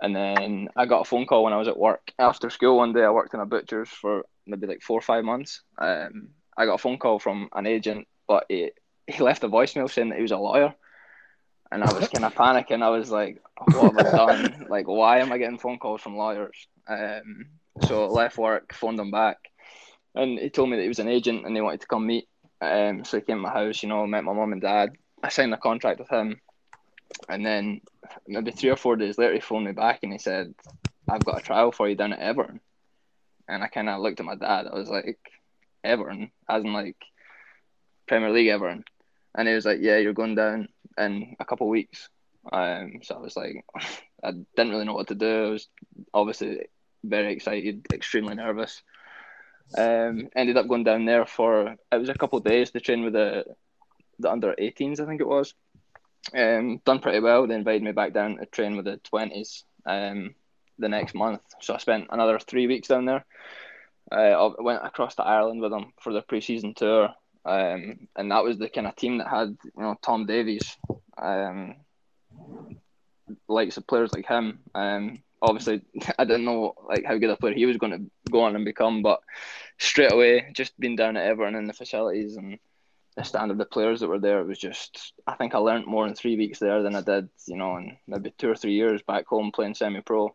and 0.01 0.15
then 0.15 0.69
I 0.77 0.87
got 0.87 1.03
a 1.03 1.05
phone 1.05 1.27
call 1.27 1.45
when 1.45 1.53
I 1.53 1.59
was 1.59 1.69
at 1.69 1.79
work 1.79 2.13
after 2.19 2.51
school 2.51 2.79
one 2.79 2.93
day. 2.93 3.05
I 3.05 3.11
worked 3.11 3.35
in 3.35 3.41
a 3.41 3.47
butcher's 3.47 3.89
for 3.89 4.25
maybe 4.47 4.67
like 4.67 4.83
four 4.83 4.99
or 4.99 5.03
five 5.03 5.25
months. 5.25 5.63
Um, 5.79 6.29
I 6.57 6.67
got 6.67 6.75
a 6.75 6.79
phone 6.79 6.99
call 6.99 7.19
from 7.19 7.49
an 7.55 7.67
agent, 7.67 8.07
but 8.27 8.47
he 8.49 8.71
he 9.07 9.23
left 9.23 9.45
a 9.45 9.49
voicemail 9.49 9.91
saying 9.91 10.11
that 10.11 10.17
he 10.17 10.23
was 10.23 10.31
a 10.31 10.37
lawyer. 10.37 10.75
And 11.73 11.85
I 11.85 11.93
was 11.93 12.09
kind 12.09 12.25
of 12.25 12.35
panicking. 12.43 12.83
I 12.83 12.91
was 12.91 13.11
like, 13.11 13.43
"What 13.73 13.95
have 13.95 14.07
I 14.07 14.11
done? 14.11 14.67
like, 14.69 14.89
why 14.89 15.19
am 15.19 15.33
I 15.33 15.39
getting 15.39 15.59
phone 15.59 15.79
calls 15.79 16.01
from 16.01 16.17
lawyers?" 16.17 16.67
Um, 16.89 17.47
so 17.83 18.05
I 18.05 18.09
left 18.09 18.39
work, 18.39 18.75
phoned 18.75 18.99
him 18.99 19.11
back, 19.11 19.39
and 20.15 20.39
he 20.39 20.51
told 20.51 20.71
me 20.71 20.77
that 20.77 20.83
he 20.83 20.89
was 20.89 20.99
an 20.99 21.09
agent 21.09 21.47
and 21.47 21.55
they 21.55 21.61
wanted 21.61 21.83
to 21.83 21.87
come 21.87 22.07
meet. 22.07 22.27
Um, 22.61 23.05
so 23.05 23.17
he 23.19 23.23
came 23.23 23.37
to 23.37 23.43
my 23.43 23.51
house, 23.51 23.83
you 23.83 23.89
know, 23.89 24.07
met 24.07 24.25
my 24.25 24.33
mum 24.33 24.53
and 24.53 24.61
dad. 24.61 24.91
I 25.23 25.29
signed 25.29 25.55
a 25.55 25.59
contract 25.59 25.99
with 25.99 26.09
him, 26.09 26.41
and 27.29 27.45
then 27.45 27.81
maybe 28.27 28.51
three 28.51 28.71
or 28.71 28.77
four 28.77 28.97
days 28.97 29.19
later, 29.19 29.35
he 29.35 29.41
phoned 29.41 29.67
me 29.67 29.73
back 29.73 30.01
and 30.03 30.13
he 30.13 30.19
said, 30.19 30.55
"I've 31.09 31.25
got 31.25 31.39
a 31.39 31.43
trial 31.43 31.73
for 31.73 31.89
you 31.89 31.95
down 31.95 32.13
at 32.13 32.21
Everton." 32.21 32.61
And 33.49 33.63
I 33.63 33.69
kind 33.69 33.89
of 33.89 34.01
looked 34.01 34.21
at 34.21 34.27
my 34.27 34.37
dad. 34.37 34.67
I 34.67 34.75
was 34.75 34.89
like, 34.89 35.19
"Everton, 35.85 36.31
as 36.49 36.65
in 36.65 36.73
like 36.73 36.97
Premier 38.07 38.31
League 38.31 38.49
Everton," 38.49 38.85
and 39.35 39.49
he 39.49 39.55
was 39.55 39.65
like, 39.67 39.79
"Yeah, 39.81 39.99
you're 39.99 40.13
going 40.13 40.35
down 40.35 40.69
in 40.99 41.37
a 41.41 41.45
couple 41.45 41.67
of 41.67 41.71
weeks." 41.71 42.09
Um, 42.53 43.01
so 43.03 43.17
I 43.17 43.19
was 43.19 43.37
like, 43.37 43.65
I 44.25 44.33
didn't 44.57 44.73
really 44.73 44.85
know 44.85 44.95
what 44.95 45.09
to 45.09 45.15
do. 45.15 45.47
I 45.47 45.51
was 45.51 45.69
obviously 46.15 46.67
very 47.05 47.33
excited, 47.33 47.87
extremely 47.93 48.35
nervous. 48.35 48.83
Um, 49.77 50.29
ended 50.35 50.57
up 50.57 50.69
going 50.69 50.85
down 50.85 51.05
there 51.05 51.27
for 51.27 51.77
it 51.93 51.97
was 51.97 52.09
a 52.09 52.15
couple 52.15 52.39
of 52.39 52.45
days 52.45 52.71
to 52.73 52.81
train 52.81 53.05
with 53.05 53.13
the 53.13 53.45
the 54.19 54.31
under 54.31 54.55
18s, 54.59 55.01
I 55.01 55.07
think 55.07 55.21
it 55.21 55.29
was. 55.29 55.55
Um, 56.35 56.81
done 56.85 57.01
pretty 57.01 57.21
well. 57.21 57.47
They 57.47 57.55
invited 57.55 57.83
me 57.83 57.93
back 57.93 58.13
down 58.13 58.37
to 58.37 58.47
train 58.47 58.77
with 58.77 58.85
the 58.85 59.01
20s 59.13 59.65
um, 59.87 60.35
the 60.79 60.89
next 60.89 61.15
month. 61.15 61.43
So 61.61 61.75
I 61.75 61.79
spent 61.79 62.09
another 62.11 62.39
three 62.39 62.67
weeks 62.67 62.89
down 62.89 63.05
there. 63.05 63.25
Uh, 64.13 64.51
I 64.59 64.63
went 64.63 64.85
across 64.85 65.15
to 65.17 65.23
Ireland 65.23 65.61
with 65.61 65.71
them 65.71 65.93
for 66.01 66.13
the 66.13 66.23
pre-season 66.23 66.75
tour, 66.75 67.11
um, 67.45 68.09
and 68.17 68.31
that 68.33 68.43
was 68.43 68.59
the 68.59 68.69
kind 68.69 68.87
of 68.87 68.97
team 68.97 69.19
that 69.19 69.29
had 69.29 69.57
you 69.63 69.83
know 69.83 69.97
Tom 70.03 70.27
Davies, 70.27 70.77
um, 71.17 71.77
likes 73.47 73.77
of 73.77 73.87
players 73.87 74.13
like 74.13 74.27
him. 74.27 74.59
Um, 74.75 75.23
obviously 75.43 75.83
I 76.19 76.25
didn't 76.25 76.45
know 76.45 76.75
like 76.89 77.05
how 77.05 77.17
good 77.17 77.31
a 77.31 77.37
player 77.37 77.55
he 77.55 77.67
was 77.67 77.77
going 77.77 77.93
to 77.93 78.31
go 78.31 78.43
on 78.43 78.57
and 78.57 78.65
become, 78.65 79.03
but 79.03 79.21
straight 79.79 80.13
away, 80.13 80.51
just 80.53 80.79
being 80.79 80.97
down 80.97 81.17
at 81.17 81.27
Everton 81.27 81.55
and 81.55 81.69
the 81.69 81.73
facilities 81.73 82.37
and 82.37 82.59
the 83.17 83.25
standard 83.25 83.53
of 83.55 83.59
the 83.59 83.65
players 83.65 84.01
that 84.01 84.09
were 84.09 84.19
there, 84.19 84.41
it 84.41 84.47
was 84.47 84.59
just 84.59 85.13
I 85.27 85.35
think 85.35 85.55
I 85.55 85.59
learned 85.59 85.87
more 85.87 86.07
in 86.07 86.15
three 86.15 86.37
weeks 86.37 86.59
there 86.59 86.83
than 86.83 86.95
I 86.95 87.01
did, 87.01 87.29
you 87.47 87.57
know, 87.57 87.77
in 87.77 87.97
maybe 88.07 88.33
two 88.37 88.51
or 88.51 88.55
three 88.55 88.75
years 88.75 89.03
back 89.03 89.27
home 89.27 89.53
playing 89.53 89.75
semi-pro. 89.75 90.35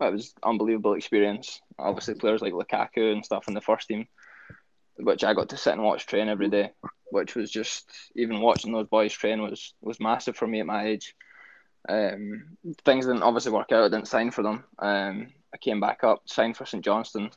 It 0.00 0.12
was 0.12 0.34
unbelievable 0.42 0.94
experience. 0.94 1.60
Obviously, 1.78 2.14
players 2.14 2.42
like 2.42 2.52
Lukaku 2.52 3.12
and 3.12 3.24
stuff 3.24 3.48
in 3.48 3.54
the 3.54 3.60
first 3.60 3.86
team, 3.86 4.08
which 4.96 5.22
I 5.22 5.34
got 5.34 5.50
to 5.50 5.56
sit 5.56 5.74
and 5.74 5.82
watch 5.82 6.06
train 6.06 6.28
every 6.28 6.48
day, 6.48 6.72
which 7.10 7.34
was 7.34 7.50
just 7.50 7.90
even 8.16 8.40
watching 8.40 8.72
those 8.72 8.88
boys 8.88 9.12
train 9.12 9.42
was 9.42 9.74
was 9.80 10.00
massive 10.00 10.36
for 10.36 10.46
me 10.46 10.60
at 10.60 10.66
my 10.66 10.86
age. 10.86 11.14
Um, 11.88 12.56
things 12.84 13.06
didn't 13.06 13.22
obviously 13.22 13.52
work 13.52 13.70
out. 13.72 13.84
I 13.84 13.88
didn't 13.88 14.08
sign 14.08 14.30
for 14.30 14.42
them. 14.42 14.64
Um, 14.78 15.28
I 15.52 15.58
came 15.58 15.80
back 15.80 16.02
up, 16.02 16.22
signed 16.26 16.56
for 16.56 16.66
St 16.66 16.84
Johnstone, 16.84 17.30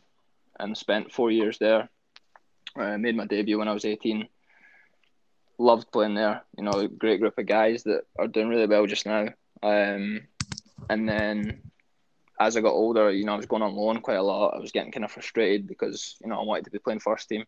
and 0.60 0.76
spent 0.76 1.12
four 1.12 1.32
years 1.32 1.58
there. 1.60 1.90
Uh, 2.76 2.98
made 2.98 3.16
my 3.16 3.26
debut 3.26 3.60
when 3.60 3.68
I 3.68 3.74
was 3.74 3.86
18. 3.86 4.28
Loved 5.58 5.92
playing 5.92 6.16
there. 6.16 6.44
You 6.58 6.64
know, 6.64 6.88
great 6.88 7.20
group 7.20 7.38
of 7.38 7.46
guys 7.46 7.84
that 7.84 8.02
are 8.18 8.28
doing 8.28 8.50
really 8.50 8.68
well 8.68 8.86
just 8.86 9.06
now. 9.06 9.30
Um, 9.64 10.22
and 10.90 11.10
then 11.10 11.62
as 12.40 12.56
I 12.56 12.62
got 12.62 12.74
older, 12.74 13.12
you 13.12 13.26
know, 13.26 13.34
I 13.34 13.38
was 13.38 13.48
going 13.48 13.64
on 13.64 13.76
loan 13.76 14.02
quite 14.02 14.18
a 14.18 14.24
lot. 14.24 14.54
I 14.56 14.60
was 14.60 14.72
getting 14.72 14.92
kind 14.92 15.04
of 15.04 15.12
frustrated 15.12 15.68
because 15.68 16.16
you 16.22 16.30
know 16.30 16.40
I 16.40 16.44
wanted 16.44 16.66
to 16.66 16.72
be 16.72 16.80
playing 16.80 17.00
first 17.00 17.30
team. 17.30 17.46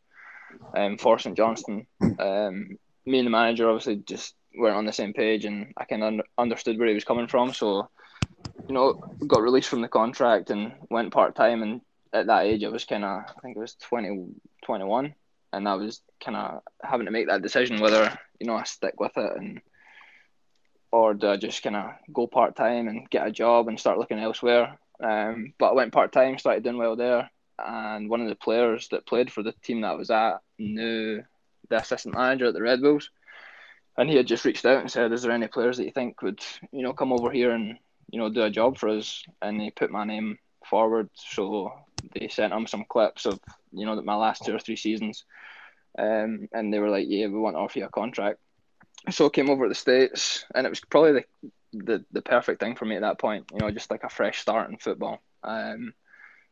Um, 0.76 0.98
for 0.98 1.20
St 1.20 1.38
Johnstone, 1.38 1.86
um, 2.18 2.80
me 3.06 3.20
and 3.20 3.28
the 3.28 3.32
manager 3.32 3.70
obviously 3.70 3.98
just 3.98 4.34
weren't 4.56 4.76
on 4.76 4.86
the 4.86 4.94
same 4.94 5.14
page, 5.14 5.46
and 5.46 5.74
I 5.78 5.86
kind 5.86 6.04
of 6.04 6.08
un- 6.08 6.22
understood 6.38 6.78
where 6.78 6.88
he 6.88 6.94
was 6.94 7.04
coming 7.04 7.28
from. 7.28 7.54
So, 7.54 7.90
you 8.68 8.74
know, 8.74 8.94
got 9.28 9.42
released 9.42 9.70
from 9.70 9.82
the 9.82 9.88
contract 9.88 10.50
and 10.50 10.74
went 10.90 11.14
part 11.14 11.36
time. 11.36 11.64
And 11.64 11.82
at 12.14 12.28
that 12.28 12.46
age, 12.46 12.64
I 12.64 12.70
was 12.70 12.86
kind 12.86 13.06
of, 13.06 13.22
I 13.22 13.40
think 13.42 13.58
it 13.58 13.60
was 13.60 13.76
20, 13.76 14.28
21, 14.64 15.14
and 15.54 15.68
I 15.68 15.76
was 15.76 16.02
kind 16.24 16.38
of 16.38 16.62
having 16.82 17.06
to 17.06 17.12
make 17.12 17.28
that 17.28 17.42
decision 17.42 17.80
whether 17.80 18.18
you 18.40 18.48
know 18.48 18.56
I 18.56 18.64
stick 18.64 19.00
with 19.00 19.18
it 19.18 19.32
and 19.38 19.62
or 20.92 21.14
do 21.14 21.30
I 21.30 21.38
just 21.38 21.62
kind 21.62 21.76
of 21.76 21.92
go 22.12 22.28
part 22.28 22.56
time 22.56 22.88
and 22.88 23.10
get 23.10 23.28
a 23.28 23.32
job 23.32 23.68
and 23.68 23.80
start 23.80 24.00
looking 24.00 24.18
elsewhere. 24.18 24.80
Um, 25.02 25.54
but 25.60 25.70
I 25.70 25.74
went 25.74 25.94
part 25.94 26.12
time, 26.12 26.38
started 26.40 26.64
doing 26.64 26.80
well 26.80 26.96
there, 26.96 27.30
and 27.64 28.10
one 28.10 28.22
of 28.22 28.28
the 28.28 28.36
players 28.36 28.88
that 28.90 29.06
played 29.06 29.32
for 29.32 29.44
the 29.44 29.54
team 29.64 29.82
that 29.82 29.92
I 29.92 29.96
was 29.96 30.10
at 30.10 30.40
knew 30.58 31.24
the 31.70 31.76
assistant 31.76 32.16
manager 32.16 32.48
at 32.48 32.54
the 32.56 32.62
Red 32.62 32.82
Bulls 32.82 33.10
and 34.00 34.10
he 34.10 34.16
had 34.16 34.28
just 34.28 34.46
reached 34.46 34.66
out 34.66 34.80
and 34.80 34.90
said, 34.90 35.12
"Is 35.12 35.24
there 35.24 35.32
any 35.34 35.48
players 35.48 35.78
that 35.78 35.84
you 35.84 35.92
think 35.92 36.22
would, 36.22 36.40
you 36.72 36.84
know, 36.84 36.94
come 36.94 37.12
over 37.12 37.30
here 37.30 37.52
and 37.52 37.78
you 38.10 38.18
know 38.18 38.30
do 38.30 38.44
a 38.44 38.50
job 38.50 38.78
for 38.78 38.88
us?" 38.88 39.24
And 39.42 39.62
he 39.62 39.72
put 39.72 39.92
my 39.92 40.06
name 40.06 40.40
forward, 40.70 41.10
so 41.14 41.74
they 42.14 42.28
sent 42.28 42.54
him 42.54 42.68
some 42.68 42.86
clips 42.88 43.26
of 43.26 43.40
you 43.72 43.86
know 43.86 44.02
my 44.02 44.16
last 44.16 44.46
two 44.46 44.56
or 44.56 44.60
three 44.60 44.76
seasons, 44.76 45.26
um, 45.98 46.48
and 46.54 46.74
they 46.74 46.80
were 46.80 46.90
like, 46.90 47.08
"Yeah, 47.08 47.28
we 47.28 47.40
want 47.40 47.56
to 47.56 47.60
offer 47.60 47.80
you 47.80 47.86
a 47.86 47.90
contract." 47.90 48.40
So 49.10 49.26
I 49.26 49.30
came 49.30 49.50
over 49.50 49.66
to 49.66 49.70
the 49.70 49.76
states, 49.76 50.46
and 50.54 50.66
it 50.66 50.70
was 50.70 50.82
probably 50.82 51.14
the 51.14 51.50
the, 51.72 52.06
the 52.12 52.22
perfect 52.22 52.60
thing 52.60 52.76
for 52.76 52.86
me 52.86 52.96
at 52.96 53.02
that 53.02 53.20
point. 53.20 53.46
You 53.54 53.60
know, 53.60 53.72
just 53.72 53.92
like 53.92 54.04
a 54.04 54.10
fresh 54.10 54.40
start 54.40 54.70
in 54.70 54.78
football. 54.78 55.22
Um, 55.44 55.94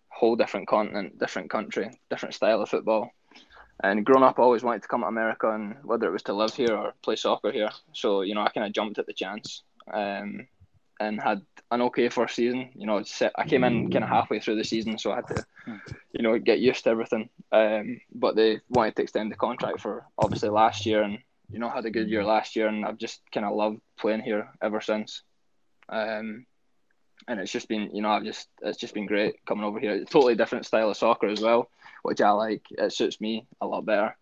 whole 0.09 0.35
different 0.35 0.67
continent, 0.67 1.19
different 1.19 1.49
country, 1.49 1.91
different 2.09 2.35
style 2.35 2.61
of 2.61 2.69
football. 2.69 3.11
And 3.83 4.05
growing 4.05 4.23
up, 4.23 4.39
I 4.39 4.41
always 4.41 4.63
wanted 4.63 4.81
to 4.81 4.87
come 4.87 5.01
to 5.01 5.07
America, 5.07 5.51
and 5.51 5.75
whether 5.83 6.07
it 6.07 6.11
was 6.11 6.23
to 6.23 6.33
live 6.33 6.53
here 6.53 6.75
or 6.75 6.93
play 7.03 7.15
soccer 7.15 7.51
here. 7.51 7.69
So 7.93 8.21
you 8.21 8.33
know, 8.33 8.41
I 8.41 8.49
kind 8.49 8.65
of 8.65 8.73
jumped 8.73 8.97
at 8.97 9.05
the 9.05 9.13
chance, 9.13 9.63
um, 9.93 10.47
and 10.99 11.21
had 11.21 11.41
an 11.71 11.81
okay 11.83 12.09
first 12.09 12.35
season. 12.35 12.69
You 12.75 12.87
know, 12.87 13.03
I 13.35 13.47
came 13.47 13.63
in 13.63 13.91
kind 13.91 14.03
of 14.03 14.09
halfway 14.09 14.39
through 14.39 14.55
the 14.55 14.63
season, 14.63 14.97
so 14.97 15.11
I 15.11 15.15
had 15.17 15.27
to, 15.27 15.45
you 16.11 16.23
know, 16.23 16.37
get 16.39 16.59
used 16.59 16.83
to 16.85 16.89
everything. 16.89 17.29
Um, 17.51 17.99
but 18.13 18.35
they 18.35 18.61
wanted 18.69 18.95
to 18.95 19.03
extend 19.03 19.31
the 19.31 19.35
contract 19.35 19.81
for 19.81 20.05
obviously 20.17 20.49
last 20.49 20.85
year, 20.85 21.03
and 21.03 21.19
you 21.51 21.59
know, 21.59 21.69
had 21.69 21.85
a 21.85 21.91
good 21.91 22.09
year 22.09 22.23
last 22.23 22.55
year, 22.55 22.67
and 22.67 22.85
I've 22.85 22.97
just 22.97 23.21
kind 23.31 23.45
of 23.45 23.55
loved 23.55 23.79
playing 23.97 24.21
here 24.21 24.49
ever 24.61 24.81
since. 24.81 25.23
Um, 25.89 26.45
and 27.29 27.39
it's 27.39 27.51
just 27.51 27.67
been, 27.67 27.93
you 27.93 28.01
know, 28.01 28.09
I've 28.09 28.23
just 28.23 28.47
it's 28.61 28.77
just 28.77 28.93
been 28.93 29.05
great 29.05 29.45
coming 29.45 29.65
over 29.65 29.79
here. 29.79 29.91
It's 29.91 30.09
a 30.09 30.13
totally 30.13 30.35
different 30.35 30.65
style 30.65 30.89
of 30.89 30.97
soccer 30.97 31.27
as 31.27 31.41
well 31.41 31.69
which 32.07 32.21
I 32.21 32.31
like. 32.31 32.65
It 32.71 32.93
suits 32.93 33.19
me 33.19 33.45
a 33.59 33.67
lot 33.67 33.85
better. 33.85 34.15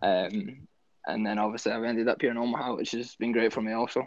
Um, 0.00 0.68
and 1.04 1.26
then 1.26 1.38
obviously 1.38 1.72
I've 1.72 1.82
ended 1.82 2.08
up 2.08 2.20
here 2.20 2.30
in 2.30 2.38
Omaha, 2.38 2.76
which 2.76 2.92
has 2.92 3.16
been 3.16 3.32
great 3.32 3.52
for 3.52 3.60
me 3.60 3.72
also. 3.72 4.06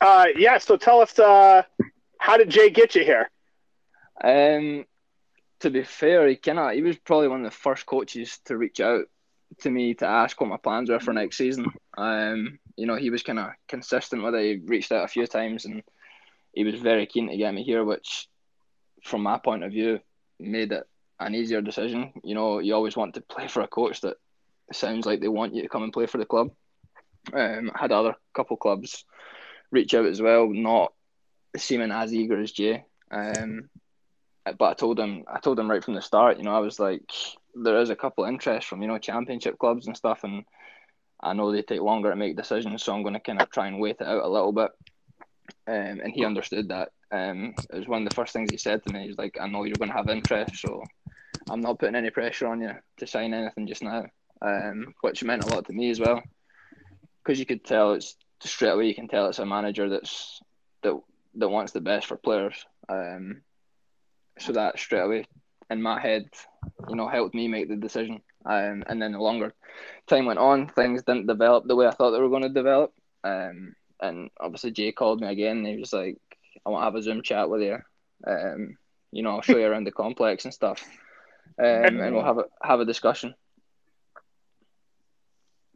Uh, 0.00 0.26
yeah. 0.36 0.58
So 0.58 0.76
tell 0.76 1.00
us, 1.00 1.18
uh, 1.18 1.62
how 2.18 2.36
did 2.36 2.50
Jay 2.50 2.70
get 2.70 2.94
you 2.94 3.04
here? 3.04 3.30
Um, 4.22 4.84
to 5.60 5.70
be 5.70 5.82
fair, 5.82 6.28
he 6.28 6.38
of 6.46 6.72
he 6.72 6.82
was 6.82 6.98
probably 6.98 7.28
one 7.28 7.44
of 7.44 7.50
the 7.50 7.56
first 7.56 7.86
coaches 7.86 8.38
to 8.46 8.56
reach 8.56 8.80
out 8.80 9.04
to 9.60 9.70
me 9.70 9.94
to 9.94 10.06
ask 10.06 10.40
what 10.40 10.48
my 10.48 10.56
plans 10.56 10.90
were 10.90 11.00
for 11.00 11.12
next 11.12 11.36
season. 11.36 11.66
Um, 11.96 12.58
you 12.76 12.86
know, 12.86 12.96
he 12.96 13.10
was 13.10 13.22
kind 13.22 13.38
of 13.38 13.50
consistent 13.68 14.22
with 14.22 14.34
it. 14.34 14.42
He 14.42 14.66
reached 14.66 14.92
out 14.92 15.04
a 15.04 15.08
few 15.08 15.26
times, 15.26 15.64
and 15.64 15.82
he 16.52 16.64
was 16.64 16.76
very 16.76 17.06
keen 17.06 17.28
to 17.28 17.36
get 17.36 17.52
me 17.52 17.62
here, 17.62 17.84
which, 17.84 18.28
from 19.04 19.22
my 19.22 19.38
point 19.38 19.64
of 19.64 19.72
view, 19.72 20.00
made 20.38 20.72
it 20.72 20.84
an 21.18 21.34
easier 21.34 21.60
decision. 21.60 22.12
You 22.24 22.34
know, 22.34 22.58
you 22.60 22.74
always 22.74 22.96
want 22.96 23.14
to 23.14 23.20
play 23.20 23.48
for 23.48 23.60
a 23.60 23.68
coach 23.68 24.00
that 24.00 24.16
sounds 24.72 25.04
like 25.04 25.20
they 25.20 25.28
want 25.28 25.54
you 25.54 25.62
to 25.62 25.68
come 25.68 25.82
and 25.82 25.92
play 25.92 26.06
for 26.06 26.18
the 26.18 26.24
club. 26.24 26.50
Um, 27.34 27.70
I 27.74 27.78
had 27.78 27.92
other 27.92 28.14
couple 28.34 28.56
clubs 28.56 29.04
reach 29.70 29.94
out 29.94 30.06
as 30.06 30.20
well, 30.20 30.48
not 30.48 30.92
seeming 31.56 31.92
as 31.92 32.12
eager 32.12 32.40
as 32.40 32.52
Jay. 32.52 32.84
Um, 33.10 33.68
but 34.44 34.70
I 34.70 34.74
told 34.74 34.98
him, 34.98 35.24
I 35.32 35.40
told 35.40 35.58
him 35.58 35.70
right 35.70 35.84
from 35.84 35.94
the 35.94 36.02
start. 36.02 36.38
You 36.38 36.44
know, 36.44 36.54
I 36.54 36.60
was 36.60 36.78
like, 36.78 37.10
there 37.54 37.80
is 37.80 37.90
a 37.90 37.96
couple 37.96 38.24
of 38.24 38.30
interest 38.30 38.68
from 38.68 38.82
you 38.82 38.88
know 38.88 38.98
championship 38.98 39.58
clubs 39.58 39.86
and 39.86 39.96
stuff, 39.96 40.24
and 40.24 40.44
I 41.22 41.32
know 41.32 41.52
they 41.52 41.62
take 41.62 41.80
longer 41.80 42.10
to 42.10 42.16
make 42.16 42.36
decisions, 42.36 42.82
so 42.82 42.94
I'm 42.94 43.02
going 43.02 43.14
to 43.14 43.20
kind 43.20 43.40
of 43.40 43.50
try 43.50 43.66
and 43.66 43.80
wait 43.80 43.96
it 44.00 44.06
out 44.06 44.24
a 44.24 44.28
little 44.28 44.52
bit. 44.52 44.70
Um, 45.66 46.00
and 46.00 46.12
he 46.12 46.24
understood 46.24 46.68
that. 46.68 46.90
Um, 47.12 47.54
it 47.72 47.78
was 47.78 47.88
one 47.88 48.02
of 48.02 48.08
the 48.08 48.14
first 48.14 48.32
things 48.32 48.50
he 48.50 48.56
said 48.56 48.84
to 48.84 48.92
me. 48.92 49.06
He's 49.06 49.18
like, 49.18 49.36
"I 49.40 49.48
know 49.48 49.64
you're 49.64 49.76
going 49.76 49.90
to 49.90 49.96
have 49.96 50.08
interest, 50.08 50.56
so 50.56 50.84
I'm 51.48 51.60
not 51.60 51.78
putting 51.78 51.96
any 51.96 52.10
pressure 52.10 52.46
on 52.46 52.60
you 52.60 52.72
to 52.98 53.06
sign 53.06 53.34
anything 53.34 53.66
just 53.66 53.82
now." 53.82 54.06
Um, 54.42 54.94
which 55.02 55.22
meant 55.22 55.44
a 55.44 55.54
lot 55.54 55.66
to 55.66 55.72
me 55.72 55.90
as 55.90 56.00
well, 56.00 56.22
because 57.22 57.38
you 57.38 57.44
could 57.44 57.64
tell 57.64 57.92
it's 57.92 58.16
straight 58.48 58.70
away. 58.70 58.86
You 58.86 58.94
can 58.94 59.08
tell 59.08 59.26
it's 59.26 59.38
a 59.38 59.46
manager 59.46 59.88
that's 59.88 60.40
that 60.82 60.98
that 61.36 61.48
wants 61.48 61.72
the 61.72 61.80
best 61.80 62.06
for 62.06 62.16
players. 62.16 62.64
Um, 62.88 63.42
so 64.38 64.52
that 64.52 64.78
straight 64.78 65.00
away 65.00 65.26
in 65.70 65.82
my 65.82 66.00
head, 66.00 66.28
you 66.88 66.96
know, 66.96 67.08
helped 67.08 67.34
me 67.34 67.48
make 67.48 67.68
the 67.68 67.76
decision. 67.76 68.20
Um, 68.44 68.82
and 68.86 69.00
then 69.00 69.12
the 69.12 69.18
longer 69.18 69.54
time 70.06 70.26
went 70.26 70.38
on, 70.38 70.68
things 70.68 71.02
didn't 71.02 71.26
develop 71.26 71.66
the 71.66 71.76
way 71.76 71.86
I 71.86 71.90
thought 71.90 72.12
they 72.12 72.20
were 72.20 72.30
going 72.30 72.42
to 72.42 72.48
develop. 72.48 72.92
Um, 73.22 73.74
and 74.00 74.30
obviously 74.40 74.70
Jay 74.70 74.92
called 74.92 75.20
me 75.20 75.28
again. 75.28 75.58
And 75.58 75.66
he 75.66 75.76
was 75.76 75.92
like, 75.92 76.16
"I 76.64 76.70
want 76.70 76.82
to 76.82 76.84
have 76.86 76.94
a 76.94 77.02
Zoom 77.02 77.22
chat 77.22 77.50
with 77.50 77.62
you. 77.62 77.78
Um, 78.26 78.78
you 79.12 79.22
know, 79.22 79.30
I'll 79.30 79.42
show 79.42 79.56
you 79.56 79.66
around 79.66 79.86
the 79.86 79.92
complex 79.92 80.44
and 80.44 80.54
stuff, 80.54 80.82
um, 81.58 82.00
and 82.00 82.14
we'll 82.14 82.24
have 82.24 82.38
a 82.38 82.44
have 82.62 82.80
a 82.80 82.84
discussion." 82.84 83.34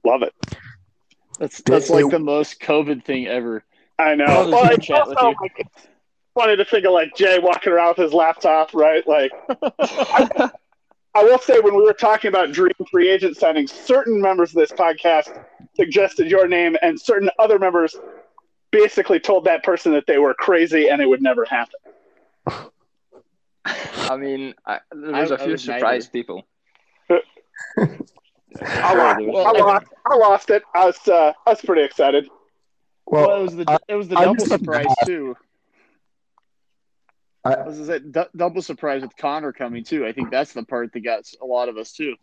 Love 0.04 0.22
it. 0.22 0.53
That's 1.38 1.60
that's 1.62 1.90
like 1.90 2.10
the 2.10 2.18
most 2.18 2.60
COVID 2.60 3.04
thing 3.04 3.26
ever. 3.26 3.64
I 3.98 4.14
know. 4.14 4.24
I'll 4.26 4.50
Well, 4.50 4.64
Zoom 4.64 4.72
it's 4.72 4.86
chat 4.86 5.06
with 5.08 5.18
also, 5.18 5.30
you. 5.30 5.36
like, 5.40 5.52
it's 5.56 5.88
funny 6.34 6.56
to 6.56 6.64
think 6.64 6.84
of 6.84 6.92
like 6.92 7.14
Jay 7.16 7.38
walking 7.38 7.72
around 7.72 7.88
with 7.96 7.98
his 7.98 8.12
laptop, 8.12 8.72
right? 8.74 9.06
Like, 9.06 9.30
I, 9.78 10.50
I 11.14 11.22
will 11.24 11.38
say 11.38 11.60
when 11.60 11.74
we 11.76 11.82
were 11.82 11.92
talking 11.92 12.28
about 12.28 12.52
dream 12.52 12.72
free 12.90 13.08
agent 13.08 13.36
signings, 13.36 13.70
certain 13.70 14.20
members 14.20 14.50
of 14.50 14.56
this 14.56 14.72
podcast 14.72 15.28
suggested 15.76 16.30
your 16.30 16.46
name, 16.48 16.76
and 16.82 17.00
certain 17.00 17.30
other 17.38 17.58
members 17.58 17.96
basically 18.70 19.20
told 19.20 19.44
that 19.44 19.62
person 19.62 19.92
that 19.92 20.04
they 20.06 20.18
were 20.18 20.34
crazy 20.34 20.88
and 20.88 21.00
it 21.00 21.08
would 21.08 21.22
never 21.22 21.44
happen. 21.44 21.78
I 23.66 24.16
mean, 24.16 24.54
I, 24.66 24.80
there 24.92 25.12
was 25.12 25.30
I- 25.30 25.34
a 25.34 25.38
I 25.38 25.42
few 25.44 25.52
was 25.52 25.62
surprised 25.62 26.12
people. 26.12 26.46
I, 28.62 28.94
lost, 28.94 29.18
there 29.18 29.46
I, 29.46 29.50
lost, 29.52 29.86
I 30.06 30.14
lost 30.16 30.50
it. 30.50 30.62
I 30.74 30.84
was, 30.86 31.08
uh, 31.08 31.32
I 31.46 31.50
was 31.50 31.60
pretty 31.60 31.82
excited. 31.82 32.28
Well, 33.06 33.28
Well, 33.28 33.40
it 33.40 33.42
was 33.42 33.56
the 33.56 33.64
I- 33.70 33.78
it 33.88 33.94
was 33.94 34.08
the 34.08 34.16
I'm 34.16 34.24
double 34.24 34.34
just- 34.36 34.48
surprise 34.48 34.86
too. 35.06 35.36
I- 37.44 37.62
This 37.68 37.78
is 37.78 37.88
it. 37.90 38.10
Du- 38.12 38.30
double 38.36 38.62
surprise 38.62 39.02
with 39.02 39.16
Connor 39.16 39.52
coming 39.52 39.84
too. 39.84 40.06
I 40.06 40.12
think 40.12 40.30
that's 40.30 40.52
the 40.54 40.62
part 40.64 40.92
that 40.92 41.00
got 41.00 41.24
a 41.42 41.44
lot 41.44 41.68
of 41.68 41.76
us 41.76 41.92
too. 41.92 42.16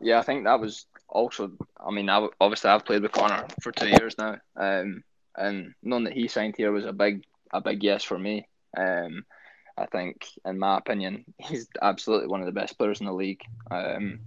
Yeah, 0.00 0.18
I 0.18 0.22
think 0.22 0.44
that 0.44 0.60
was 0.60 0.86
also. 1.08 1.52
I 1.78 1.90
mean, 1.90 2.08
I, 2.08 2.26
obviously 2.40 2.70
I've 2.70 2.84
played 2.86 3.02
with 3.02 3.12
Connor 3.12 3.46
for 3.62 3.72
two 3.72 3.88
years 3.88 4.16
now, 4.16 4.36
um, 4.56 5.02
and 5.36 5.74
knowing 5.82 6.04
that 6.04 6.14
he 6.14 6.28
signed 6.28 6.54
here 6.56 6.72
was 6.72 6.84
a 6.86 6.92
big, 6.92 7.24
a 7.52 7.60
big 7.60 7.82
yes 7.82 8.02
for 8.04 8.18
me. 8.18 8.48
Um, 8.76 9.24
I 9.76 9.86
think, 9.86 10.26
in 10.44 10.58
my 10.58 10.78
opinion, 10.78 11.24
he's 11.38 11.68
absolutely 11.80 12.28
one 12.28 12.40
of 12.40 12.46
the 12.46 12.52
best 12.52 12.78
players 12.78 13.00
in 13.00 13.06
the 13.06 13.12
league. 13.12 13.42
Um, 13.70 14.20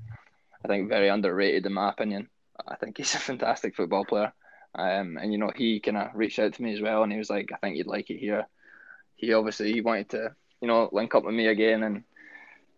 I 0.64 0.68
think 0.68 0.90
very 0.90 1.08
underrated 1.10 1.66
in 1.66 1.74
my 1.74 1.90
opinion. 1.90 2.30
I 2.68 2.76
think 2.76 2.98
he's 2.98 3.16
a 3.16 3.20
fantastic 3.20 3.76
football 3.76 4.06
player. 4.06 4.34
Um, 4.76 5.18
and 5.18 5.32
you 5.32 5.38
know, 5.38 5.52
he 5.56 5.80
kind 5.80 5.98
of 5.98 6.10
reached 6.14 6.40
out 6.40 6.54
to 6.54 6.62
me 6.62 6.74
as 6.74 6.82
well, 6.82 7.04
and 7.04 7.12
he 7.12 7.18
was 7.18 7.30
like, 7.30 7.50
"I 7.54 7.58
think 7.58 7.78
you'd 7.78 7.88
like 7.88 8.10
it 8.10 8.18
here." 8.18 8.48
He 9.16 9.34
obviously 9.34 9.74
he 9.74 9.82
wanted 9.82 10.10
to, 10.10 10.36
you 10.62 10.68
know, 10.68 10.90
link 10.92 11.16
up 11.16 11.24
with 11.24 11.34
me 11.34 11.48
again, 11.48 11.82
and 11.84 12.04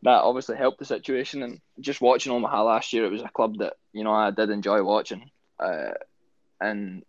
that 0.03 0.21
obviously 0.21 0.55
helped 0.55 0.79
the 0.79 0.85
situation. 0.85 1.43
And 1.43 1.59
just 1.79 1.99
watching 1.99 2.31
Omaha 2.31 2.63
last 2.63 2.93
year, 2.93 3.05
it 3.05 3.11
was 3.11 3.21
a 3.21 3.29
club 3.29 3.57
that 3.57 3.73
you 3.91 4.03
know 4.03 4.13
I 4.13 4.31
did 4.31 4.49
enjoy 4.49 4.81
watching, 4.83 5.29
uh, 5.59 5.91
and 6.61 7.03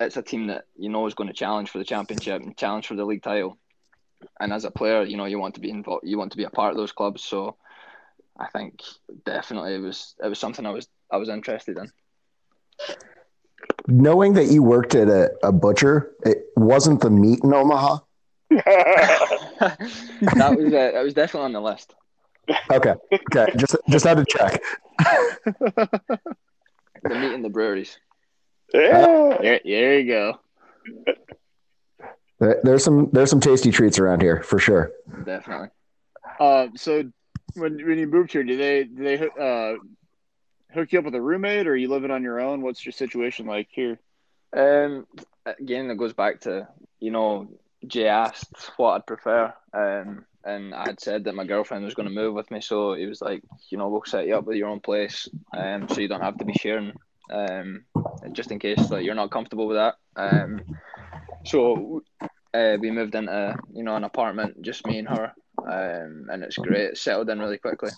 it's 0.00 0.16
a 0.16 0.22
team 0.22 0.46
that 0.46 0.64
you 0.76 0.88
know 0.88 1.06
is 1.06 1.14
going 1.14 1.28
to 1.28 1.34
challenge 1.34 1.68
for 1.68 1.78
the 1.78 1.84
championship 1.84 2.40
and 2.40 2.56
challenge 2.56 2.86
for 2.86 2.94
the 2.94 3.04
league 3.04 3.22
title. 3.22 3.58
And 4.40 4.52
as 4.52 4.64
a 4.64 4.70
player, 4.70 5.02
you 5.02 5.16
know 5.16 5.24
you 5.24 5.38
want 5.38 5.54
to 5.54 5.60
be 5.60 5.70
involved, 5.70 6.06
you 6.06 6.18
want 6.18 6.32
to 6.32 6.38
be 6.38 6.44
a 6.44 6.50
part 6.50 6.70
of 6.72 6.76
those 6.76 6.92
clubs. 6.92 7.22
So 7.22 7.56
I 8.38 8.48
think 8.48 8.82
definitely 9.24 9.74
it 9.74 9.80
was 9.80 10.14
it 10.22 10.28
was 10.28 10.38
something 10.38 10.66
I 10.66 10.70
was 10.70 10.88
I 11.10 11.16
was 11.16 11.28
interested 11.28 11.78
in. 11.78 11.92
knowing 13.86 14.34
that 14.34 14.46
you 14.46 14.62
worked 14.62 14.94
at 14.94 15.08
a, 15.08 15.32
a 15.42 15.52
butcher, 15.52 16.12
it 16.24 16.44
wasn't 16.56 17.00
the 17.00 17.10
meat 17.10 17.40
in 17.42 17.52
Omaha. 17.52 17.98
that 18.50 19.76
was 20.30 20.66
uh, 20.66 20.90
that 20.92 21.02
was 21.02 21.14
definitely 21.14 21.46
on 21.46 21.52
the 21.52 21.60
list. 21.60 21.94
Okay, 22.70 22.94
okay, 23.12 23.52
just 23.56 23.76
just 23.88 24.04
had 24.04 24.18
to 24.18 24.24
check. 24.28 24.60
The 27.02 27.14
meat 27.16 27.32
in 27.32 27.42
the 27.42 27.48
breweries. 27.48 27.98
yeah. 28.72 29.36
There, 29.40 29.60
there 29.64 29.98
you 29.98 30.06
go. 30.06 30.38
There- 32.42 32.60
There's 32.64 32.82
some 32.82 33.08
there's 33.12 33.30
some 33.30 33.38
tasty 33.40 33.70
treats 33.70 34.00
around 34.00 34.20
here 34.20 34.42
for 34.42 34.58
sure. 34.58 34.90
Definitely. 35.24 35.68
Uh, 36.40 36.66
so 36.74 37.04
when 37.54 37.74
when 37.86 37.98
you 37.98 38.08
moved 38.08 38.32
here, 38.32 38.42
did 38.42 38.58
they 38.58 38.82
did 38.84 39.06
they 39.20 39.28
uh, 39.40 39.76
hook 40.74 40.92
you 40.92 40.98
up 40.98 41.04
with 41.04 41.14
a 41.14 41.20
roommate, 41.22 41.68
or 41.68 41.72
are 41.72 41.76
you 41.76 41.88
living 41.88 42.10
on 42.10 42.24
your 42.24 42.40
own? 42.40 42.62
What's 42.62 42.84
your 42.84 42.92
situation 42.92 43.46
like 43.46 43.68
here? 43.70 43.98
Um, 44.56 45.06
again, 45.46 45.88
it 45.88 45.96
goes 45.98 46.14
back 46.14 46.40
to 46.40 46.66
you 46.98 47.12
know 47.12 47.48
Jay 47.86 48.08
asked 48.08 48.72
what 48.76 48.94
I'd 48.94 49.06
prefer, 49.06 49.54
um, 49.72 50.24
and 50.44 50.74
I 50.74 50.82
had 50.88 51.00
said 51.00 51.24
that 51.24 51.36
my 51.36 51.44
girlfriend 51.44 51.84
was 51.84 51.94
going 51.94 52.08
to 52.08 52.14
move 52.14 52.34
with 52.34 52.50
me, 52.50 52.60
so 52.60 52.94
he 52.94 53.06
was 53.06 53.22
like, 53.22 53.42
you 53.70 53.78
know, 53.78 53.88
we'll 53.88 54.02
set 54.04 54.26
you 54.26 54.36
up 54.36 54.46
with 54.46 54.56
your 54.56 54.68
own 54.68 54.80
place, 54.80 55.28
um, 55.56 55.88
so 55.88 56.00
you 56.00 56.08
don't 56.08 56.20
have 56.22 56.38
to 56.38 56.44
be 56.44 56.54
sharing, 56.54 56.92
um, 57.30 57.84
just 58.32 58.50
in 58.50 58.58
case 58.58 58.90
like 58.90 59.04
you're 59.04 59.14
not 59.14 59.30
comfortable 59.30 59.68
with 59.68 59.76
that. 59.76 59.94
Um, 60.16 60.62
so 61.44 62.02
uh, 62.54 62.76
we 62.80 62.90
moved 62.90 63.14
into 63.14 63.56
you 63.72 63.82
know 63.82 63.96
an 63.96 64.04
apartment, 64.04 64.62
just 64.62 64.86
me 64.86 64.98
and 64.98 65.08
her, 65.08 65.32
um, 65.58 66.26
and 66.30 66.42
it's 66.42 66.56
great. 66.56 66.90
It's 66.90 67.00
settled 67.00 67.30
in 67.30 67.38
really 67.38 67.58
quickly, 67.58 67.90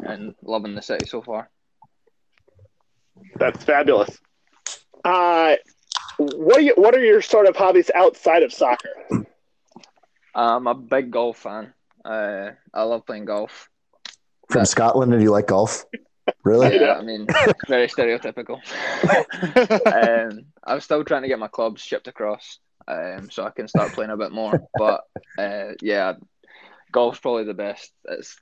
and 0.00 0.34
loving 0.42 0.74
the 0.74 0.82
city 0.82 1.06
so 1.06 1.22
far. 1.22 1.48
That's 3.36 3.64
fabulous. 3.64 4.18
Uh, 5.04 5.56
what 6.18 6.58
are 6.58 6.62
you, 6.62 6.74
What 6.76 6.94
are 6.94 7.04
your 7.04 7.22
sort 7.22 7.46
of 7.46 7.56
hobbies 7.56 7.90
outside 7.94 8.42
of 8.42 8.52
soccer? 8.52 8.90
I'm 10.34 10.66
a 10.66 10.74
big 10.74 11.10
golf 11.10 11.38
fan. 11.38 11.72
Uh, 12.04 12.50
I 12.72 12.82
love 12.82 13.06
playing 13.06 13.24
golf. 13.24 13.68
From 14.50 14.64
Scotland, 14.64 15.12
and 15.12 15.22
you 15.22 15.30
like 15.30 15.46
golf? 15.46 15.84
Really? 16.44 16.80
Yeah, 16.80 16.94
I 16.94 17.02
mean, 17.02 17.26
very 17.68 17.88
stereotypical. 17.88 18.60
um, 20.32 20.46
I'm 20.64 20.80
still 20.80 21.04
trying 21.04 21.22
to 21.22 21.28
get 21.28 21.38
my 21.38 21.48
clubs 21.48 21.82
shipped 21.82 22.08
across, 22.08 22.58
um, 22.88 23.30
so 23.30 23.44
I 23.44 23.50
can 23.50 23.68
start 23.68 23.92
playing 23.92 24.10
a 24.10 24.16
bit 24.16 24.32
more. 24.32 24.62
But 24.76 25.02
uh, 25.38 25.72
yeah, 25.80 26.14
golf's 26.92 27.20
probably 27.20 27.44
the 27.44 27.54
best. 27.54 27.92
It's 28.08 28.38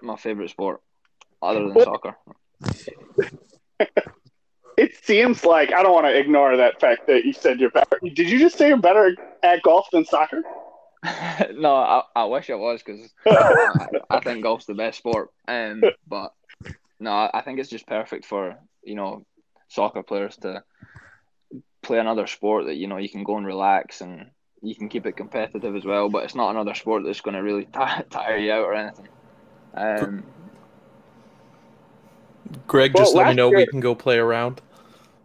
my 0.00 0.16
favorite 0.16 0.50
sport, 0.50 0.80
other 1.40 1.60
than 1.60 1.74
Well- 1.74 1.84
soccer. 1.84 2.16
It 4.78 4.96
seems 5.04 5.44
like 5.44 5.72
I 5.72 5.82
don't 5.82 5.92
want 5.92 6.06
to 6.06 6.18
ignore 6.18 6.56
that 6.56 6.80
fact 6.80 7.06
that 7.06 7.24
you 7.26 7.34
said 7.34 7.60
you're 7.60 7.70
better. 7.70 7.98
Did 8.02 8.30
you 8.30 8.38
just 8.38 8.56
say 8.56 8.68
you're 8.68 8.78
better 8.78 9.14
at 9.42 9.62
golf 9.62 9.88
than 9.92 10.04
soccer? 10.06 10.42
no, 11.54 11.74
I, 11.74 12.02
I 12.14 12.24
wish 12.24 12.48
I 12.48 12.54
was 12.54 12.82
because 12.82 13.10
I, 13.26 13.86
I 14.08 14.20
think 14.20 14.42
golf's 14.42 14.66
the 14.66 14.74
best 14.74 14.98
sport. 14.98 15.30
Um, 15.48 15.82
but 16.06 16.32
no, 17.02 17.10
I 17.10 17.30
I 17.34 17.40
think 17.42 17.58
it's 17.58 17.68
just 17.68 17.86
perfect 17.86 18.24
for 18.24 18.56
you 18.82 18.94
know 18.94 19.24
soccer 19.68 20.02
players 20.02 20.36
to 20.38 20.62
play 21.82 21.98
another 21.98 22.26
sport 22.26 22.66
that 22.66 22.76
you 22.76 22.86
know 22.86 22.96
you 22.96 23.08
can 23.08 23.24
go 23.24 23.36
and 23.36 23.46
relax 23.46 24.00
and 24.00 24.30
you 24.62 24.74
can 24.76 24.88
keep 24.88 25.06
it 25.06 25.16
competitive 25.16 25.74
as 25.76 25.84
well. 25.84 26.08
But 26.08 26.24
it's 26.24 26.34
not 26.36 26.50
another 26.50 26.74
sport 26.74 27.02
that's 27.04 27.20
going 27.20 27.34
to 27.34 27.42
really 27.42 27.64
tire, 27.72 28.04
tire 28.08 28.36
you 28.36 28.52
out 28.52 28.64
or 28.64 28.74
anything. 28.74 29.08
Um, 29.74 30.22
Greg, 32.66 32.94
Well, 32.94 33.04
just 33.04 33.16
let 33.16 33.28
me 33.28 33.34
know 33.34 33.48
year- 33.50 33.58
we 33.58 33.66
can 33.66 33.80
go 33.80 33.94
play 33.94 34.18
around. 34.18 34.60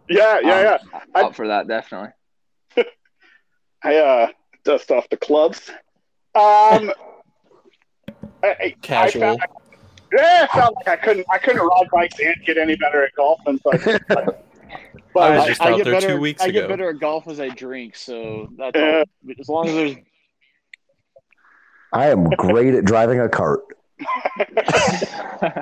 Yeah, 0.08 0.40
yeah, 0.40 0.62
yeah. 0.62 0.78
I'm 1.14 1.26
up 1.26 1.34
for 1.36 1.48
that 1.48 1.68
definitely. 1.68 2.10
I 3.84 3.96
uh, 3.96 4.28
dust 4.64 4.90
off 4.90 5.08
the 5.10 5.16
clubs. 5.18 5.70
Um, 6.34 6.92
I, 8.42 8.56
I- 8.60 8.74
Casual. 8.82 9.22
I 9.22 9.26
found, 9.26 9.42
yeah, 10.12 10.46
I 10.50 10.56
felt 10.56 10.74
like 10.76 10.88
I 10.88 10.96
couldn't. 10.96 11.26
I 11.30 11.38
couldn't 11.38 11.66
ride 11.66 11.88
bikes 11.92 12.18
and 12.20 12.36
get 12.44 12.58
any 12.58 12.76
better 12.76 13.04
at 13.04 13.14
golf, 13.14 13.40
and 13.46 13.60
so. 13.60 13.70
I, 13.72 13.98
but, 15.14 15.22
I 15.22 15.36
was 15.36 15.38
but 15.38 15.46
just 15.48 15.60
out 15.60 15.76
get 15.76 15.84
there 15.84 15.94
better, 15.94 16.08
two 16.14 16.20
weeks 16.20 16.42
I 16.42 16.50
get 16.50 16.68
better 16.68 16.90
at 16.90 17.00
golf 17.00 17.26
as 17.28 17.40
I 17.40 17.48
drink, 17.48 17.96
so 17.96 18.48
that's 18.56 18.76
Yeah. 18.76 19.04
all. 19.26 19.34
As 19.40 19.48
long 19.48 19.68
as 19.68 19.74
there's 19.74 19.96
I 21.92 22.08
am 22.08 22.24
great 22.30 22.74
at 22.74 22.84
driving 22.84 23.20
a 23.20 23.28
cart. 23.28 23.60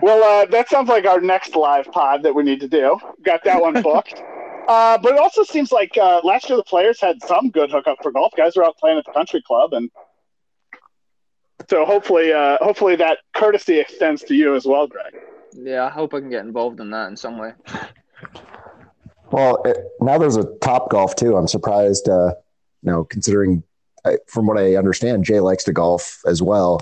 well, 0.02 0.22
uh, 0.22 0.46
that 0.46 0.68
sounds 0.68 0.88
like 0.88 1.06
our 1.06 1.20
next 1.20 1.54
live 1.54 1.86
pod 1.92 2.22
that 2.24 2.34
we 2.34 2.42
need 2.42 2.60
to 2.60 2.68
do. 2.68 2.98
Got 3.24 3.44
that 3.44 3.60
one 3.60 3.82
booked. 3.82 4.22
Uh, 4.68 4.98
but 4.98 5.12
it 5.12 5.18
also 5.20 5.44
seems 5.44 5.70
like 5.70 5.96
uh, 5.96 6.20
last 6.24 6.48
year 6.48 6.56
the 6.56 6.64
players 6.64 7.00
had 7.00 7.22
some 7.22 7.50
good 7.50 7.70
hookup 7.70 7.96
for 8.02 8.10
golf. 8.10 8.32
Guys 8.36 8.56
were 8.56 8.64
out 8.64 8.76
playing 8.78 8.98
at 8.98 9.04
the 9.04 9.12
country 9.12 9.40
club, 9.40 9.72
and 9.72 9.88
so 11.68 11.84
hopefully, 11.84 12.32
uh, 12.32 12.58
hopefully 12.60 12.96
that 12.96 13.18
courtesy 13.34 13.80
extends 13.80 14.22
to 14.24 14.34
you 14.34 14.54
as 14.54 14.66
well, 14.66 14.86
Greg. 14.86 15.14
Yeah, 15.52 15.84
I 15.84 15.90
hope 15.90 16.14
I 16.14 16.20
can 16.20 16.30
get 16.30 16.44
involved 16.44 16.80
in 16.80 16.90
that 16.90 17.08
in 17.08 17.16
some 17.16 17.38
way. 17.38 17.52
Well, 19.32 19.60
it, 19.64 19.76
now 20.00 20.18
there's 20.18 20.36
a 20.36 20.44
top 20.60 20.88
golf 20.88 21.16
too. 21.16 21.36
I'm 21.36 21.48
surprised, 21.48 22.08
uh, 22.08 22.32
you 22.82 22.92
know, 22.92 23.04
considering 23.04 23.62
I, 24.04 24.18
from 24.28 24.46
what 24.46 24.56
I 24.56 24.76
understand, 24.76 25.24
Jay 25.24 25.40
likes 25.40 25.64
to 25.64 25.72
golf 25.72 26.20
as 26.26 26.40
well. 26.40 26.80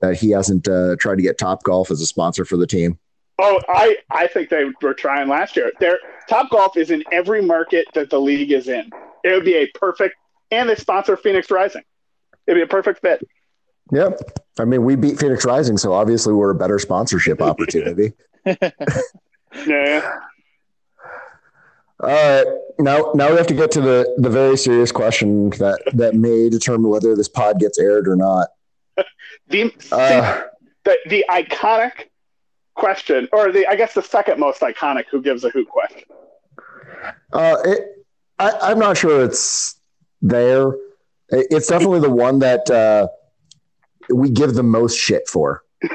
That 0.00 0.16
he 0.16 0.30
hasn't 0.30 0.66
uh, 0.66 0.96
tried 0.98 1.16
to 1.16 1.22
get 1.22 1.38
Top 1.38 1.62
Golf 1.62 1.90
as 1.92 2.00
a 2.00 2.06
sponsor 2.06 2.44
for 2.44 2.56
the 2.56 2.66
team. 2.66 2.98
Oh, 3.38 3.60
I, 3.68 3.98
I 4.10 4.26
think 4.26 4.48
they 4.48 4.64
were 4.82 4.94
trying 4.94 5.28
last 5.28 5.54
year. 5.54 5.70
Their 5.78 5.98
Top 6.28 6.50
Golf 6.50 6.76
is 6.76 6.90
in 6.90 7.04
every 7.12 7.40
market 7.40 7.86
that 7.94 8.10
the 8.10 8.20
league 8.20 8.50
is 8.50 8.68
in. 8.68 8.90
It 9.22 9.32
would 9.32 9.44
be 9.44 9.54
a 9.54 9.68
perfect, 9.78 10.16
and 10.50 10.68
they 10.68 10.74
sponsor 10.74 11.16
Phoenix 11.16 11.52
Rising. 11.52 11.82
It'd 12.48 12.58
be 12.58 12.62
a 12.62 12.66
perfect 12.66 13.00
fit. 13.00 13.22
Yep. 13.92 14.20
I 14.58 14.64
mean, 14.64 14.84
we 14.84 14.96
beat 14.96 15.18
Phoenix 15.20 15.44
Rising, 15.44 15.76
so 15.78 15.92
obviously 15.92 16.32
we're 16.34 16.50
a 16.50 16.54
better 16.54 16.78
sponsorship 16.78 17.40
opportunity. 17.50 18.12
Yeah. 19.66 20.18
All 22.00 22.08
right, 22.08 22.46
now 22.78 23.12
now 23.14 23.30
we 23.30 23.36
have 23.36 23.46
to 23.48 23.54
get 23.54 23.70
to 23.72 23.80
the 23.82 24.12
the 24.18 24.30
very 24.30 24.56
serious 24.56 24.90
question 24.90 25.50
that 25.50 25.80
that 25.92 26.14
may 26.14 26.48
determine 26.48 26.90
whether 26.90 27.14
this 27.14 27.28
pod 27.28 27.60
gets 27.60 27.78
aired 27.78 28.08
or 28.08 28.16
not. 28.16 28.48
The, 29.48 29.70
Uh, 29.92 30.42
the 30.84 30.96
the 31.06 31.24
iconic 31.28 32.08
question, 32.74 33.28
or 33.32 33.52
the 33.52 33.66
I 33.66 33.76
guess 33.76 33.92
the 33.94 34.02
second 34.02 34.40
most 34.40 34.62
iconic 34.62 35.04
"Who 35.10 35.20
gives 35.20 35.44
a 35.44 35.50
hoot" 35.50 35.68
question. 35.68 36.04
uh, 37.32 37.56
it, 37.64 38.04
I, 38.38 38.52
I'm 38.62 38.78
not 38.78 38.96
sure 38.96 39.22
it's 39.24 39.76
there. 40.22 40.68
It- 41.28 41.46
It's 41.50 41.66
definitely 41.68 42.00
the 42.00 42.10
one 42.10 42.38
that 42.40 42.68
uh, 42.70 43.08
we 44.10 44.30
give 44.30 44.54
the 44.54 44.62
most 44.62 44.98
shit 44.98 45.28
for. 45.28 45.62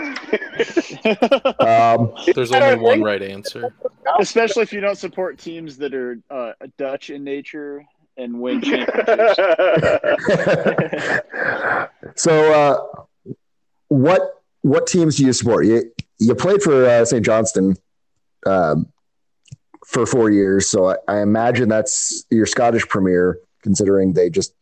Um, 1.60 2.14
There's 2.34 2.52
only 2.52 2.78
one 2.78 3.04
right 3.04 3.22
answer. 3.22 3.74
especially 4.20 4.64
if 4.64 4.74
you 4.74 4.82
don't 4.82 4.98
support 4.98 5.38
teams 5.38 5.78
that 5.78 5.94
are 5.94 6.20
uh, 6.30 6.54
Dutch 6.78 7.10
in 7.10 7.24
nature 7.24 7.86
and 8.18 8.40
win 8.40 8.62
championships. 8.62 9.38
so, 12.16 12.54
uh, 12.54 13.34
what 13.88 14.42
what 14.62 14.88
teams 14.88 15.18
do 15.18 15.26
you 15.26 15.34
support? 15.34 15.66
You 15.66 15.92
you 16.20 16.36
played 16.36 16.62
for 16.62 16.86
uh, 16.86 17.06
St. 17.06 17.26
Johnstone 17.26 17.76
um, 18.46 18.88
for 19.86 20.06
four 20.06 20.32
years, 20.32 20.70
so 20.70 20.90
I, 20.90 20.96
I 21.08 21.22
imagine 21.22 21.70
that's 21.70 22.26
your 22.30 22.46
Scottish 22.46 22.88
Premier. 22.88 23.40
Considering 23.62 24.14
they 24.14 24.30
just 24.30 24.54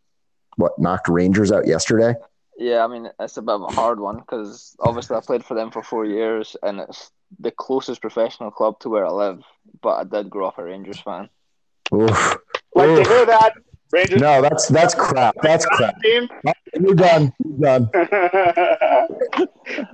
what 0.58 0.78
knocked 0.80 1.08
Rangers 1.08 1.52
out 1.52 1.68
yesterday. 1.68 2.16
Yeah, 2.58 2.84
I 2.86 2.88
mean 2.88 3.10
it's 3.20 3.38
a 3.38 3.42
bit 3.42 3.56
of 3.56 3.62
a 3.64 3.68
hard 3.68 4.00
one 4.00 4.18
because 4.20 4.76
obviously 4.80 5.18
I 5.18 5.20
played 5.22 5.44
for 5.44 5.54
them 5.56 5.72
for 5.72 5.84
four 5.84 6.06
years 6.06 6.56
and 6.64 6.80
it's 6.80 7.12
the 7.40 7.52
closest 7.52 8.02
professional 8.02 8.52
club 8.52 8.80
to 8.80 8.90
where 8.90 9.06
I 9.06 9.12
live. 9.12 9.44
But 9.82 9.96
I 9.96 10.04
did 10.04 10.30
grow 10.30 10.48
up 10.48 10.58
a 10.58 10.64
Rangers 10.64 11.00
fan. 11.02 11.30
Oof. 11.94 12.38
like 12.74 13.04
to 13.04 13.10
hear 13.10 13.26
that, 13.26 13.54
Rangers 13.92 14.22
No, 14.22 14.42
that's 14.42 14.68
that's 14.70 14.96
crap. 14.96 15.36
That's 15.42 15.66
crap. 15.66 15.96
team. 16.02 16.30
You're 16.80 16.96
done. 16.96 17.34
You're 17.44 17.80
done. 17.80 17.90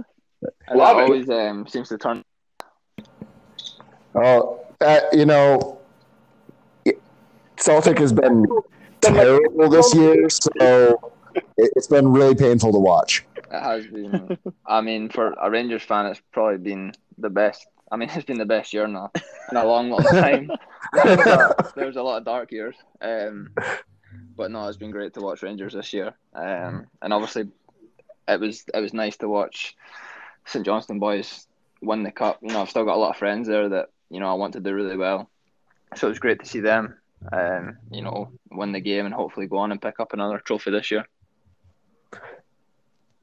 And 0.68 0.80
Love 0.80 0.98
it. 0.98 1.02
always 1.02 1.30
um, 1.30 1.68
seems 1.68 1.90
to 1.90 1.98
turn. 1.98 2.24
Oh, 4.16 4.66
uh, 4.80 5.02
you 5.14 5.26
know, 5.26 5.80
Celtic 7.58 8.00
has 8.00 8.12
been 8.14 8.46
terrible 9.02 9.70
this 9.70 9.94
year, 9.94 10.30
so 10.30 11.12
it, 11.36 11.72
it's 11.76 11.88
been 11.88 12.12
really 12.12 12.36
painful 12.36 12.72
to 12.72 12.80
watch. 12.80 13.26
It 13.38 13.62
has 13.62 13.88
been. 13.88 14.38
I 14.66 14.82
mean, 14.82 15.10
for 15.10 15.34
a 15.34 15.50
Rangers 15.50 15.84
fan, 15.84 16.06
it's 16.06 16.22
probably 16.32 16.58
been 16.58 16.94
the 17.18 17.30
best. 17.30 17.68
I 17.92 17.98
mean, 17.98 18.10
it's 18.14 18.26
been 18.26 18.38
the 18.38 18.46
best 18.46 18.74
year 18.74 18.88
now 18.88 19.12
in 19.52 19.58
a 19.58 19.66
long, 19.66 19.90
long 19.90 20.04
time. 20.04 20.52
There 20.94 21.88
was 21.88 21.96
a 21.96 22.04
lot 22.04 22.18
of 22.18 22.26
dark 22.26 22.52
years, 22.52 22.76
um, 23.02 23.52
but 24.36 24.52
no, 24.52 24.68
it's 24.68 24.78
been 24.78 24.92
great 24.92 25.14
to 25.14 25.22
watch 25.22 25.44
Rangers 25.44 25.74
this 25.74 25.94
year. 25.94 26.14
Um, 26.34 26.88
and 27.02 27.14
obviously, 27.14 27.48
it 28.28 28.40
was 28.40 28.66
it 28.74 28.80
was 28.80 28.94
nice 28.94 29.18
to 29.18 29.30
watch 29.30 29.76
St 30.46 30.66
Johnstone 30.66 31.00
boys 31.00 31.48
win 31.82 32.04
the 32.04 32.12
cup. 32.12 32.40
You 32.42 32.50
know, 32.50 32.62
I've 32.62 32.70
still 32.70 32.86
got 32.86 32.96
a 32.96 33.00
lot 33.00 33.12
of 33.12 33.18
friends 33.18 33.48
there 33.48 33.70
that 33.70 33.90
you 34.10 34.20
know 34.20 34.30
I 34.30 34.34
want 34.34 34.54
to 34.54 34.60
do 34.60 34.74
really 34.74 34.98
well, 34.98 35.30
so 35.96 36.08
it 36.08 36.12
was 36.12 36.20
great 36.20 36.40
to 36.40 36.46
see 36.46 36.60
them. 36.60 36.98
Um, 37.32 37.78
you 37.92 38.02
know, 38.02 38.32
win 38.50 38.72
the 38.72 38.80
game 38.80 39.06
and 39.06 39.14
hopefully 39.14 39.46
go 39.46 39.58
on 39.58 39.72
and 39.72 39.82
pick 39.82 40.00
up 40.00 40.14
another 40.14 40.40
trophy 40.40 40.72
this 40.72 40.90
year. 40.90 41.06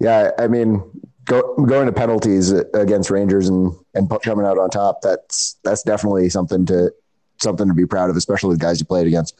Yeah, 0.00 0.30
I 0.38 0.46
mean, 0.46 0.82
go, 1.24 1.56
going 1.56 1.86
to 1.86 1.92
penalties 1.92 2.52
against 2.52 3.10
Rangers 3.10 3.48
and 3.48 3.72
and 3.94 4.10
coming 4.22 4.46
out 4.46 4.58
on 4.58 4.70
top 4.70 5.02
that's 5.02 5.58
that's 5.64 5.82
definitely 5.82 6.28
something 6.28 6.66
to 6.66 6.92
something 7.40 7.68
to 7.68 7.74
be 7.74 7.86
proud 7.86 8.10
of, 8.10 8.16
especially 8.16 8.54
the 8.54 8.60
guys 8.60 8.80
you 8.80 8.86
played 8.86 9.06
against 9.06 9.38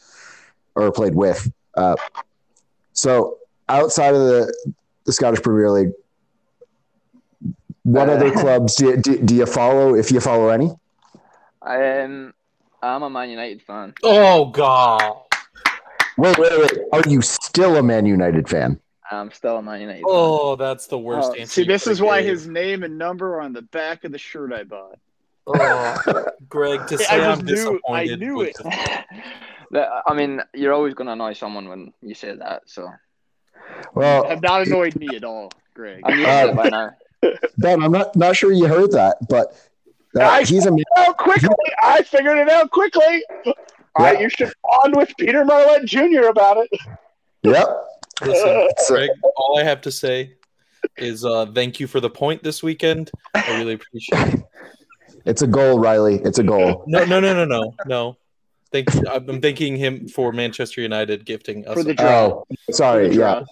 or 0.75 0.91
played 0.91 1.15
with. 1.15 1.51
Uh, 1.75 1.95
so 2.93 3.37
outside 3.67 4.13
of 4.15 4.21
the 4.21 4.73
the 5.05 5.13
Scottish 5.13 5.41
Premier 5.41 5.71
League, 5.71 5.91
what 7.83 8.09
Uh, 8.09 8.13
other 8.13 8.31
clubs 8.41 8.75
do 8.75 8.87
you, 8.87 8.97
do, 8.97 9.17
do 9.17 9.35
you 9.35 9.45
follow? 9.45 9.95
If 9.95 10.11
you 10.11 10.19
follow 10.19 10.49
any? 10.49 10.71
Um, 11.61 12.33
I'm 12.81 13.03
a 13.03 13.09
Man 13.09 13.29
United 13.29 13.61
fan. 13.61 13.93
Oh 14.03 14.45
God. 14.47 15.23
Wait, 16.17 16.37
wait, 16.37 16.51
wait. 16.59 16.71
Are 16.91 17.01
you 17.07 17.21
still 17.21 17.77
a 17.77 17.83
Man 17.83 18.05
United 18.05 18.49
fan? 18.49 18.79
I'm 19.11 19.31
still 19.31 19.57
a 19.57 19.61
Man 19.61 19.81
United. 19.81 19.99
fan. 20.01 20.05
Oh, 20.07 20.55
that's 20.55 20.87
the 20.87 20.97
worst 20.99 21.31
answer. 21.37 21.61
see, 21.61 21.63
this 21.67 21.87
is 21.87 22.01
why 22.01 22.21
gave. 22.21 22.29
his 22.31 22.47
name 22.47 22.83
and 22.83 22.97
number 22.97 23.35
are 23.35 23.41
on 23.41 23.53
the 23.53 23.61
back 23.63 24.03
of 24.03 24.11
the 24.11 24.17
shirt 24.17 24.53
I 24.53 24.63
bought. 24.63 24.97
Oh, 25.47 26.25
Greg, 26.49 26.85
to 26.87 26.95
I 26.95 26.97
say 26.97 27.17
just 27.17 27.39
I'm 27.39 27.45
knew- 27.45 27.79
I 27.89 28.05
knew 28.05 28.41
it. 28.41 28.55
to- 28.55 29.05
I 30.07 30.13
mean, 30.15 30.41
you're 30.53 30.73
always 30.73 30.93
going 30.93 31.07
to 31.07 31.13
annoy 31.13 31.33
someone 31.33 31.69
when 31.69 31.93
you 32.01 32.13
say 32.15 32.35
that. 32.35 32.63
So 32.65 32.89
Well, 33.93 34.27
Have 34.27 34.41
not 34.41 34.65
annoyed 34.67 34.95
me 34.95 35.15
at 35.15 35.23
all, 35.23 35.51
Greg. 35.73 36.01
I'm 36.05 36.25
Uh, 36.25 36.53
by 36.53 36.69
now. 36.69 36.91
Ben, 37.57 37.81
I'm 37.83 37.91
not 37.91 38.15
not 38.15 38.35
sure 38.35 38.51
you 38.51 38.65
heard 38.67 38.91
that, 38.91 39.17
but 39.27 39.53
uh, 40.17 40.23
I- 40.23 40.43
he's 40.43 40.65
a 40.65 40.71
out 40.97 41.17
quickly. 41.17 41.49
I 41.83 42.01
figured 42.03 42.37
it 42.37 42.49
out 42.49 42.71
quickly. 42.71 43.23
All 43.45 44.05
right, 44.05 44.19
you 44.21 44.29
should 44.29 44.53
bond 44.63 44.95
with 44.95 45.11
Peter 45.19 45.43
Marlette 45.43 45.85
Jr. 45.85 46.25
about 46.29 46.57
it. 46.57 46.69
yep. 47.43 47.67
Listen, 48.21 48.69
Greg, 48.87 49.09
all 49.37 49.57
I 49.59 49.63
have 49.63 49.81
to 49.81 49.91
say 49.91 50.33
is 50.97 51.25
uh, 51.25 51.45
thank 51.53 51.79
you 51.79 51.87
for 51.87 51.99
the 51.99 52.09
point 52.09 52.43
this 52.43 52.61
weekend. 52.63 53.11
I 53.33 53.57
really 53.59 53.73
appreciate 53.73 54.33
it. 54.35 54.43
It's 55.25 55.41
a 55.41 55.47
goal, 55.47 55.79
Riley. 55.79 56.15
It's 56.23 56.39
a 56.39 56.43
goal. 56.43 56.85
No, 56.87 57.03
no, 57.03 57.19
no, 57.19 57.33
no, 57.33 57.43
no, 57.45 57.75
no. 57.85 58.17
Thank 58.71 58.93
you. 58.95 59.03
I'm 59.11 59.41
thanking 59.41 59.75
him 59.75 60.07
for 60.07 60.31
Manchester 60.31 60.81
United 60.81 61.25
gifting 61.25 61.67
us. 61.67 61.73
For 61.73 61.83
the 61.83 61.93
draw. 61.93 62.25
Oh, 62.27 62.45
sorry. 62.71 63.09
For 63.09 63.13
the 63.15 63.19
Yeah, 63.19 63.33
draw. 63.39 63.45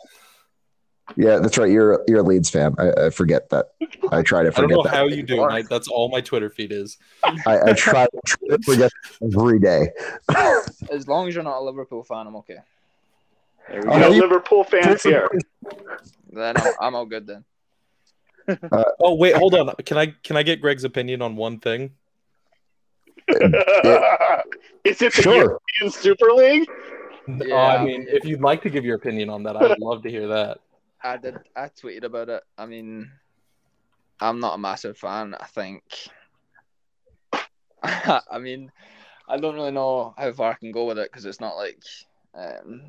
yeah, 1.34 1.39
that's 1.39 1.57
right. 1.57 1.70
You're 1.70 2.03
you're 2.07 2.20
a 2.20 2.24
Leeds 2.24 2.49
fan. 2.49 2.74
I, 2.80 3.07
I 3.07 3.09
forget 3.09 3.49
that. 3.49 3.68
I 4.11 4.22
try 4.22 4.43
to 4.43 4.51
forget. 4.51 4.57
I 4.57 4.61
don't 4.61 4.70
know 4.72 4.84
that. 4.84 4.93
how 4.95 5.07
you 5.07 5.24
do. 5.24 5.43
it. 5.43 5.51
I, 5.51 5.61
that's 5.63 5.89
all 5.89 6.09
my 6.09 6.22
Twitter 6.22 6.49
feed 6.49 6.72
is. 6.72 6.97
I, 7.24 7.59
I 7.59 7.74
try, 7.74 8.07
try 8.26 8.47
to 8.49 8.59
forget 8.63 8.91
every 9.22 9.59
day. 9.59 9.89
As 10.89 11.07
long 11.07 11.28
as 11.28 11.36
you're 11.36 11.43
not 11.43 11.57
a 11.59 11.63
Liverpool 11.63 12.03
fan, 12.03 12.28
I'm 12.28 12.36
okay. 12.38 12.57
There 13.70 13.82
we 13.82 13.88
Oh, 13.89 13.97
No 13.99 14.09
go. 14.09 14.15
you- 14.15 14.22
Liverpool 14.22 14.63
fans 14.63 15.03
here. 15.03 15.30
Then 16.32 16.55
I'm, 16.57 16.74
I'm 16.80 16.95
all 16.95 17.05
good 17.05 17.28
then. 17.28 17.43
Oh 19.01 19.15
wait, 19.15 19.36
hold 19.36 19.53
on. 19.55 19.74
Can 19.86 19.97
I 19.97 20.07
can 20.24 20.38
I 20.38 20.43
get 20.43 20.61
Greg's 20.61 20.86
opinion 20.86 21.22
on 21.22 21.36
one 21.36 21.59
thing? 21.59 21.91
Is 23.28 25.01
it 25.01 25.13
the 25.13 25.22
Sure. 25.22 25.36
European 25.36 25.91
Super 25.91 26.32
League? 26.32 26.70
Uh, 27.28 27.43
Yeah. 27.45 27.55
I 27.57 27.84
mean, 27.84 28.05
if 28.09 28.24
you'd 28.24 28.39
like 28.41 28.61
to 28.61 28.70
give 28.70 28.86
your 28.86 28.95
opinion 28.95 29.30
on 29.30 29.43
that, 29.43 29.57
I 29.57 29.63
would 29.68 29.80
love 29.82 30.01
to 30.03 30.09
hear 30.09 30.28
that. 30.30 30.59
I 31.03 31.18
did. 31.18 31.36
I 31.57 31.68
tweeted 31.68 32.03
about 32.05 32.30
it. 32.30 32.43
I 32.57 32.65
mean, 32.65 33.11
I'm 34.22 34.39
not 34.39 34.55
a 34.55 34.57
massive 34.57 34.97
fan. 34.97 35.36
I 35.38 35.45
think. 35.47 35.84
I 37.84 38.39
mean, 38.39 38.72
I 39.28 39.38
don't 39.38 39.55
really 39.55 39.72
know 39.72 40.13
how 40.18 40.32
far 40.32 40.51
I 40.51 40.55
can 40.55 40.72
go 40.72 40.86
with 40.86 40.97
it 40.99 41.11
because 41.11 41.26
it's 41.26 41.41
not 41.41 41.55
like 41.57 41.80
um, 42.34 42.82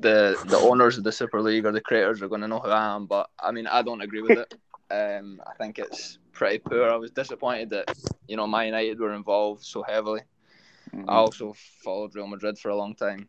the 0.00 0.40
the 0.46 0.56
owners 0.58 0.96
of 0.96 1.04
the 1.04 1.12
Super 1.12 1.40
League 1.42 1.66
or 1.66 1.72
the 1.72 1.80
creators 1.80 2.22
are 2.22 2.28
going 2.28 2.40
to 2.40 2.48
know 2.48 2.60
who 2.60 2.70
I 2.70 2.94
am. 2.94 3.06
But 3.06 3.28
I 3.38 3.52
mean, 3.52 3.66
I 3.66 3.82
don't 3.82 4.00
agree 4.00 4.22
with 4.22 4.38
it. 4.38 4.54
Um, 4.90 5.40
I 5.46 5.54
think 5.54 5.78
it's 5.78 6.18
pretty 6.32 6.58
poor. 6.58 6.90
I 6.90 6.96
was 6.96 7.10
disappointed 7.10 7.70
that 7.70 7.96
you 8.28 8.36
know 8.36 8.46
Man 8.46 8.66
United 8.66 9.00
were 9.00 9.14
involved 9.14 9.64
so 9.64 9.82
heavily. 9.82 10.20
Mhm. 10.94 11.06
I 11.08 11.14
also 11.14 11.54
followed 11.82 12.14
Real 12.14 12.26
Madrid 12.26 12.58
for 12.58 12.68
a 12.68 12.76
long 12.76 12.94
time, 12.94 13.26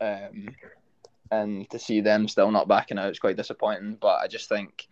um, 0.00 0.48
and 1.30 1.70
to 1.70 1.78
see 1.78 2.00
them 2.00 2.26
still 2.26 2.50
not 2.50 2.66
backing 2.66 2.98
out 2.98 3.12
is 3.12 3.20
quite 3.20 3.36
disappointing. 3.36 3.96
But 4.00 4.22
I 4.22 4.26
just 4.26 4.48
think 4.48 4.88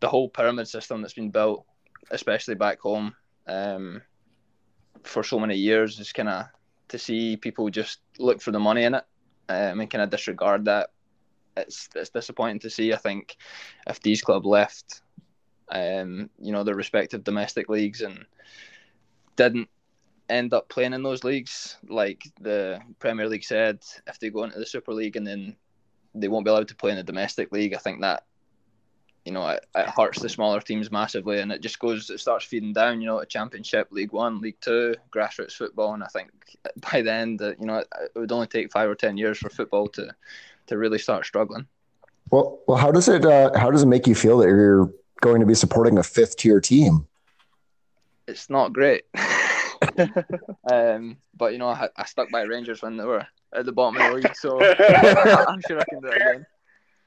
the 0.00 0.08
whole 0.08 0.28
pyramid 0.28 0.68
system 0.68 1.00
that's 1.00 1.14
been 1.14 1.30
built, 1.30 1.64
especially 2.10 2.56
back 2.56 2.80
home, 2.80 3.14
um, 3.46 4.02
for 5.02 5.22
so 5.22 5.38
many 5.38 5.56
years, 5.56 5.98
is 5.98 6.12
kind 6.12 6.28
of 6.28 6.44
to 6.88 6.98
see 6.98 7.38
people 7.38 7.70
just 7.70 8.00
look 8.18 8.42
for 8.42 8.50
the 8.50 8.60
money 8.60 8.82
in 8.82 8.94
it 8.94 9.04
um, 9.48 9.80
and 9.80 9.90
kind 9.90 10.02
of 10.02 10.10
disregard 10.10 10.64
that. 10.66 10.90
It's 11.56 11.88
it's 11.94 12.10
disappointing 12.10 12.60
to 12.60 12.70
see. 12.70 12.92
I 12.92 12.96
think 12.96 13.36
if 13.86 14.00
these 14.00 14.20
club 14.20 14.44
left, 14.44 15.00
um, 15.70 16.30
you 16.40 16.52
know, 16.52 16.64
their 16.64 16.74
respective 16.74 17.24
domestic 17.24 17.68
leagues 17.68 18.02
and 18.02 18.26
didn't 19.36 19.68
end 20.28 20.52
up 20.52 20.68
playing 20.68 20.92
in 20.92 21.02
those 21.02 21.24
leagues, 21.24 21.76
like 21.88 22.24
the 22.40 22.80
Premier 22.98 23.28
League 23.28 23.44
said, 23.44 23.78
if 24.06 24.18
they 24.18 24.30
go 24.30 24.44
into 24.44 24.58
the 24.58 24.66
Super 24.66 24.92
League 24.92 25.16
and 25.16 25.26
then 25.26 25.56
they 26.14 26.28
won't 26.28 26.44
be 26.44 26.50
allowed 26.50 26.68
to 26.68 26.76
play 26.76 26.90
in 26.90 26.96
the 26.96 27.02
domestic 27.02 27.52
league, 27.52 27.74
I 27.74 27.78
think 27.78 28.00
that 28.00 28.24
you 29.26 29.32
know 29.32 29.46
it, 29.48 29.66
it 29.74 29.88
hurts 29.88 30.20
the 30.20 30.28
smaller 30.28 30.60
teams 30.60 30.92
massively, 30.92 31.40
and 31.40 31.50
it 31.50 31.60
just 31.60 31.80
goes, 31.80 32.08
it 32.10 32.20
starts 32.20 32.44
feeding 32.44 32.72
down, 32.72 33.00
you 33.00 33.08
know, 33.08 33.18
to 33.18 33.26
Championship, 33.26 33.88
League 33.90 34.12
One, 34.12 34.40
League 34.40 34.60
Two, 34.60 34.94
grassroots 35.12 35.54
football, 35.54 35.94
and 35.94 36.04
I 36.04 36.06
think 36.06 36.30
by 36.92 37.02
the 37.02 37.12
end, 37.12 37.42
uh, 37.42 37.52
you 37.58 37.66
know, 37.66 37.78
it, 37.78 37.88
it 38.14 38.18
would 38.18 38.32
only 38.32 38.46
take 38.46 38.70
five 38.70 38.88
or 38.88 38.94
ten 38.94 39.16
years 39.16 39.38
for 39.38 39.50
football 39.50 39.88
to 39.88 40.14
to 40.68 40.78
really 40.78 40.98
start 40.98 41.26
struggling. 41.26 41.66
Well, 42.30 42.60
well, 42.68 42.76
how 42.76 42.92
does 42.92 43.08
it 43.08 43.26
uh, 43.26 43.50
how 43.58 43.70
does 43.70 43.82
it 43.82 43.86
make 43.86 44.06
you 44.06 44.14
feel 44.14 44.38
that 44.38 44.46
you're 44.46 44.92
going 45.20 45.40
to 45.40 45.46
be 45.46 45.54
supporting 45.54 45.98
a 45.98 46.04
fifth 46.04 46.36
tier 46.36 46.60
team? 46.60 47.08
It's 48.28 48.48
not 48.48 48.72
great. 48.72 49.04
um, 50.72 51.16
but 51.36 51.52
you 51.52 51.58
know, 51.58 51.68
I, 51.68 51.88
I 51.96 52.04
stuck 52.04 52.30
by 52.30 52.42
Rangers 52.42 52.80
when 52.80 52.96
they 52.96 53.04
were 53.04 53.26
at 53.52 53.66
the 53.66 53.72
bottom 53.72 54.00
of 54.00 54.08
the 54.08 54.16
league, 54.18 54.36
so 54.36 54.62
I'm 54.64 55.60
sure 55.66 55.80
I 55.80 55.84
can 55.88 56.00
do 56.00 56.08
it 56.08 56.16
again. 56.16 56.46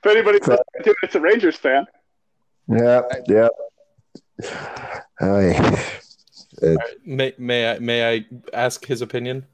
If 0.04 0.12
anybody's 0.12 0.42
listening 0.42 0.84
to 0.84 0.90
it, 0.90 0.96
it's 1.04 1.16
a 1.16 1.22
Rangers 1.22 1.58
fan. 1.58 1.86
Yeah, 2.70 3.02
yeah. 3.28 3.50
Aye. 5.20 5.86
May 7.06 7.34
may 7.38 7.72
I 7.72 7.80
may 7.80 8.16
I 8.16 8.26
ask 8.54 8.86
his 8.86 9.02
opinion? 9.02 9.46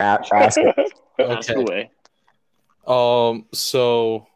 A- 0.00 0.20
ask 0.32 0.58
it. 0.60 0.74
Ask 1.18 1.50
Okay. 1.50 1.60
away. 1.60 1.90
Um. 2.86 3.46
So, 3.52 4.26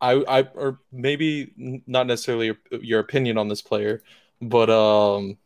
I 0.00 0.12
I 0.28 0.42
or 0.54 0.80
maybe 0.92 1.52
not 1.86 2.06
necessarily 2.06 2.46
your, 2.46 2.58
your 2.82 3.00
opinion 3.00 3.38
on 3.38 3.48
this 3.48 3.62
player, 3.62 4.02
but 4.42 4.68
um, 4.68 5.38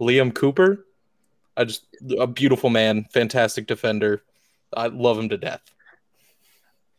Liam 0.00 0.34
Cooper. 0.34 0.86
I 1.56 1.64
just 1.64 1.86
a 2.18 2.26
beautiful 2.26 2.70
man, 2.70 3.06
fantastic 3.12 3.66
defender. 3.66 4.22
I 4.74 4.86
love 4.86 5.18
him 5.18 5.28
to 5.28 5.36
death. 5.36 5.62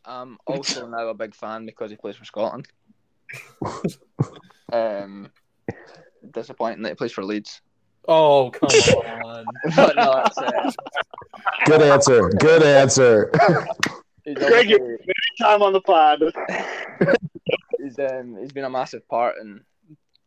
I'm 0.05 0.37
also 0.45 0.87
now 0.87 1.07
a 1.07 1.13
big 1.13 1.35
fan 1.35 1.65
because 1.65 1.91
he 1.91 1.97
plays 1.97 2.15
for 2.15 2.25
Scotland. 2.25 2.67
um, 4.73 5.29
disappointing 6.31 6.81
that 6.83 6.89
he 6.89 6.95
plays 6.95 7.11
for 7.11 7.23
Leeds, 7.23 7.61
Oh 8.07 8.49
come 8.53 8.69
on! 9.25 9.45
but 9.75 9.95
no, 9.95 10.13
that's, 10.15 10.37
uh, 10.37 10.71
Good 11.65 11.81
answer. 11.81 12.29
Good 12.29 12.63
answer. 12.63 13.31
he's, 14.25 14.35
Greg, 14.37 14.69
you- 14.69 14.77
obviously- 14.81 15.13
Time 15.39 15.61
on 15.61 15.73
the 15.73 15.81
pod. 15.81 16.21
he's 17.79 17.97
um, 17.99 18.37
he's 18.39 18.51
been 18.51 18.65
a 18.65 18.69
massive 18.69 19.07
part 19.07 19.35
in 19.41 19.61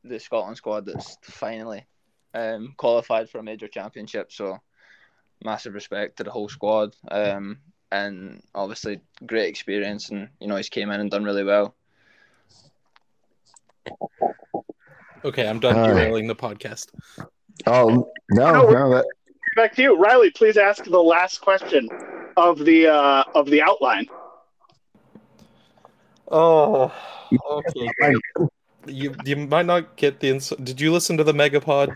the 0.03 0.19
Scotland 0.19 0.57
squad 0.57 0.87
that's 0.87 1.17
finally 1.23 1.87
um, 2.33 2.75
qualified 2.77 3.29
for 3.31 3.39
a 3.39 3.43
major 3.43 3.69
championship. 3.69 4.33
So 4.33 4.59
massive 5.45 5.75
respect 5.75 6.17
to 6.17 6.25
the 6.25 6.31
whole 6.31 6.49
squad, 6.49 6.97
um, 7.11 7.59
and 7.93 8.43
obviously 8.55 9.01
great 9.27 9.49
experience. 9.49 10.09
And 10.11 10.29
you 10.41 10.49
know 10.49 10.57
he's 10.57 10.69
came 10.69 10.91
in 10.91 11.01
and 11.01 11.11
done 11.11 11.25
really 11.25 11.45
well. 11.45 11.75
Okay, 15.25 15.49
I'm 15.49 15.59
done 15.59 15.77
All 15.77 15.89
right. 15.89 15.95
derailing 15.95 16.27
the 16.27 16.37
podcast. 16.37 16.89
Oh 17.67 18.11
no, 18.31 18.53
No, 18.53 18.71
no, 18.71 18.91
that, 18.91 19.07
Back 19.57 19.75
to 19.77 19.83
you, 19.83 19.97
Riley. 19.97 20.31
Please 20.31 20.57
ask 20.57 20.85
the 20.85 20.99
last 20.99 21.41
question 21.41 21.89
of 22.37 22.59
the 22.59 22.89
uh, 22.89 23.25
of 23.35 23.49
the 23.49 23.63
outline. 23.63 24.07
Oh, 26.31 26.93
okay. 27.51 28.15
You 28.87 29.15
you 29.25 29.37
might 29.37 29.67
not 29.67 29.97
get 29.97 30.21
the. 30.21 30.31
Ins- 30.31 30.49
Did 30.63 30.81
you 30.81 30.93
listen 30.93 31.17
to 31.17 31.25
the 31.25 31.33
Megapod? 31.33 31.95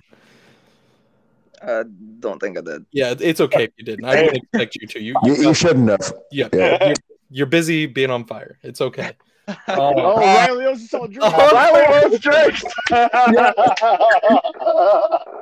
I 1.60 1.82
don't 2.20 2.38
think 2.38 2.56
I 2.56 2.60
did. 2.60 2.86
Yeah, 2.92 3.14
it's 3.18 3.40
okay 3.40 3.64
if 3.64 3.72
you 3.76 3.84
didn't. 3.84 4.04
I 4.04 4.16
didn't 4.16 4.36
expect 4.36 4.76
you 4.80 4.86
to. 4.86 5.00
You, 5.00 5.16
you, 5.24 5.34
you 5.34 5.42
you 5.48 5.54
shouldn't 5.54 5.90
have. 5.90 6.12
yeah, 6.30 6.48
Yeah. 6.52 6.86
You're, 6.86 6.94
you're 7.30 7.46
busy 7.46 7.86
being 7.86 8.10
on 8.10 8.24
fire. 8.24 8.58
It's 8.62 8.80
okay. 8.80 9.12
Oh, 9.68 10.14
Um, 10.14 10.20
Riley 10.20 10.64
was 10.66 10.92
all 10.94 11.06
drunk. 11.08 11.36
Riley 11.36 12.10
was 12.10 12.20
drinks. 12.20 12.62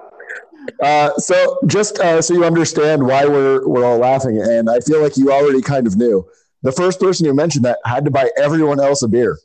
Uh, 0.82 1.10
so 1.16 1.58
just 1.66 1.98
uh, 2.00 2.20
so 2.20 2.34
you 2.34 2.44
understand 2.44 3.06
why 3.06 3.24
we're 3.24 3.66
we're 3.66 3.84
all 3.84 3.98
laughing, 3.98 4.40
and 4.40 4.68
I 4.68 4.80
feel 4.80 5.00
like 5.00 5.16
you 5.16 5.30
already 5.30 5.62
kind 5.62 5.86
of 5.86 5.96
knew. 5.96 6.28
The 6.62 6.72
first 6.72 6.98
person 6.98 7.24
who 7.24 7.32
mentioned 7.34 7.64
that 7.64 7.78
had 7.84 8.04
to 8.04 8.10
buy 8.10 8.30
everyone 8.36 8.80
else 8.80 9.02
a 9.02 9.08
beer. 9.08 9.38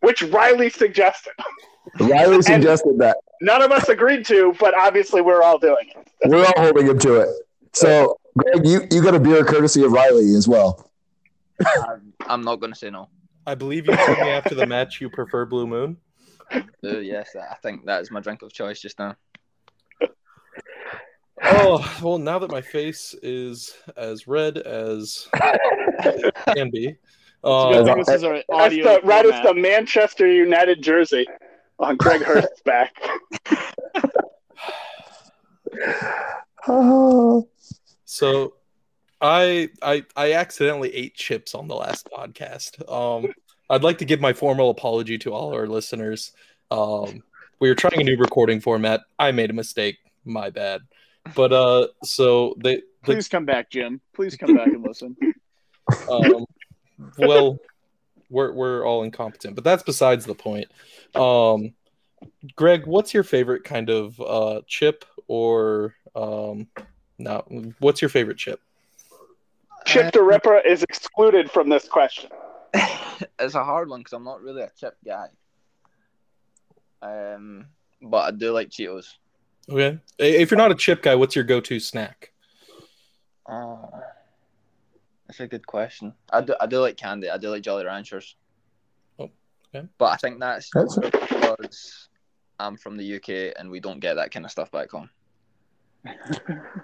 Which 0.00 0.22
Riley 0.22 0.68
suggested. 0.68 1.32
Riley 1.98 2.42
suggested 2.52 2.98
that. 2.98 3.16
None 3.40 3.62
of 3.62 3.72
us 3.72 3.88
agreed 3.88 4.26
to, 4.26 4.54
but 4.60 4.76
obviously 4.76 5.22
we're 5.22 5.42
all 5.42 5.58
doing 5.58 5.88
it. 5.96 6.08
We're 6.26 6.44
all 6.44 6.52
holding 6.56 6.86
him 6.86 6.98
to 7.00 7.20
it. 7.20 7.28
So, 7.72 8.18
Greg, 8.36 8.66
you, 8.66 8.82
you 8.90 9.02
got 9.02 9.14
a 9.14 9.20
beer 9.20 9.44
courtesy 9.44 9.82
of 9.84 9.92
Riley 9.92 10.34
as 10.34 10.46
well. 10.46 10.90
I'm, 11.88 12.12
I'm 12.26 12.42
not 12.42 12.60
going 12.60 12.72
to 12.72 12.78
say 12.78 12.90
no. 12.90 13.08
I 13.46 13.54
believe 13.54 13.86
you 13.86 13.96
told 13.96 14.18
me 14.18 14.30
after 14.30 14.54
the 14.54 14.66
match 14.66 15.00
you 15.00 15.08
prefer 15.08 15.46
Blue 15.46 15.66
Moon. 15.66 15.96
Uh, 16.52 16.98
yes, 16.98 17.34
I 17.36 17.54
think 17.56 17.86
that 17.86 18.02
is 18.02 18.10
my 18.10 18.20
drink 18.20 18.42
of 18.42 18.52
choice 18.52 18.80
just 18.80 18.98
now. 18.98 19.14
Oh 21.42 21.98
well, 22.02 22.18
now 22.18 22.38
that 22.38 22.50
my 22.50 22.60
face 22.60 23.14
is 23.22 23.74
as 23.96 24.26
red 24.26 24.58
as 24.58 25.28
it 25.34 26.34
can 26.54 26.70
be, 26.70 26.86
It's 26.88 26.96
good 27.42 27.88
um, 27.88 27.98
this 27.98 28.08
is 28.08 28.24
our 28.24 28.42
That's 28.48 28.74
the, 28.74 29.00
right 29.04 29.24
as 29.26 29.32
format. 29.32 29.44
the 29.44 29.54
Manchester 29.54 30.26
United 30.32 30.82
jersey 30.82 31.26
on 31.78 31.96
Greg 31.96 32.22
Hurst's 32.22 32.62
back. 32.62 32.94
Oh, 36.66 37.48
So 38.08 38.54
I 39.20 39.70
I 39.82 40.04
I 40.14 40.32
accidentally 40.34 40.94
ate 40.94 41.14
chips 41.14 41.54
on 41.54 41.68
the 41.68 41.74
last 41.74 42.08
podcast. 42.14 42.90
Um 42.90 43.32
I'd 43.68 43.82
like 43.82 43.98
to 43.98 44.04
give 44.04 44.20
my 44.20 44.32
formal 44.32 44.70
apology 44.70 45.18
to 45.18 45.32
all 45.32 45.54
our 45.54 45.66
listeners. 45.66 46.32
Um 46.70 47.22
we 47.58 47.68
were 47.68 47.74
trying 47.74 48.00
a 48.00 48.04
new 48.04 48.18
recording 48.18 48.60
format. 48.60 49.00
I 49.18 49.32
made 49.32 49.50
a 49.50 49.54
mistake. 49.54 49.98
My 50.24 50.50
bad. 50.50 50.82
But 51.34 51.52
uh 51.52 51.88
so 52.04 52.54
they 52.58 52.76
the, 52.76 52.82
Please 53.02 53.28
come 53.28 53.44
back, 53.44 53.70
Jim. 53.70 54.00
Please 54.14 54.36
come 54.36 54.54
back 54.54 54.68
and 54.68 54.82
listen. 54.82 55.16
um 56.10 56.44
well 57.18 57.58
we're 58.28 58.52
we're 58.52 58.84
all 58.86 59.02
incompetent, 59.02 59.54
but 59.54 59.64
that's 59.64 59.82
besides 59.82 60.26
the 60.26 60.34
point. 60.34 60.66
Um 61.14 61.72
Greg, 62.54 62.86
what's 62.86 63.14
your 63.14 63.24
favorite 63.24 63.64
kind 63.64 63.88
of 63.88 64.20
uh 64.20 64.60
chip 64.66 65.04
or 65.26 65.94
um 66.14 66.68
no, 67.18 67.42
what's 67.78 68.02
your 68.02 68.10
favorite 68.10 68.36
chip? 68.36 68.60
Chip 69.86 70.12
the 70.12 70.22
Ripper 70.22 70.58
is 70.58 70.82
excluded 70.82 71.50
from 71.50 71.68
this 71.68 71.88
question. 71.88 72.30
it's 73.38 73.54
a 73.54 73.64
hard 73.64 73.88
one 73.88 74.00
because 74.00 74.12
I'm 74.12 74.24
not 74.24 74.42
really 74.42 74.62
a 74.62 74.70
chip 74.78 74.96
guy. 75.04 75.28
Um, 77.02 77.66
but 78.02 78.18
I 78.18 78.30
do 78.32 78.50
like 78.52 78.68
Cheetos. 78.70 79.06
Okay. 79.68 79.98
If 80.18 80.50
you're 80.50 80.58
not 80.58 80.70
a 80.72 80.74
chip 80.74 81.02
guy, 81.02 81.14
what's 81.14 81.34
your 81.34 81.44
go-to 81.44 81.80
snack? 81.80 82.32
Uh, 83.46 83.76
that's 85.26 85.40
a 85.40 85.46
good 85.46 85.66
question. 85.66 86.14
I 86.32 86.40
do, 86.40 86.54
I 86.60 86.66
do 86.66 86.80
like 86.80 86.96
candy. 86.96 87.30
I 87.30 87.38
do 87.38 87.50
like 87.50 87.62
Jolly 87.62 87.84
Ranchers. 87.84 88.34
Oh, 89.18 89.30
okay. 89.74 89.86
But 89.98 90.06
I 90.06 90.16
think 90.16 90.40
that's 90.40 90.70
That's- 90.70 90.98
because 90.98 92.08
I'm 92.58 92.76
from 92.76 92.96
the 92.96 93.16
UK 93.16 93.54
and 93.58 93.70
we 93.70 93.80
don't 93.80 94.00
get 94.00 94.14
that 94.14 94.30
kind 94.30 94.44
of 94.44 94.50
stuff 94.50 94.70
back 94.70 94.90
home. 94.90 95.10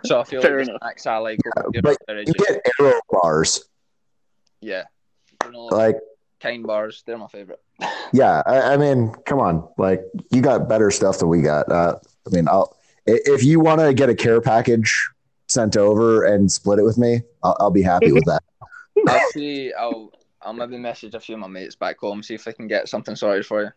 So 0.04 0.20
I 0.20 0.24
feel 0.24 0.40
Fair 0.42 0.58
like 0.58 0.66
the 0.66 0.70
enough. 0.72 0.82
snacks 0.82 1.06
I 1.06 1.16
like 1.18 1.38
over 1.56 1.68
here 1.72 1.82
but 1.82 1.96
you 2.08 2.24
just- 2.24 2.38
get 2.38 2.60
Aero 2.80 3.00
bars. 3.10 3.64
yeah, 4.60 4.84
Like, 5.52 5.96
kind 6.40 6.66
bars. 6.66 7.02
They're 7.06 7.18
my 7.18 7.26
favorite. 7.28 7.60
yeah, 8.12 8.42
I, 8.46 8.74
I 8.74 8.76
mean, 8.76 9.12
come 9.26 9.38
on. 9.40 9.68
Like, 9.78 10.02
you 10.30 10.42
got 10.42 10.68
better 10.68 10.90
stuff 10.90 11.18
than 11.18 11.28
we 11.28 11.40
got. 11.42 11.70
Uh, 11.70 11.98
I 12.26 12.30
mean, 12.34 12.48
I'll 12.48 12.76
if 13.06 13.42
you 13.42 13.58
want 13.60 13.80
to 13.80 13.92
get 13.94 14.08
a 14.08 14.14
care 14.14 14.40
package 14.40 15.08
sent 15.48 15.76
over 15.76 16.24
and 16.24 16.50
split 16.50 16.78
it 16.78 16.82
with 16.84 16.98
me, 16.98 17.20
I'll, 17.42 17.56
I'll 17.60 17.70
be 17.70 17.82
happy 17.82 18.12
with 18.12 18.24
that. 18.26 18.42
I'll 19.08 19.30
see. 19.32 19.72
I'll 19.72 20.12
I'll 20.40 20.52
maybe 20.52 20.76
message 20.78 21.14
a 21.14 21.20
few 21.20 21.34
of 21.36 21.40
my 21.40 21.46
mates 21.48 21.74
back 21.76 21.98
home, 21.98 22.22
see 22.22 22.34
if 22.34 22.44
they 22.44 22.52
can 22.52 22.66
get 22.68 22.88
something 22.88 23.14
sorted 23.16 23.46
for 23.46 23.62
you. 23.62 23.70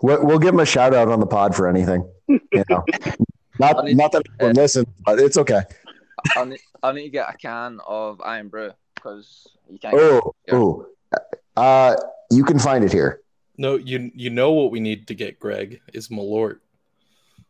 We'll, 0.00 0.24
we'll 0.24 0.38
give 0.38 0.54
him 0.54 0.60
a 0.60 0.66
shout 0.66 0.94
out 0.94 1.08
on 1.08 1.20
the 1.20 1.26
pod 1.26 1.54
for 1.54 1.68
anything. 1.68 2.08
You 2.28 2.40
know, 2.68 2.84
not 3.62 3.92
not 3.92 4.12
that 4.12 4.22
anyone 4.40 4.56
listens, 4.56 4.86
but 5.04 5.18
it's 5.18 5.36
okay. 5.36 5.62
I'll 6.36 6.46
need, 6.46 6.60
I'll 6.82 6.92
need 6.92 7.04
to 7.04 7.10
get 7.10 7.32
a 7.32 7.36
can 7.36 7.80
of 7.86 8.20
Irn-Bru 8.24 8.72
because 8.94 9.48
you 9.68 9.78
can't. 9.78 9.94
Oh, 9.94 10.34
oh, 10.50 10.86
uh, 11.56 11.96
you 12.30 12.44
can 12.44 12.58
find 12.58 12.84
it 12.84 12.92
here. 12.92 13.20
No, 13.58 13.76
you 13.76 14.10
you 14.14 14.30
know 14.30 14.52
what 14.52 14.70
we 14.70 14.80
need 14.80 15.06
to 15.08 15.14
get, 15.14 15.38
Greg, 15.38 15.80
is 15.92 16.08
Malort. 16.08 16.60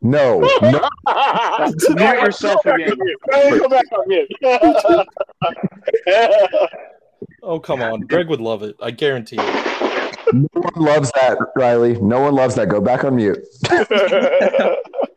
No, 0.00 0.40
no. 0.62 0.88
Mute 1.90 2.22
yourself 2.22 2.66
again. 2.66 2.96
Go 3.30 3.68
back 3.68 3.84
on 3.92 4.08
mute. 4.08 4.30
Oh 7.44 7.58
come 7.58 7.82
on, 7.82 8.02
Greg 8.02 8.28
would 8.28 8.40
love 8.40 8.62
it. 8.62 8.76
I 8.80 8.92
guarantee 8.92 9.36
it. 9.38 10.32
no 10.32 10.46
one 10.52 10.84
loves 10.84 11.10
that, 11.12 11.36
Riley. 11.56 12.00
No 12.00 12.20
one 12.20 12.34
loves 12.34 12.54
that. 12.54 12.68
Go 12.68 12.80
back 12.80 13.04
on 13.04 13.16
mute. 13.16 13.44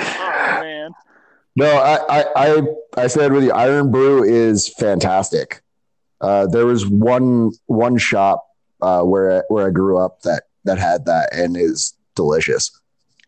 Oh 0.00 0.60
man. 0.60 0.90
No, 1.56 1.66
I, 1.66 2.20
I, 2.20 2.24
I, 2.36 2.62
I 2.96 3.06
said 3.08 3.32
with 3.32 3.44
you, 3.44 3.52
Irn-Bru 3.52 4.22
is 4.22 4.68
fantastic. 4.68 5.62
Uh, 6.20 6.46
there 6.46 6.66
was 6.66 6.86
one 6.86 7.50
one 7.66 7.98
shop 7.98 8.46
uh, 8.80 9.02
where 9.02 9.44
where 9.48 9.66
I 9.66 9.70
grew 9.70 9.98
up 9.98 10.22
that 10.22 10.44
that 10.64 10.78
had 10.78 11.06
that 11.06 11.34
and 11.34 11.56
is 11.56 11.94
delicious. 12.14 12.70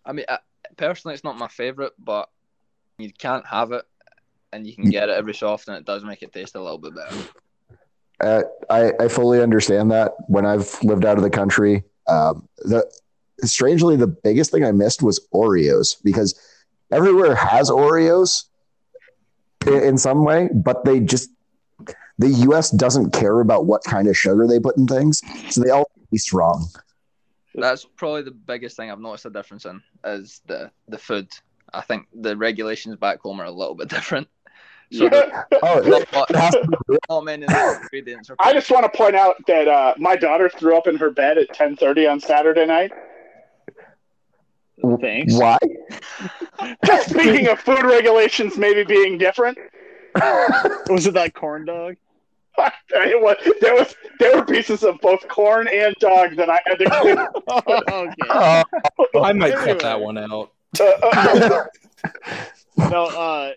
I 0.05 0.13
mean, 0.13 0.27
uh, 0.29 0.39
personally, 0.77 1.15
it's 1.15 1.25
not 1.25 1.39
my 1.39 1.49
favorite, 1.49 1.93
but 1.99 2.29
you 2.99 3.11
can't 3.13 3.47
have 3.47 3.73
it, 3.73 3.85
and 4.53 4.67
you 4.67 4.75
can 4.75 4.91
get 4.91 5.09
it 5.09 5.17
every 5.17 5.35
so 5.35 5.49
often. 5.49 5.75
It 5.75 5.85
does 5.85 6.05
make 6.05 6.23
it 6.23 6.33
taste 6.33 6.55
a 6.55 6.63
little 6.63 6.79
bit 6.79 6.95
better. 6.95 7.17
Uh, 8.21 8.43
I, 8.71 8.93
I 9.05 9.09
fully 9.09 9.43
understand 9.43 9.91
that. 9.91 10.13
When 10.29 10.47
I've 10.47 10.83
lived 10.85 11.05
out 11.05 11.17
of 11.17 11.23
the 11.23 11.31
country, 11.31 11.83
um, 12.07 12.49
the 12.59 12.89
strangely 13.43 13.97
the 13.97 14.07
biggest 14.07 14.53
thing 14.53 14.65
I 14.65 14.73
missed 14.73 15.03
was 15.03 15.27
Oreos 15.35 15.97
because 16.05 16.39
everywhere 16.93 17.35
has 17.35 17.71
Oreos 17.71 18.45
in, 19.67 19.83
in 19.83 19.99
some 19.99 20.25
way, 20.25 20.49
but 20.55 20.85
they 20.85 21.01
just 21.01 21.31
the 22.19 22.29
U.S. 22.29 22.71
doesn't 22.71 23.13
care 23.13 23.41
about 23.41 23.67
what 23.67 23.83
kind 23.83 24.07
of 24.07 24.17
sugar 24.17 24.47
they 24.47 24.61
put 24.61 24.77
in 24.77 24.87
things, 24.87 25.23
so 25.51 25.63
they 25.63 25.71
all 25.71 25.91
taste 26.13 26.33
wrong. 26.33 26.69
That's 27.55 27.85
probably 27.97 28.23
the 28.23 28.31
biggest 28.31 28.77
thing 28.77 28.91
I've 28.91 29.01
noticed 29.01 29.27
a 29.27 29.31
difference 29.31 29.65
in 29.65 29.83
is 30.05 30.41
the 30.47 30.71
the 30.89 30.99
food. 30.99 31.29
I 31.75 31.81
think 31.81 32.07
the 32.15 32.37
regulations 32.37 32.97
back 32.97 33.21
home 33.21 33.41
are 33.41 33.47
a 33.47 33.51
little 33.51 33.75
bit 33.75 33.89
different. 33.97 34.29
So 34.93 35.05
Yeah. 35.05 35.45
Oh, 35.63 35.81
not, 35.81 36.13
not, 36.13 36.37
has 36.37 36.53
to 36.53 36.69
be 36.89 36.99
not 37.09 37.25
many 37.25 37.47
ingredients. 37.47 38.31
I 38.39 38.53
just 38.53 38.71
want 38.71 38.85
to 38.85 38.97
point 38.97 39.17
out 39.17 39.37
that 39.47 39.67
uh, 39.67 39.95
my 39.97 40.17
daughter 40.17 40.51
threw 40.51 40.77
up 40.77 40.87
in 40.87 40.97
her 40.97 41.11
bed 41.11 41.39
at 41.39 41.49
10:30 41.49 42.11
on 42.11 42.21
Saturday 42.21 42.67
night. 42.67 42.93
Thanks. 45.01 45.35
why? 45.35 45.59
Just 46.85 47.11
speaking 47.11 47.49
of 47.49 47.61
food 47.61 47.83
regulations 47.85 48.57
maybe 48.57 48.85
being 48.85 49.19
different, 49.19 49.59
Was 50.89 51.07
it 51.07 51.15
that 51.15 51.35
corn 51.35 51.65
dog? 51.65 51.97
it 52.91 53.21
was, 53.23 53.37
there 53.63 53.75
was 53.75 53.95
there 54.19 54.37
were 54.37 54.45
pieces 54.45 54.83
of 54.85 55.01
both 55.01 55.27
corn 55.29 55.67
and 55.69 55.95
dog 56.01 56.37
that 56.37 56.51
I 56.51 56.61
had 56.67 56.79
to 56.81 56.91
clean. 57.01 57.19
okay. 57.49 58.15
Uh, 58.29 58.63
I 59.23 59.33
might 59.33 59.55
cut 59.55 59.81
that 59.81 60.01
one 60.01 60.19
out. 60.19 60.53
Uh, 60.79 61.65
No, 62.77 63.05
uh, 63.07 63.53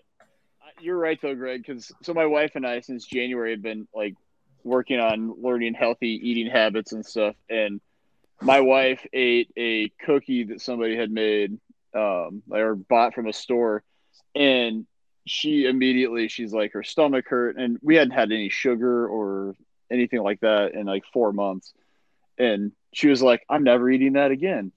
you're 0.80 0.96
right 0.98 1.20
though, 1.20 1.34
Greg. 1.34 1.64
Because 1.66 1.92
so 2.02 2.14
my 2.14 2.26
wife 2.26 2.52
and 2.54 2.66
I, 2.66 2.80
since 2.80 3.04
January, 3.04 3.52
have 3.52 3.62
been 3.62 3.86
like 3.94 4.14
working 4.64 4.98
on 4.98 5.34
learning 5.42 5.74
healthy 5.74 6.08
eating 6.22 6.50
habits 6.50 6.92
and 6.92 7.04
stuff. 7.04 7.36
And 7.50 7.80
my 8.40 8.60
wife 8.60 9.06
ate 9.12 9.50
a 9.56 9.90
cookie 10.04 10.44
that 10.44 10.60
somebody 10.60 10.96
had 10.96 11.10
made, 11.10 11.58
um, 11.96 12.42
or 12.50 12.74
bought 12.74 13.14
from 13.14 13.26
a 13.26 13.32
store, 13.32 13.82
and 14.34 14.86
she 15.26 15.66
immediately 15.66 16.28
she's 16.28 16.52
like 16.52 16.72
her 16.72 16.82
stomach 16.82 17.26
hurt, 17.28 17.56
and 17.56 17.78
we 17.82 17.96
hadn't 17.96 18.12
had 18.12 18.30
any 18.30 18.48
sugar 18.48 19.08
or 19.08 19.56
anything 19.90 20.22
like 20.22 20.40
that 20.40 20.74
in 20.74 20.86
like 20.86 21.04
four 21.12 21.32
months, 21.32 21.72
and 22.38 22.72
she 22.92 23.08
was 23.08 23.22
like, 23.22 23.44
"I'm 23.48 23.64
never 23.64 23.90
eating 23.90 24.14
that 24.14 24.30
again." 24.30 24.72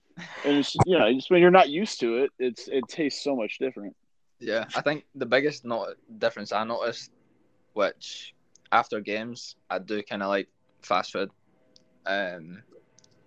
And 0.45 0.57
it's, 0.57 0.76
you 0.86 0.97
know, 0.97 1.11
just 1.13 1.30
when 1.32 1.41
you're 1.41 1.51
not 1.51 1.70
used 1.70 1.99
to 2.01 2.17
it, 2.24 2.32
it's 2.39 2.67
it 2.67 2.84
tastes 2.88 3.24
so 3.24 3.36
much 3.36 3.57
different. 3.59 3.95
Yeah, 4.39 4.65
I 4.76 4.82
think 4.82 5.05
the 5.15 5.26
biggest 5.26 5.65
not- 5.65 5.95
difference 6.17 6.51
I 6.51 6.63
noticed, 6.63 7.11
which 7.74 8.34
after 8.72 9.01
games 9.01 9.55
I 9.70 9.80
do 9.80 10.01
kind 10.03 10.24
of 10.24 10.30
like 10.30 10.47
fast 10.82 11.11
food, 11.11 11.30
um, 12.05 12.63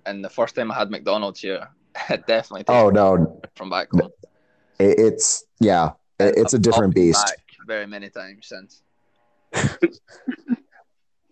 and 0.07 0.25
the 0.25 0.31
first 0.31 0.55
time 0.55 0.71
I 0.71 0.75
had 0.79 0.91
McDonald's 0.91 1.41
here, 1.41 1.69
definitely 2.27 2.65
tasted 2.65 2.73
oh 2.73 2.91
no, 2.91 3.41
from 3.57 3.71
back 3.71 3.89
home. 3.93 4.11
it, 4.79 4.99
it's 4.99 5.45
yeah, 5.61 5.91
it- 6.19 6.35
it's 6.37 6.55
a 6.55 6.59
different 6.59 6.91
I've 6.91 6.95
been 6.95 7.09
beast. 7.09 7.35
very 7.67 7.87
many 7.87 8.09
times 8.11 8.47
since. 8.47 8.83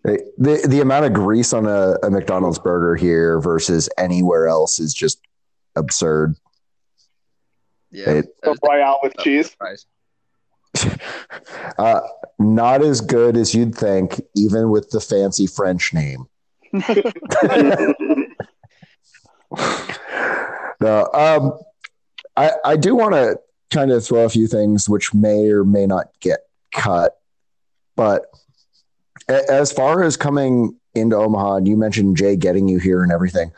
The 0.03 0.65
the 0.67 0.81
amount 0.81 1.05
of 1.05 1.13
grease 1.13 1.53
on 1.53 1.67
a, 1.67 1.95
a 2.01 2.09
McDonald's 2.09 2.57
burger 2.57 2.95
here 2.95 3.39
versus 3.39 3.87
anywhere 3.99 4.47
else 4.47 4.79
is 4.79 4.95
just 4.95 5.21
absurd. 5.75 6.35
Yeah, 7.91 8.09
It- 8.09 8.35
it 8.43 8.49
was 8.49 8.57
Royale 8.67 8.99
with 9.03 9.15
cheese. 9.17 9.55
Uh, 11.77 11.99
not 12.39 12.81
as 12.81 12.99
good 13.01 13.35
as 13.37 13.53
you'd 13.53 13.75
think, 13.75 14.19
even 14.35 14.69
with 14.71 14.89
the 14.89 14.99
fancy 15.01 15.45
French 15.45 15.93
name. 15.93 16.25
No, 20.81 21.07
um, 21.13 21.59
I 22.35 22.51
I 22.65 22.75
do 22.75 22.95
want 22.95 23.13
to 23.13 23.37
kind 23.71 23.91
of 23.91 24.05
throw 24.05 24.25
a 24.25 24.29
few 24.29 24.47
things 24.47 24.89
which 24.89 25.13
may 25.13 25.49
or 25.49 25.63
may 25.63 25.85
not 25.85 26.07
get 26.19 26.41
cut, 26.73 27.17
but 27.95 28.25
a- 29.29 29.49
as 29.51 29.71
far 29.71 30.03
as 30.03 30.17
coming 30.17 30.77
into 30.93 31.15
Omaha, 31.15 31.57
and 31.57 31.67
you 31.67 31.77
mentioned 31.77 32.17
Jay 32.17 32.35
getting 32.35 32.67
you 32.67 32.79
here 32.79 33.03
and 33.03 33.11
everything, 33.11 33.51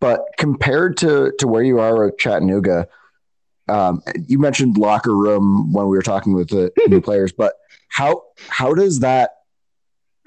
but 0.00 0.22
compared 0.38 0.96
to 0.98 1.32
to 1.38 1.46
where 1.46 1.62
you 1.62 1.78
are 1.78 2.08
at 2.08 2.18
Chattanooga, 2.18 2.88
um, 3.68 4.02
you 4.26 4.38
mentioned 4.38 4.78
locker 4.78 5.14
room 5.14 5.72
when 5.72 5.86
we 5.86 5.96
were 5.96 6.02
talking 6.02 6.34
with 6.34 6.48
the 6.48 6.72
new 6.88 7.00
players, 7.00 7.32
but 7.32 7.54
how 7.88 8.22
how 8.48 8.74
does 8.74 9.00
that 9.00 9.30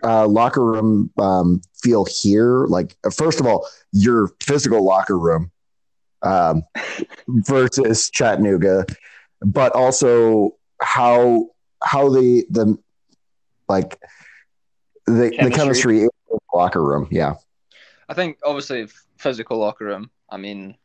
uh, 0.04 0.28
locker 0.28 0.64
room 0.64 1.12
um, 1.18 1.62
feel 1.82 2.06
here? 2.06 2.66
Like, 2.68 2.96
first 3.14 3.40
of 3.40 3.46
all, 3.46 3.68
your 3.92 4.30
physical 4.42 4.84
locker 4.84 5.18
room 5.18 5.52
um, 6.22 6.64
versus 7.28 8.10
Chattanooga, 8.10 8.86
but 9.42 9.74
also 9.74 10.56
how 10.82 11.48
how 11.84 12.10
the 12.10 12.46
the 12.50 12.78
like 13.68 14.00
the 15.06 15.14
the 15.14 15.30
Chemistry. 15.32 15.52
chemistry 15.52 16.02
in 16.02 16.10
the 16.30 16.40
locker 16.54 16.84
room. 16.84 17.08
Yeah. 17.12 17.36
I 18.08 18.14
think 18.14 18.40
obviously 18.44 18.88
physical 19.18 19.58
locker 19.58 19.86
room. 19.86 20.10
I 20.30 20.38
mean, 20.38 20.76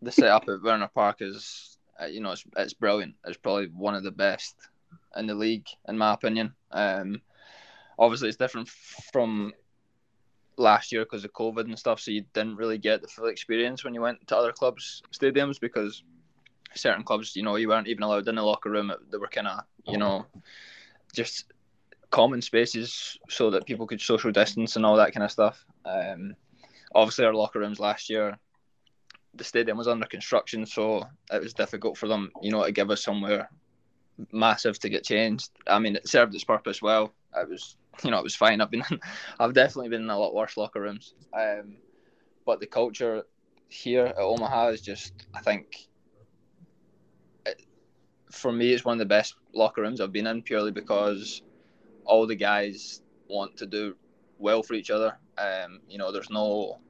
the 0.00 0.12
setup 0.12 0.48
at 0.48 0.62
Werner 0.62 0.90
Park 0.94 1.18
is, 1.20 1.78
uh, 2.00 2.06
you 2.06 2.20
know, 2.20 2.32
it's, 2.32 2.44
it's 2.56 2.74
brilliant. 2.74 3.14
It's 3.26 3.36
probably 3.36 3.66
one 3.66 3.94
of 3.94 4.04
the 4.04 4.10
best 4.12 4.54
in 5.16 5.26
the 5.26 5.34
league, 5.34 5.66
in 5.88 5.98
my 5.98 6.14
opinion. 6.14 6.54
Um, 6.70 7.20
obviously, 7.98 8.28
it's 8.28 8.36
different 8.36 8.68
from 8.68 9.52
last 10.56 10.92
year 10.92 11.04
because 11.04 11.24
of 11.24 11.32
COVID 11.32 11.64
and 11.64 11.78
stuff, 11.78 12.00
so 12.00 12.10
you 12.10 12.24
didn't 12.32 12.56
really 12.56 12.78
get 12.78 13.02
the 13.02 13.08
full 13.08 13.26
experience 13.26 13.84
when 13.84 13.94
you 13.94 14.00
went 14.00 14.26
to 14.28 14.36
other 14.36 14.52
clubs' 14.52 15.02
stadiums 15.12 15.60
because 15.60 16.02
certain 16.74 17.04
clubs, 17.04 17.36
you 17.36 17.42
know, 17.42 17.56
you 17.56 17.68
weren't 17.68 17.88
even 17.88 18.02
allowed 18.02 18.28
in 18.28 18.34
the 18.34 18.42
locker 18.42 18.70
room. 18.70 18.92
They 19.10 19.18
were 19.18 19.28
kind 19.28 19.48
of, 19.48 19.60
you 19.86 19.98
know, 19.98 20.26
just 21.14 21.52
common 22.10 22.42
spaces 22.42 23.18
so 23.28 23.50
that 23.50 23.66
people 23.66 23.86
could 23.86 24.00
social 24.00 24.32
distance 24.32 24.76
and 24.76 24.84
all 24.84 24.96
that 24.96 25.12
kind 25.12 25.24
of 25.24 25.30
stuff. 25.30 25.64
Um, 25.84 26.34
obviously, 26.94 27.24
our 27.24 27.34
locker 27.34 27.58
rooms 27.58 27.80
last 27.80 28.08
year, 28.10 28.38
the 29.34 29.44
stadium 29.44 29.78
was 29.78 29.88
under 29.88 30.06
construction, 30.06 30.66
so 30.66 31.04
it 31.32 31.42
was 31.42 31.54
difficult 31.54 31.96
for 31.96 32.06
them, 32.06 32.30
you 32.42 32.50
know, 32.50 32.64
to 32.64 32.72
give 32.72 32.90
us 32.90 33.02
somewhere 33.02 33.48
massive 34.30 34.78
to 34.78 34.88
get 34.88 35.04
changed. 35.04 35.50
I 35.66 35.78
mean, 35.78 35.96
it 35.96 36.08
served 36.08 36.34
its 36.34 36.44
purpose 36.44 36.82
well. 36.82 37.12
It 37.34 37.48
was, 37.48 37.76
you 38.04 38.10
know, 38.10 38.18
it 38.18 38.24
was 38.24 38.34
fine. 38.34 38.60
I've 38.60 38.70
been, 38.70 38.84
I've 39.40 39.54
definitely 39.54 39.90
been 39.90 40.02
in 40.02 40.10
a 40.10 40.18
lot 40.18 40.34
worse 40.34 40.56
locker 40.56 40.80
rooms. 40.80 41.14
Um, 41.32 41.76
but 42.44 42.60
the 42.60 42.66
culture 42.66 43.24
here 43.68 44.06
at 44.06 44.18
Omaha 44.18 44.68
is 44.68 44.80
just, 44.80 45.26
I 45.34 45.40
think, 45.40 45.88
it, 47.46 47.62
for 48.30 48.52
me, 48.52 48.72
it's 48.72 48.84
one 48.84 48.94
of 48.94 48.98
the 48.98 49.06
best 49.06 49.36
locker 49.54 49.82
rooms 49.82 50.00
I've 50.00 50.12
been 50.12 50.26
in 50.26 50.42
purely 50.42 50.72
because 50.72 51.42
all 52.04 52.26
the 52.26 52.34
guys 52.34 53.02
want 53.28 53.56
to 53.58 53.66
do 53.66 53.96
well 54.38 54.62
for 54.62 54.74
each 54.74 54.90
other. 54.90 55.16
Um, 55.38 55.80
you 55.88 55.98
know, 55.98 56.12
there's 56.12 56.30
no 56.30 56.80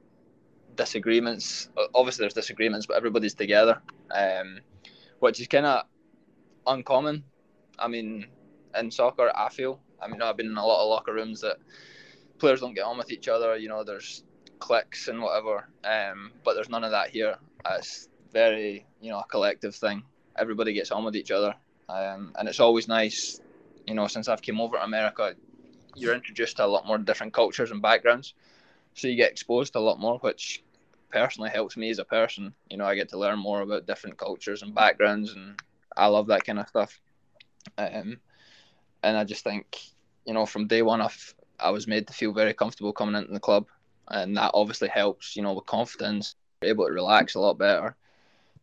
disagreements. 0.75 1.69
Obviously, 1.93 2.23
there's 2.23 2.33
disagreements, 2.33 2.85
but 2.85 2.97
everybody's 2.97 3.35
together, 3.35 3.81
um, 4.11 4.59
which 5.19 5.39
is 5.39 5.47
kind 5.47 5.65
of 5.65 5.85
uncommon. 6.67 7.23
I 7.79 7.87
mean, 7.87 8.27
in 8.77 8.91
soccer, 8.91 9.31
I 9.35 9.49
feel. 9.49 9.79
I 10.03 10.07
mean, 10.07 10.21
I've 10.21 10.37
been 10.37 10.47
in 10.47 10.57
a 10.57 10.65
lot 10.65 10.83
of 10.83 10.89
locker 10.89 11.13
rooms 11.13 11.41
that 11.41 11.57
players 12.37 12.61
don't 12.61 12.73
get 12.73 12.85
on 12.85 12.97
with 12.97 13.11
each 13.11 13.27
other. 13.27 13.55
You 13.57 13.69
know, 13.69 13.83
there's 13.83 14.23
cliques 14.59 15.07
and 15.07 15.21
whatever. 15.21 15.67
Um, 15.83 16.31
but 16.43 16.53
there's 16.55 16.69
none 16.69 16.83
of 16.83 16.91
that 16.91 17.09
here. 17.09 17.37
It's 17.69 18.09
very, 18.31 18.85
you 19.01 19.11
know, 19.11 19.19
a 19.19 19.25
collective 19.25 19.75
thing. 19.75 20.03
Everybody 20.35 20.73
gets 20.73 20.91
on 20.91 21.05
with 21.05 21.15
each 21.15 21.31
other, 21.31 21.53
um, 21.89 22.33
and 22.37 22.49
it's 22.49 22.59
always 22.59 22.87
nice. 22.87 23.39
You 23.85 23.93
know, 23.93 24.07
since 24.07 24.27
I've 24.27 24.41
came 24.41 24.59
over 24.59 24.77
to 24.77 24.83
America, 24.83 25.35
you're 25.95 26.15
introduced 26.15 26.57
to 26.57 26.65
a 26.65 26.67
lot 26.67 26.87
more 26.87 26.97
different 26.97 27.33
cultures 27.33 27.69
and 27.69 27.81
backgrounds, 27.81 28.33
so 28.95 29.07
you 29.07 29.15
get 29.15 29.31
exposed 29.31 29.73
to 29.73 29.79
a 29.79 29.81
lot 29.81 29.99
more, 29.99 30.17
which 30.19 30.63
personally 31.11 31.51
helps 31.51 31.77
me 31.77 31.91
as 31.91 31.99
a 31.99 32.05
person. 32.05 32.55
You 32.69 32.77
know, 32.77 32.85
I 32.85 32.95
get 32.95 33.09
to 33.09 33.19
learn 33.19 33.37
more 33.37 33.61
about 33.61 33.85
different 33.85 34.17
cultures 34.17 34.63
and 34.63 34.73
backgrounds, 34.73 35.33
and 35.33 35.61
I 35.95 36.07
love 36.07 36.27
that 36.27 36.45
kind 36.45 36.59
of 36.59 36.67
stuff. 36.67 36.99
Um, 37.77 38.17
and 39.03 39.17
I 39.17 39.23
just 39.23 39.43
think, 39.43 39.77
you 40.25 40.33
know, 40.33 40.45
from 40.45 40.67
day 40.67 40.81
one, 40.81 41.01
I've, 41.01 41.35
I 41.59 41.69
was 41.71 41.87
made 41.87 42.07
to 42.07 42.13
feel 42.13 42.33
very 42.33 42.53
comfortable 42.53 42.93
coming 42.93 43.15
into 43.15 43.33
the 43.33 43.39
club, 43.39 43.67
and 44.07 44.35
that 44.37 44.51
obviously 44.53 44.89
helps. 44.89 45.35
You 45.35 45.43
know, 45.43 45.53
with 45.53 45.65
confidence, 45.65 46.35
you're 46.61 46.71
able 46.71 46.87
to 46.87 46.93
relax 46.93 47.35
a 47.35 47.39
lot 47.39 47.57
better. 47.57 47.95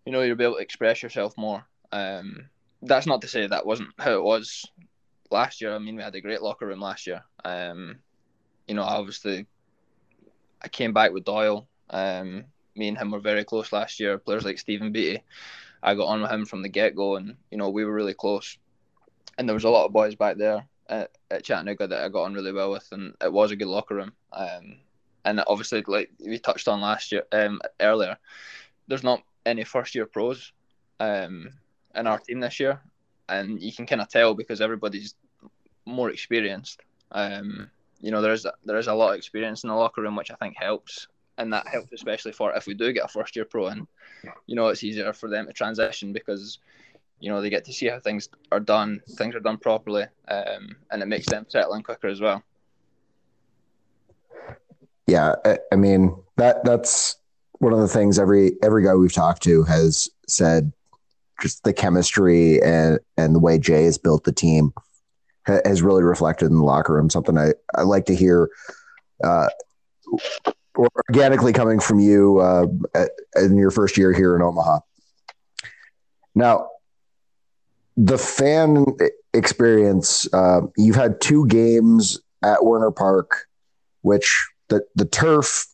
You 0.05 0.13
know, 0.13 0.23
you'll 0.23 0.37
be 0.37 0.45
able 0.45 0.57
to 0.57 0.63
express 0.63 1.03
yourself 1.03 1.37
more. 1.37 1.65
Um, 1.93 2.49
that's 2.83 3.07
not 3.07 3.21
to 3.23 3.29
say 3.29 3.47
that 3.47 3.67
wasn't 3.67 3.91
how 3.99 4.13
it 4.13 4.23
was 4.23 4.65
last 5.31 5.61
year. 5.61 5.75
I 5.75 5.79
mean, 5.79 5.97
we 5.97 6.03
had 6.03 6.15
a 6.15 6.21
great 6.21 6.43
locker 6.43 6.67
room 6.67 6.81
last 6.81 7.07
year. 7.07 7.23
Um, 7.45 7.99
you 8.67 8.75
know, 8.75 8.83
obviously, 8.83 9.47
I 10.63 10.69
came 10.69 10.93
back 10.93 11.13
with 11.13 11.25
Doyle. 11.25 11.69
Um, 11.91 12.45
me 12.77 12.89
and 12.89 12.97
him 12.97 13.11
were 13.11 13.21
very 13.21 13.45
close 13.45 13.73
last 13.73 14.01
year. 14.01 14.17
Players 14.19 14.45
like 14.45 14.59
Stephen 14.59 14.93
Beattie, 14.93 15.23
I 15.83 15.95
got 15.95 16.07
on 16.07 16.23
with 16.23 16.31
him 16.31 16.47
from 16.47 16.63
the 16.63 16.69
get 16.69 16.95
go, 16.95 17.17
and 17.17 17.37
you 17.51 17.59
know 17.59 17.69
we 17.69 17.85
were 17.85 17.93
really 17.93 18.15
close. 18.15 18.57
And 19.37 19.49
there 19.49 19.55
was 19.55 19.65
a 19.65 19.71
lot 19.71 19.87
of 19.87 19.93
boys 19.93 20.15
back 20.15 20.37
there 20.37 20.67
at, 20.91 21.13
at 21.31 21.45
Chattanooga 21.45 21.87
that 21.87 22.05
I 22.05 22.09
got 22.09 22.25
on 22.25 22.35
really 22.35 22.53
well 22.53 22.73
with, 22.73 22.87
and 22.93 23.15
it 23.23 23.33
was 23.33 23.53
a 23.53 23.57
good 23.57 23.69
locker 23.69 23.95
room. 23.95 24.13
Um, 24.33 24.77
and 25.25 25.43
obviously, 25.47 25.83
like 25.87 26.11
we 26.19 26.39
touched 26.39 26.69
on 26.69 26.81
last 26.81 27.13
year, 27.13 27.23
um, 27.33 27.61
earlier, 27.81 28.19
there's 28.89 29.05
not 29.05 29.23
any 29.47 29.65
first 29.65 29.95
year 29.95 30.07
pros, 30.07 30.53
um, 30.99 31.49
in 31.95 32.07
our 32.07 32.19
team 32.19 32.41
this 32.41 32.61
year, 32.61 32.81
and 33.29 33.63
you 33.63 33.73
can 33.73 33.87
kind 33.87 34.03
of 34.03 34.09
tell 34.09 34.35
because 34.35 34.61
everybody's 34.61 35.15
more 35.87 36.11
experienced. 36.11 36.81
Um, 37.13 37.71
you 38.01 38.11
know, 38.11 38.21
there's 38.21 38.47
there 38.65 38.79
is 38.79 38.89
a 38.89 38.95
lot 38.95 39.11
of 39.11 39.17
experience 39.17 39.63
in 39.63 39.69
the 39.69 39.77
locker 39.77 40.03
room, 40.03 40.17
which 40.17 40.31
I 40.31 40.35
think 40.35 40.57
helps, 40.57 41.07
and 41.39 41.53
that 41.53 41.69
helps 41.69 41.93
especially 41.93 42.33
for 42.33 42.53
if 42.55 42.67
we 42.67 42.75
do 42.75 42.93
get 42.93 43.05
a 43.05 43.09
first 43.09 43.37
year 43.37 43.45
pro 43.45 43.69
in. 43.69 43.87
You 44.47 44.57
know, 44.57 44.69
it's 44.69 44.85
easier 44.85 45.13
for 45.13 45.29
them 45.29 45.47
to 45.47 45.53
transition 45.53 46.13
because 46.13 46.59
you 47.21 47.31
know 47.31 47.41
they 47.41 47.51
get 47.51 47.65
to 47.67 47.73
see 47.73 47.87
how 47.87 48.01
things 48.01 48.29
are 48.51 48.61
done, 48.61 49.01
things 49.17 49.35
are 49.35 49.41
done 49.41 49.59
properly, 49.59 50.05
um, 50.29 50.77
and 50.91 51.03
it 51.03 51.07
makes 51.07 51.27
them 51.27 51.47
settle 51.49 51.75
in 51.75 51.83
quicker 51.83 52.09
as 52.09 52.21
well. 52.21 52.43
Yeah, 55.07 55.35
I, 55.45 55.59
I 55.73 55.77
mean 55.77 56.17
that 56.37 56.65
that's 56.65 57.17
one 57.59 57.73
of 57.73 57.81
the 57.81 57.89
things 57.89 58.19
every 58.19 58.53
every 58.63 58.85
guy 58.85 58.95
we've 58.95 59.13
talked 59.13 59.43
to 59.45 59.63
has 59.65 60.09
said. 60.29 60.73
Just 61.41 61.65
the 61.65 61.73
chemistry 61.73 62.63
and 62.63 62.99
and 63.17 63.35
the 63.35 63.41
way 63.41 63.59
Jay 63.59 63.85
has 63.85 63.97
built 63.97 64.25
the 64.25 64.33
team 64.33 64.75
has 65.47 65.83
really 65.83 66.03
reflected 66.03 66.47
in 66.47 66.59
the 66.59 66.65
locker 66.65 66.95
room. 66.95 67.09
Something 67.09 67.39
I, 67.39 67.53
I 67.75 67.83
like 67.83 68.05
to 68.07 68.15
hear 68.15 68.51
uh, 69.25 69.49
organically 71.09 71.53
coming 71.53 71.81
from 71.81 71.99
you 71.99 72.39
uh, 72.39 72.67
in 73.37 73.57
your 73.57 73.71
first 73.71 73.97
year 73.97 74.13
here 74.13 74.37
in 74.37 74.43
Omaha. 74.43 74.81
Now, 76.35 76.69
the 77.97 78.19
fan 78.19 78.87
experience, 79.35 80.33
uh, 80.33 80.63
you've 80.77 80.97
had 80.97 81.21
two 81.21 81.47
games 81.47 82.21
at 82.43 82.65
Werner 82.65 82.91
Park, 82.91 83.47
which 84.03 84.49
the, 84.69 84.85
the 84.95 85.05
turf 85.05 85.67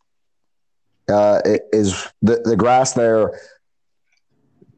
uh, 1.09 1.41
is 1.73 2.07
the, 2.23 2.41
the 2.45 2.57
grass 2.57 2.95
there. 2.95 3.39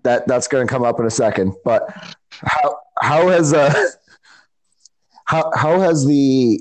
That 0.05 0.28
that's 0.28 0.49
going 0.49 0.66
to 0.66 0.72
come 0.72 0.84
up 0.84 1.01
in 1.01 1.07
a 1.07 1.11
second, 1.11 1.55
but 1.64 1.93
how 2.30 2.78
how 3.01 3.28
has 3.28 3.53
uh, 3.53 3.74
how 5.24 5.51
how 5.55 5.80
has 5.80 6.07
the 6.07 6.61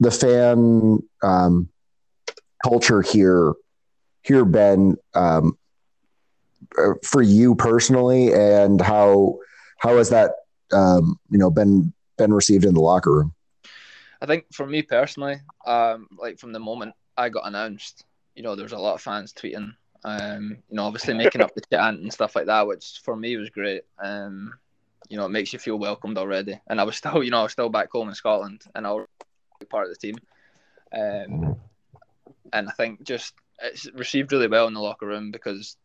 the 0.00 0.10
fan 0.10 0.98
um, 1.22 1.68
culture 2.62 3.00
here 3.02 3.54
here 4.22 4.44
been 4.44 4.96
um, 5.14 5.56
uh, 6.78 6.94
for 7.02 7.22
you 7.22 7.54
personally, 7.54 8.32
and 8.32 8.80
how 8.80 9.38
how 9.78 9.96
has 9.96 10.10
that 10.10 10.32
um, 10.72 11.18
you 11.30 11.38
know 11.38 11.50
been 11.50 11.92
been 12.16 12.32
received 12.32 12.64
in 12.64 12.74
the 12.74 12.80
locker 12.80 13.12
room? 13.12 13.34
I 14.20 14.26
think 14.26 14.46
for 14.52 14.66
me 14.66 14.82
personally, 14.82 15.40
um, 15.66 16.08
like 16.18 16.38
from 16.38 16.52
the 16.52 16.58
moment 16.58 16.94
I 17.16 17.28
got 17.28 17.46
announced, 17.46 18.04
you 18.34 18.42
know, 18.42 18.54
there 18.54 18.64
was 18.64 18.72
a 18.72 18.78
lot 18.78 18.94
of 18.94 19.02
fans 19.02 19.32
tweeting, 19.32 19.74
um, 20.04 20.56
you 20.70 20.76
know, 20.76 20.84
obviously 20.84 21.14
making 21.14 21.40
up 21.40 21.54
the 21.54 21.62
chant 21.70 22.00
and 22.00 22.12
stuff 22.12 22.34
like 22.34 22.46
that, 22.46 22.66
which 22.66 23.00
for 23.04 23.16
me 23.16 23.36
was 23.36 23.50
great. 23.50 23.82
Um, 23.98 24.54
you 25.08 25.16
know, 25.16 25.26
it 25.26 25.30
makes 25.30 25.52
you 25.52 25.58
feel 25.58 25.78
welcomed 25.78 26.18
already. 26.18 26.58
And 26.68 26.80
I 26.80 26.84
was 26.84 26.96
still, 26.96 27.22
you 27.22 27.30
know, 27.30 27.40
I 27.40 27.42
was 27.42 27.52
still 27.52 27.68
back 27.68 27.90
home 27.90 28.08
in 28.08 28.14
Scotland 28.14 28.62
and 28.74 28.86
I 28.86 28.92
was 28.92 29.06
part 29.68 29.88
of 29.88 29.94
the 29.94 30.06
team. 30.06 30.16
Um, 30.92 31.56
and 32.52 32.68
I 32.68 32.72
think 32.72 33.02
just 33.02 33.34
it's 33.62 33.90
received 33.92 34.32
really 34.32 34.48
well 34.48 34.66
in 34.66 34.74
the 34.74 34.80
locker 34.80 35.06
room 35.06 35.30
because 35.30 35.76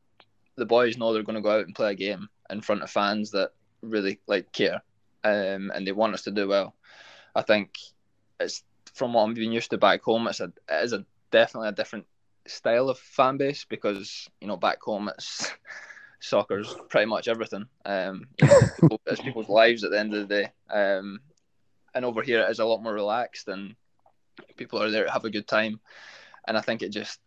the 0.55 0.65
boys 0.65 0.97
know 0.97 1.13
they're 1.13 1.23
going 1.23 1.35
to 1.35 1.41
go 1.41 1.51
out 1.51 1.65
and 1.65 1.75
play 1.75 1.91
a 1.91 1.95
game 1.95 2.29
in 2.49 2.61
front 2.61 2.83
of 2.83 2.89
fans 2.89 3.31
that 3.31 3.51
really 3.81 4.19
like 4.27 4.51
care 4.51 4.81
um, 5.23 5.71
and 5.73 5.85
they 5.85 5.91
want 5.91 6.13
us 6.13 6.23
to 6.23 6.31
do 6.31 6.47
well. 6.47 6.75
I 7.35 7.41
think 7.41 7.77
it's 8.39 8.63
from 8.93 9.13
what 9.13 9.23
I'm 9.23 9.33
being 9.33 9.51
used 9.51 9.71
to 9.71 9.77
back 9.77 10.01
home. 10.01 10.27
It's 10.27 10.39
a 10.39 10.51
it 10.69 10.83
is 10.83 10.93
a 10.93 11.05
definitely 11.31 11.69
a 11.69 11.73
different 11.73 12.05
style 12.47 12.89
of 12.89 12.97
fan 12.97 13.37
base 13.37 13.65
because 13.65 14.27
you 14.41 14.47
know 14.47 14.57
back 14.57 14.81
home 14.81 15.09
it's 15.09 15.51
soccer's 16.19 16.75
pretty 16.89 17.05
much 17.05 17.27
everything. 17.27 17.65
Um, 17.85 18.27
you 18.41 18.47
know, 18.47 18.59
people, 18.79 19.01
it's 19.05 19.21
people's 19.21 19.49
lives 19.49 19.83
at 19.83 19.91
the 19.91 19.99
end 19.99 20.13
of 20.13 20.27
the 20.27 20.35
day. 20.35 20.51
Um, 20.69 21.19
and 21.93 22.05
over 22.05 22.21
here 22.21 22.41
it 22.41 22.49
is 22.49 22.59
a 22.59 22.65
lot 22.65 22.83
more 22.83 22.93
relaxed 22.93 23.47
and 23.47 23.75
people 24.55 24.81
are 24.81 24.91
there 24.91 25.05
to 25.05 25.11
have 25.11 25.25
a 25.25 25.29
good 25.29 25.47
time. 25.47 25.79
And 26.47 26.57
I 26.57 26.61
think 26.61 26.81
it 26.81 26.89
just 26.89 27.19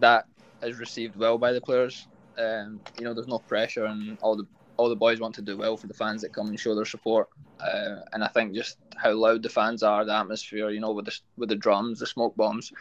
that 0.00 0.26
is 0.62 0.78
received 0.78 1.16
well 1.16 1.38
by 1.38 1.52
the 1.52 1.60
players. 1.60 2.06
Um, 2.38 2.80
you 2.98 3.04
know, 3.04 3.14
there's 3.14 3.28
no 3.28 3.38
pressure 3.38 3.84
and 3.84 4.18
all 4.20 4.36
the 4.36 4.46
all 4.76 4.88
the 4.88 4.96
boys 4.96 5.20
want 5.20 5.34
to 5.36 5.42
do 5.42 5.56
well 5.56 5.76
for 5.76 5.86
the 5.86 5.94
fans 5.94 6.22
that 6.22 6.32
come 6.32 6.48
and 6.48 6.58
show 6.58 6.74
their 6.74 6.84
support. 6.84 7.28
Uh, 7.60 8.00
and 8.12 8.24
I 8.24 8.28
think 8.28 8.54
just 8.54 8.78
how 8.96 9.12
loud 9.12 9.42
the 9.42 9.48
fans 9.48 9.82
are, 9.82 10.04
the 10.04 10.14
atmosphere, 10.14 10.70
you 10.70 10.80
know, 10.80 10.92
with 10.92 11.06
the 11.06 11.18
with 11.36 11.48
the 11.48 11.56
drums, 11.56 12.00
the 12.00 12.06
smoke 12.06 12.36
bombs, 12.36 12.72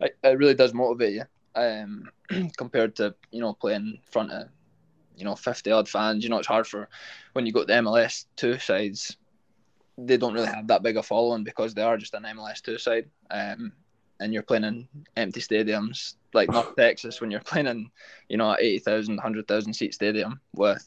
it, 0.00 0.16
it 0.22 0.38
really 0.38 0.54
does 0.54 0.74
motivate 0.74 1.14
you. 1.14 1.22
Um, 1.54 2.10
compared 2.58 2.96
to 2.96 3.14
you 3.30 3.40
know 3.40 3.54
playing 3.54 3.86
in 3.86 3.98
front 4.10 4.30
of 4.30 4.48
you 5.16 5.24
know, 5.24 5.34
50 5.34 5.70
odd 5.72 5.88
fans. 5.88 6.22
You 6.22 6.30
know, 6.30 6.38
it's 6.38 6.46
hard 6.46 6.66
for 6.66 6.88
when 7.32 7.46
you 7.46 7.52
go 7.52 7.60
to 7.60 7.66
the 7.66 7.72
MLS 7.72 8.26
two 8.36 8.58
sides, 8.58 9.16
they 9.98 10.16
don't 10.16 10.34
really 10.34 10.46
have 10.46 10.68
that 10.68 10.82
big 10.82 10.96
a 10.96 11.02
following 11.02 11.42
because 11.42 11.74
they 11.74 11.82
are 11.82 11.96
just 11.96 12.14
an 12.14 12.24
MLS 12.24 12.60
two 12.62 12.78
side. 12.78 13.08
Um, 13.30 13.72
and 14.20 14.32
you're 14.32 14.42
playing 14.42 14.64
in 14.64 14.88
empty 15.16 15.40
stadiums 15.40 16.14
like 16.32 16.50
North 16.50 16.76
Texas 16.78 17.20
when 17.20 17.30
you're 17.30 17.40
playing 17.40 17.66
in, 17.66 17.90
you 18.28 18.36
know, 18.36 18.56
80,000, 18.58 19.16
100,000 19.16 19.72
seat 19.72 19.94
stadium 19.94 20.40
with 20.54 20.86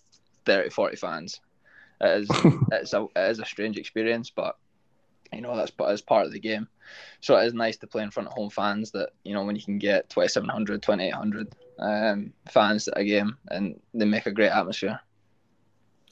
30, 0.49 0.69
40 0.71 0.95
fans. 0.95 1.41
It 2.01 2.21
is, 2.21 2.29
it's 2.71 2.93
a, 2.93 3.03
it 3.15 3.29
is 3.29 3.39
a 3.39 3.45
strange 3.45 3.77
experience, 3.77 4.31
but 4.31 4.57
you 5.31 5.41
know 5.41 5.55
that's 5.55 5.71
as 5.87 6.01
part 6.01 6.25
of 6.25 6.31
the 6.31 6.39
game. 6.39 6.67
So 7.21 7.37
it 7.37 7.45
is 7.45 7.53
nice 7.53 7.77
to 7.77 7.87
play 7.87 8.01
in 8.01 8.09
front 8.09 8.27
of 8.27 8.33
home 8.33 8.49
fans 8.49 8.89
that 8.91 9.11
you 9.23 9.35
know 9.35 9.43
when 9.43 9.55
you 9.55 9.63
can 9.63 9.77
get 9.77 10.09
2,700, 10.09 10.81
2,800 10.81 11.55
um, 11.77 12.33
fans 12.49 12.87
at 12.87 12.97
a 12.97 13.03
game, 13.03 13.37
and 13.49 13.79
they 13.93 14.05
make 14.05 14.25
a 14.25 14.31
great 14.31 14.49
atmosphere. 14.49 14.99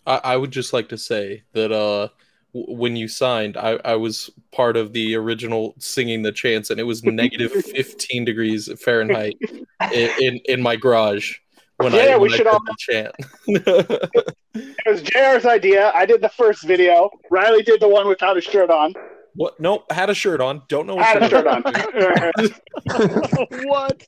I, 0.06 0.22
I 0.24 0.38
would 0.38 0.52
just 0.52 0.72
like 0.72 0.90
to 0.90 1.00
say 1.00 1.44
that 1.54 1.72
uh, 1.72 2.10
w- 2.54 2.78
when 2.78 2.96
you 2.96 3.08
signed, 3.08 3.58
I, 3.58 3.80
I 3.84 3.96
was 3.96 4.30
part 4.52 4.78
of 4.78 4.94
the 4.94 5.16
original 5.16 5.74
singing 5.80 6.22
the 6.22 6.32
chants, 6.32 6.70
and 6.70 6.80
it 6.80 6.84
was 6.84 7.04
negative 7.04 7.52
15 7.66 8.24
degrees 8.24 8.70
Fahrenheit 8.80 9.34
in, 9.92 10.10
in, 10.20 10.40
in 10.46 10.62
my 10.62 10.76
garage 10.76 11.38
when 11.78 11.94
yeah, 11.94 12.16
I, 12.16 12.18
we 12.18 12.32
I 12.34 12.36
should 12.38 12.48
all. 12.48 12.60
the 12.60 12.76
chant. 12.78 13.16
It 14.60 14.76
was 14.88 15.04
JR's 15.04 15.46
idea. 15.46 15.92
I 15.94 16.08
did 16.08 16.22
the 16.22 16.30
first 16.30 16.66
video. 16.66 17.12
Riley 17.30 17.62
did 17.62 17.80
the 17.80 17.88
one 17.88 18.08
without 18.08 18.38
a 18.38 18.42
shirt 18.42 18.72
on. 18.72 18.96
what? 19.36 19.60
Nope, 19.60 19.92
had 19.92 20.10
a 20.10 20.16
shirt 20.16 20.42
on. 20.42 20.64
Don't 20.68 20.88
know 20.88 20.96
what 20.96 21.06
Had 21.06 21.22
a 21.22 21.30
shirt 21.30 21.46
on. 21.46 21.62
what? 23.68 24.08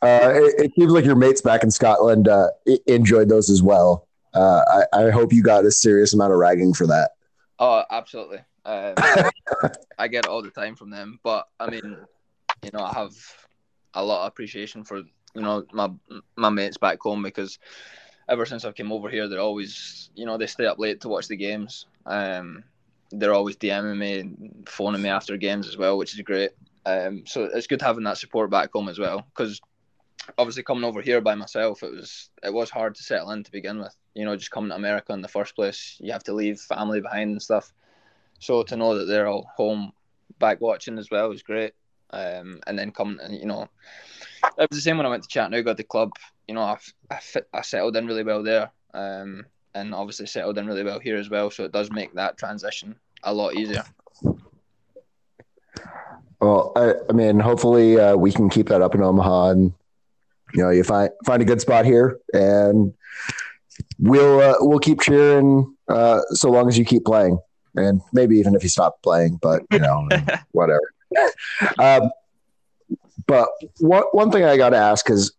Uh, 0.00 0.32
it, 0.32 0.54
it 0.58 0.72
seems 0.78 0.92
like 0.92 1.04
your 1.04 1.16
mates 1.16 1.42
back 1.42 1.62
in 1.62 1.70
Scotland 1.70 2.26
uh, 2.28 2.48
enjoyed 2.86 3.28
those 3.28 3.50
as 3.50 3.62
well. 3.62 4.08
Uh, 4.32 4.84
I, 4.94 5.06
I 5.06 5.10
hope 5.10 5.30
you 5.32 5.42
got 5.42 5.66
a 5.66 5.70
serious 5.70 6.14
amount 6.14 6.32
of 6.32 6.38
ragging 6.38 6.72
for 6.72 6.86
that. 6.86 7.10
Oh, 7.58 7.82
absolutely. 7.90 8.38
Um, 8.64 8.94
I 9.98 10.08
get 10.08 10.24
it 10.24 10.28
all 10.28 10.42
the 10.42 10.50
time 10.50 10.74
from 10.74 10.88
them, 10.88 11.18
but 11.22 11.46
I 11.60 11.68
mean, 11.68 11.98
you 12.62 12.70
know, 12.72 12.80
I 12.80 12.94
have 12.94 13.12
a 13.94 14.02
lot 14.02 14.22
of 14.22 14.28
appreciation 14.28 14.84
for 14.84 15.02
you 15.34 15.42
know 15.42 15.64
my 15.72 15.90
my 16.36 16.48
mates 16.48 16.78
back 16.78 17.00
home 17.00 17.22
because 17.22 17.58
ever 18.28 18.44
since 18.44 18.64
I've 18.64 18.74
came 18.74 18.92
over 18.92 19.08
here, 19.08 19.28
they're 19.28 19.40
always 19.40 20.10
you 20.14 20.26
know 20.26 20.36
they 20.36 20.46
stay 20.46 20.66
up 20.66 20.78
late 20.78 21.00
to 21.02 21.08
watch 21.08 21.28
the 21.28 21.36
games. 21.36 21.86
Um, 22.06 22.64
they're 23.10 23.34
always 23.34 23.56
DMing 23.56 23.96
me 23.96 24.20
and 24.20 24.68
phoning 24.68 25.02
me 25.02 25.08
after 25.08 25.36
games 25.36 25.66
as 25.66 25.76
well, 25.76 25.96
which 25.96 26.14
is 26.14 26.20
great. 26.20 26.50
Um, 26.84 27.24
so 27.26 27.44
it's 27.44 27.66
good 27.66 27.82
having 27.82 28.04
that 28.04 28.18
support 28.18 28.50
back 28.50 28.70
home 28.72 28.88
as 28.88 28.98
well. 28.98 29.26
Because 29.28 29.60
obviously 30.36 30.62
coming 30.62 30.84
over 30.84 31.00
here 31.00 31.20
by 31.20 31.34
myself, 31.34 31.82
it 31.82 31.90
was 31.90 32.30
it 32.42 32.52
was 32.52 32.70
hard 32.70 32.94
to 32.96 33.02
settle 33.02 33.30
in 33.30 33.44
to 33.44 33.50
begin 33.50 33.78
with. 33.78 33.94
You 34.14 34.24
know, 34.24 34.36
just 34.36 34.50
coming 34.50 34.70
to 34.70 34.76
America 34.76 35.12
in 35.12 35.22
the 35.22 35.28
first 35.28 35.54
place, 35.54 35.96
you 36.00 36.12
have 36.12 36.24
to 36.24 36.34
leave 36.34 36.60
family 36.60 37.00
behind 37.00 37.30
and 37.30 37.42
stuff. 37.42 37.72
So 38.40 38.62
to 38.64 38.76
know 38.76 38.98
that 38.98 39.06
they're 39.06 39.26
all 39.26 39.50
home 39.56 39.92
back 40.38 40.60
watching 40.60 40.98
as 40.98 41.10
well 41.10 41.30
is 41.32 41.42
great. 41.42 41.72
Um, 42.10 42.60
and 42.66 42.78
then 42.78 42.90
coming, 42.90 43.18
you 43.30 43.46
know, 43.46 43.68
it 44.44 44.70
was 44.70 44.78
the 44.78 44.80
same 44.80 44.96
when 44.96 45.06
I 45.06 45.10
went 45.10 45.22
to 45.22 45.28
Chattanooga, 45.28 45.74
the 45.74 45.84
club. 45.84 46.12
You 46.46 46.54
know, 46.54 46.62
I, 46.62 46.78
I, 47.10 47.16
fit, 47.16 47.48
I 47.52 47.62
settled 47.62 47.96
in 47.96 48.06
really 48.06 48.24
well 48.24 48.42
there, 48.42 48.70
um, 48.94 49.44
and 49.74 49.94
obviously 49.94 50.26
settled 50.26 50.58
in 50.58 50.66
really 50.66 50.84
well 50.84 50.98
here 50.98 51.16
as 51.16 51.28
well. 51.28 51.50
So 51.50 51.64
it 51.64 51.72
does 51.72 51.90
make 51.90 52.14
that 52.14 52.38
transition 52.38 52.96
a 53.22 53.32
lot 53.32 53.54
easier. 53.54 53.84
Well, 56.40 56.72
I, 56.76 56.94
I 57.08 57.12
mean, 57.12 57.40
hopefully 57.40 57.98
uh, 57.98 58.16
we 58.16 58.32
can 58.32 58.48
keep 58.48 58.68
that 58.68 58.80
up 58.80 58.94
in 58.94 59.02
Omaha, 59.02 59.50
and 59.50 59.72
you 60.54 60.62
know, 60.62 60.70
you 60.70 60.84
find 60.84 61.10
find 61.24 61.42
a 61.42 61.44
good 61.44 61.60
spot 61.60 61.84
here, 61.84 62.18
and 62.32 62.94
we'll 63.98 64.40
uh, 64.40 64.54
we'll 64.60 64.78
keep 64.78 65.00
cheering 65.00 65.74
uh, 65.88 66.20
so 66.30 66.50
long 66.50 66.68
as 66.68 66.78
you 66.78 66.84
keep 66.84 67.04
playing, 67.04 67.38
and 67.74 68.00
maybe 68.12 68.38
even 68.38 68.54
if 68.54 68.62
you 68.62 68.68
stop 68.68 69.02
playing, 69.02 69.38
but 69.42 69.62
you 69.72 69.80
know, 69.80 70.08
whatever. 70.52 70.92
Um, 71.78 72.10
but 73.28 73.48
one 73.78 74.04
one 74.12 74.32
thing 74.32 74.42
I 74.42 74.56
got 74.56 74.70
to 74.70 74.76
ask 74.76 75.08
is, 75.10 75.32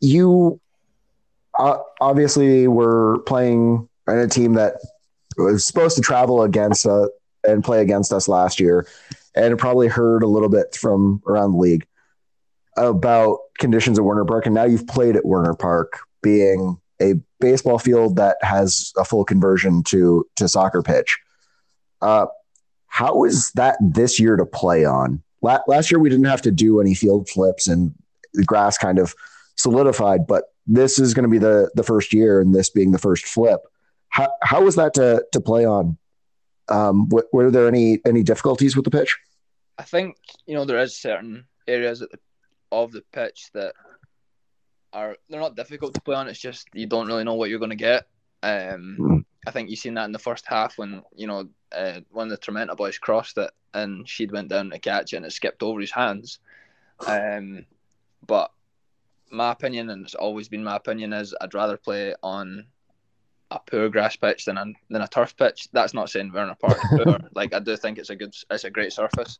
you 0.00 0.58
uh, 1.56 1.78
obviously 2.00 2.66
were 2.66 3.18
playing 3.26 3.88
in 4.08 4.18
a 4.18 4.26
team 4.26 4.54
that 4.54 4.74
was 5.36 5.64
supposed 5.64 5.96
to 5.96 6.02
travel 6.02 6.42
against 6.42 6.86
uh, 6.86 7.08
and 7.44 7.62
play 7.62 7.82
against 7.82 8.12
us 8.12 8.26
last 8.26 8.58
year, 8.58 8.88
and 9.34 9.58
probably 9.58 9.86
heard 9.86 10.22
a 10.22 10.26
little 10.26 10.48
bit 10.48 10.74
from 10.74 11.22
around 11.28 11.52
the 11.52 11.58
league 11.58 11.86
about 12.76 13.38
conditions 13.58 13.98
at 13.98 14.04
Werner 14.04 14.24
Park, 14.24 14.46
and 14.46 14.54
now 14.54 14.64
you've 14.64 14.86
played 14.86 15.14
at 15.14 15.26
Werner 15.26 15.54
Park, 15.54 16.00
being 16.22 16.80
a 17.02 17.14
baseball 17.38 17.78
field 17.78 18.16
that 18.16 18.36
has 18.40 18.92
a 18.96 19.04
full 19.04 19.24
conversion 19.24 19.82
to 19.84 20.26
to 20.36 20.48
soccer 20.48 20.82
pitch. 20.82 21.18
Uh, 22.00 22.26
how 22.86 23.24
is 23.24 23.52
that 23.52 23.76
this 23.80 24.18
year 24.18 24.36
to 24.36 24.46
play 24.46 24.86
on? 24.86 25.22
La- 25.42 25.60
last 25.66 25.90
year 25.90 25.98
we 25.98 26.08
didn't 26.10 26.26
have 26.26 26.42
to 26.42 26.50
do 26.50 26.80
any 26.80 26.94
field 26.94 27.28
flips, 27.28 27.66
and 27.66 27.94
the 28.34 28.44
grass 28.44 28.78
kind 28.78 28.98
of 28.98 29.14
solidified, 29.56 30.26
but 30.26 30.44
this 30.66 30.98
is 30.98 31.14
going 31.14 31.24
to 31.24 31.28
be 31.30 31.38
the 31.38 31.70
the 31.74 31.82
first 31.82 32.12
year, 32.12 32.40
and 32.40 32.54
this 32.54 32.70
being 32.70 32.92
the 32.92 32.98
first 32.98 33.26
flip. 33.26 33.60
How 34.08 34.30
how 34.42 34.62
was 34.62 34.76
that 34.76 34.94
to 34.94 35.24
to 35.32 35.40
play 35.40 35.64
on? 35.64 35.96
Um, 36.68 37.08
w- 37.08 37.28
were 37.32 37.50
there 37.50 37.66
any 37.66 38.00
any 38.06 38.22
difficulties 38.22 38.76
with 38.76 38.84
the 38.84 38.90
pitch? 38.90 39.18
I 39.78 39.82
think 39.82 40.16
you 40.46 40.54
know 40.54 40.64
there 40.64 40.78
is 40.78 40.96
certain 41.00 41.46
areas 41.66 42.00
the, 42.00 42.08
of 42.70 42.92
the 42.92 43.02
pitch 43.12 43.50
that 43.54 43.74
are 44.92 45.16
they're 45.28 45.40
not 45.40 45.56
difficult 45.56 45.94
to 45.94 46.00
play 46.00 46.16
on. 46.16 46.28
It's 46.28 46.38
just 46.38 46.68
you 46.74 46.86
don't 46.86 47.06
really 47.06 47.24
know 47.24 47.34
what 47.34 47.50
you're 47.50 47.58
going 47.58 47.70
to 47.70 47.76
get. 47.76 48.06
Um, 48.42 48.96
Mm. 48.98 49.24
I 49.46 49.50
think 49.50 49.70
you've 49.70 49.78
seen 49.78 49.94
that 49.94 50.04
in 50.04 50.12
the 50.12 50.18
first 50.18 50.44
half 50.46 50.76
when 50.76 51.02
you 51.14 51.26
know 51.26 51.48
uh, 51.72 52.00
one 52.10 52.30
of 52.30 52.38
the 52.38 52.52
Tormenta 52.52 52.76
boys 52.76 52.98
crossed 52.98 53.38
it 53.38 53.50
and 53.72 54.08
she'd 54.08 54.32
went 54.32 54.48
down 54.48 54.70
to 54.70 54.78
catch 54.78 55.12
it 55.12 55.16
and 55.16 55.26
it 55.26 55.32
skipped 55.32 55.62
over 55.62 55.80
his 55.80 55.92
hands. 55.92 56.38
Um, 57.06 57.64
but 58.26 58.50
my 59.30 59.52
opinion, 59.52 59.90
and 59.90 60.04
it's 60.04 60.14
always 60.14 60.48
been 60.48 60.64
my 60.64 60.76
opinion, 60.76 61.12
is 61.12 61.34
I'd 61.40 61.54
rather 61.54 61.76
play 61.76 62.14
on 62.22 62.66
a 63.50 63.58
poor 63.58 63.88
grass 63.88 64.16
pitch 64.16 64.44
than 64.44 64.58
a, 64.58 64.66
than 64.90 65.02
a 65.02 65.08
turf 65.08 65.36
pitch. 65.36 65.68
That's 65.72 65.94
not 65.94 66.10
saying 66.10 66.32
Werner 66.32 66.56
Park 66.60 66.78
is 66.78 67.04
poor. 67.04 67.18
like 67.34 67.54
I 67.54 67.60
do 67.60 67.76
think 67.76 67.98
it's 67.98 68.10
a 68.10 68.16
good, 68.16 68.34
it's 68.50 68.64
a 68.64 68.70
great 68.70 68.92
surface. 68.92 69.38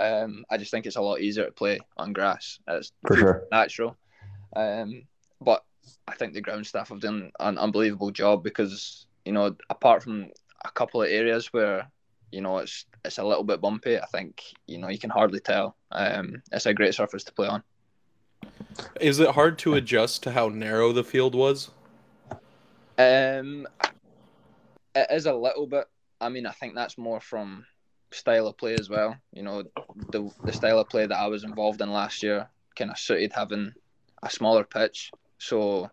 Um, 0.00 0.44
I 0.50 0.56
just 0.56 0.70
think 0.70 0.86
it's 0.86 0.96
a 0.96 1.02
lot 1.02 1.20
easier 1.20 1.44
to 1.44 1.52
play 1.52 1.78
on 1.96 2.12
grass. 2.12 2.58
It's 2.66 2.92
For 3.06 3.16
sure. 3.16 3.42
natural. 3.52 3.96
Um, 4.56 5.02
but 5.40 5.64
I 6.08 6.14
think 6.14 6.32
the 6.32 6.40
ground 6.40 6.66
staff 6.66 6.88
have 6.88 7.00
done 7.00 7.30
an 7.40 7.58
unbelievable 7.58 8.10
job 8.10 8.42
because 8.42 9.06
you 9.24 9.32
know, 9.32 9.54
apart 9.70 10.02
from 10.02 10.30
a 10.64 10.70
couple 10.70 11.02
of 11.02 11.08
areas 11.08 11.52
where 11.52 11.90
you 12.30 12.40
know 12.40 12.58
it's 12.58 12.86
it's 13.04 13.18
a 13.18 13.24
little 13.24 13.44
bit 13.44 13.60
bumpy, 13.60 13.98
I 13.98 14.06
think 14.06 14.42
you 14.66 14.78
know 14.78 14.88
you 14.88 14.98
can 14.98 15.10
hardly 15.10 15.40
tell. 15.40 15.76
Um, 15.92 16.42
it's 16.52 16.66
a 16.66 16.74
great 16.74 16.94
surface 16.94 17.24
to 17.24 17.32
play 17.32 17.48
on. 17.48 17.62
Is 19.00 19.20
it 19.20 19.30
hard 19.30 19.58
to 19.60 19.74
adjust 19.74 20.22
to 20.24 20.32
how 20.32 20.48
narrow 20.48 20.92
the 20.92 21.04
field 21.04 21.34
was? 21.34 21.70
Um, 22.98 23.66
it 24.94 25.06
is 25.10 25.26
a 25.26 25.34
little 25.34 25.66
bit. 25.66 25.86
I 26.20 26.28
mean, 26.28 26.46
I 26.46 26.52
think 26.52 26.74
that's 26.74 26.98
more 26.98 27.20
from 27.20 27.66
style 28.12 28.46
of 28.46 28.56
play 28.56 28.74
as 28.74 28.88
well. 28.88 29.16
You 29.32 29.42
know, 29.42 29.64
the 30.10 30.30
the 30.44 30.52
style 30.52 30.78
of 30.78 30.88
play 30.88 31.06
that 31.06 31.18
I 31.18 31.26
was 31.26 31.44
involved 31.44 31.80
in 31.80 31.90
last 31.90 32.22
year 32.22 32.48
kind 32.76 32.90
of 32.90 32.98
suited 32.98 33.32
having 33.32 33.72
a 34.22 34.30
smaller 34.30 34.64
pitch. 34.64 35.10
So 35.38 35.90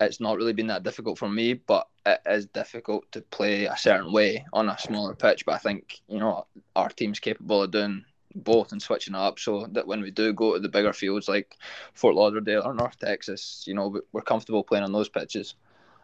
it's 0.00 0.20
not 0.20 0.36
really 0.36 0.52
been 0.52 0.66
that 0.68 0.82
difficult 0.82 1.18
for 1.18 1.28
me, 1.28 1.54
but 1.54 1.86
it 2.04 2.20
is 2.26 2.46
difficult 2.46 3.10
to 3.12 3.20
play 3.20 3.66
a 3.66 3.76
certain 3.76 4.12
way 4.12 4.44
on 4.52 4.68
a 4.68 4.78
smaller 4.78 5.14
pitch. 5.14 5.44
But 5.46 5.54
I 5.54 5.58
think 5.58 6.00
you 6.08 6.18
know 6.18 6.46
our 6.76 6.88
team's 6.88 7.20
capable 7.20 7.62
of 7.62 7.70
doing 7.70 8.04
both 8.34 8.72
and 8.72 8.80
switching 8.80 9.14
up, 9.14 9.38
so 9.38 9.66
that 9.72 9.86
when 9.86 10.00
we 10.00 10.10
do 10.10 10.32
go 10.32 10.54
to 10.54 10.60
the 10.60 10.68
bigger 10.68 10.92
fields 10.92 11.28
like 11.28 11.56
Fort 11.94 12.14
Lauderdale 12.14 12.62
or 12.64 12.74
North 12.74 12.98
Texas, 12.98 13.64
you 13.66 13.74
know 13.74 13.88
we- 13.88 14.00
we're 14.12 14.22
comfortable 14.22 14.64
playing 14.64 14.84
on 14.84 14.92
those 14.92 15.08
pitches. 15.08 15.54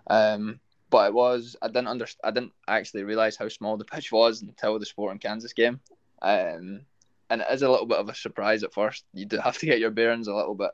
Um, 0.09 0.61
but 0.91 1.09
it 1.09 1.15
was 1.15 1.57
I 1.61 1.69
didn't 1.69 1.89
under, 1.89 2.07
I 2.25 2.31
didn't 2.31 2.53
actually 2.67 3.03
realize 3.05 3.37
how 3.37 3.49
small 3.49 3.77
the 3.77 3.85
pitch 3.85 4.11
was 4.13 4.43
until 4.43 4.79
the 4.79 4.87
Sporting 4.87 5.19
Kansas 5.19 5.53
game. 5.53 5.81
Um, 6.23 6.83
and 7.31 7.43
it 7.43 7.47
is 7.51 7.63
a 7.63 7.71
little 7.71 7.87
bit 7.87 7.99
of 7.99 8.09
a 8.09 8.15
surprise 8.15 8.63
at 8.63 8.73
first. 8.73 9.05
You 9.13 9.27
do 9.27 9.39
have 9.39 9.59
to 9.59 9.67
get 9.67 9.81
your 9.81 9.91
bearings 9.91 10.29
a 10.29 10.35
little 10.35 10.55
bit. 10.55 10.71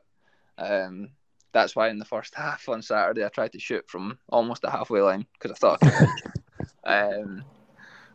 Um, 0.57 1.09
that's 1.55 1.73
why 1.73 1.87
in 1.87 1.97
the 1.97 2.05
first 2.05 2.35
half 2.35 2.67
on 2.67 2.81
Saturday 2.81 3.23
I 3.23 3.29
tried 3.29 3.53
to 3.53 3.59
shoot 3.59 3.89
from 3.89 4.19
almost 4.27 4.61
the 4.61 4.69
halfway 4.69 4.99
line 4.99 5.25
because 5.33 5.51
I 5.51 5.55
thought 5.55 5.79
I 6.85 7.11
um, 7.13 7.45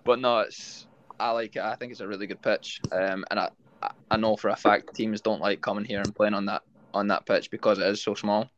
but 0.04 0.18
no, 0.18 0.40
it's 0.40 0.86
I 1.18 1.30
like 1.30 1.56
it. 1.56 1.62
I 1.62 1.74
think 1.74 1.90
it's 1.90 2.02
a 2.02 2.06
really 2.06 2.26
good 2.26 2.42
pitch, 2.42 2.80
um, 2.92 3.24
and 3.30 3.40
I 3.40 3.48
I- 3.82 3.92
I 4.10 4.16
know 4.18 4.36
for 4.36 4.50
a 4.50 4.56
fact 4.56 4.94
teams 4.94 5.22
don't 5.22 5.40
like 5.40 5.62
coming 5.62 5.86
here 5.86 6.00
and 6.00 6.14
playing 6.14 6.34
on 6.34 6.44
that 6.46 6.62
on 6.92 7.08
that 7.08 7.24
pitch 7.24 7.50
because 7.50 7.78
it 7.78 7.86
is 7.86 8.02
so 8.02 8.14
small, 8.14 8.50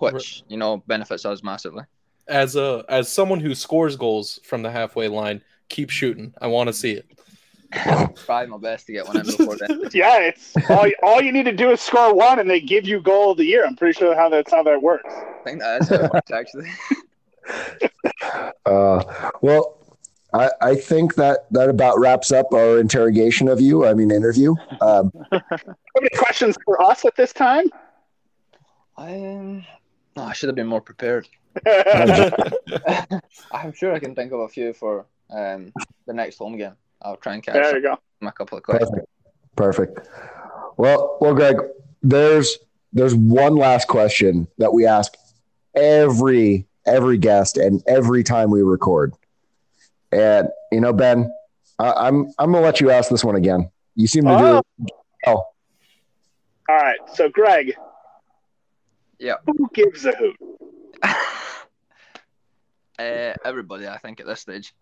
which 0.00 0.42
you 0.48 0.56
know 0.56 0.78
benefits 0.88 1.24
us 1.24 1.44
massively. 1.44 1.84
As 2.26 2.56
a 2.56 2.84
as 2.88 3.10
someone 3.10 3.38
who 3.38 3.54
scores 3.54 3.94
goals 3.94 4.40
from 4.42 4.62
the 4.62 4.70
halfway 4.72 5.06
line, 5.06 5.42
keep 5.68 5.90
shooting. 5.90 6.34
I 6.40 6.48
want 6.48 6.66
to 6.66 6.72
see 6.72 6.92
it. 6.92 7.06
Try 8.24 8.46
my 8.46 8.56
best 8.56 8.86
to 8.86 8.92
get 8.92 9.06
one 9.06 9.18
in 9.18 9.26
before 9.26 9.56
then. 9.56 9.82
Yeah, 9.92 10.18
it's 10.20 10.54
all, 10.70 10.86
all 11.02 11.20
you 11.20 11.32
need 11.32 11.44
to 11.44 11.52
do 11.52 11.70
is 11.70 11.80
score 11.80 12.14
one, 12.14 12.38
and 12.38 12.48
they 12.48 12.60
give 12.60 12.86
you 12.86 13.00
goal 13.00 13.32
of 13.32 13.38
the 13.38 13.44
year. 13.44 13.66
I'm 13.66 13.76
pretty 13.76 13.98
sure 13.98 14.14
how 14.14 14.28
that's 14.28 14.50
how 14.50 14.62
that 14.62 14.80
works. 14.80 15.12
I 15.14 15.42
think 15.44 15.60
that 15.60 15.82
is 15.82 15.88
how 15.88 15.96
it 15.96 16.12
works 16.12 16.30
actually. 16.30 16.70
Uh, 18.66 19.30
well, 19.40 19.78
I, 20.34 20.50
I 20.60 20.74
think 20.74 21.14
that 21.14 21.46
that 21.52 21.70
about 21.70 21.98
wraps 21.98 22.30
up 22.30 22.52
our 22.52 22.78
interrogation 22.78 23.48
of 23.48 23.58
you. 23.58 23.86
I 23.86 23.94
mean, 23.94 24.10
interview. 24.10 24.54
Um, 24.82 25.10
any 25.32 26.10
questions 26.18 26.56
for 26.66 26.82
us 26.82 27.06
at 27.06 27.16
this 27.16 27.32
time? 27.32 27.64
Um, 28.98 29.64
no, 30.14 30.24
I 30.24 30.34
should 30.34 30.48
have 30.48 30.56
been 30.56 30.66
more 30.66 30.82
prepared. 30.82 31.26
I'm 33.50 33.72
sure 33.72 33.94
I 33.94 33.98
can 33.98 34.14
think 34.14 34.32
of 34.32 34.40
a 34.40 34.48
few 34.48 34.74
for 34.74 35.06
um, 35.30 35.72
the 36.06 36.12
next 36.12 36.36
home 36.36 36.58
game. 36.58 36.74
I'll 37.02 37.16
try 37.16 37.34
and 37.34 37.42
catch 37.42 37.54
there 37.54 37.76
you 37.76 37.82
go. 37.82 37.96
some, 38.20 38.28
a 38.28 38.32
couple 38.32 38.58
of 38.58 38.64
questions. 38.64 38.90
perfect. 38.90 39.08
Perfect. 39.56 40.08
Well, 40.76 41.18
well, 41.20 41.34
Greg, 41.34 41.56
there's 42.02 42.58
there's 42.92 43.14
one 43.14 43.56
last 43.56 43.88
question 43.88 44.46
that 44.58 44.72
we 44.72 44.86
ask 44.86 45.14
every 45.74 46.66
every 46.86 47.18
guest 47.18 47.56
and 47.56 47.82
every 47.86 48.22
time 48.22 48.50
we 48.50 48.62
record. 48.62 49.14
And 50.12 50.48
you 50.72 50.80
know, 50.80 50.92
Ben, 50.92 51.30
I, 51.78 51.92
I'm 51.92 52.26
I'm 52.38 52.52
gonna 52.52 52.60
let 52.60 52.80
you 52.80 52.90
ask 52.90 53.10
this 53.10 53.24
one 53.24 53.36
again. 53.36 53.70
You 53.96 54.06
seem 54.06 54.24
to 54.24 54.30
Oh. 54.30 54.62
do 54.78 54.86
oh 55.26 55.32
All 55.34 55.46
right, 56.76 56.98
so 57.14 57.28
Greg, 57.28 57.74
Yeah. 59.18 59.34
who 59.46 59.68
gives 59.74 60.04
a 60.06 60.12
hoot? 60.12 60.36
uh, 61.02 61.14
everybody, 63.44 63.88
I 63.88 63.98
think, 63.98 64.20
at 64.20 64.26
this 64.26 64.40
stage. 64.40 64.72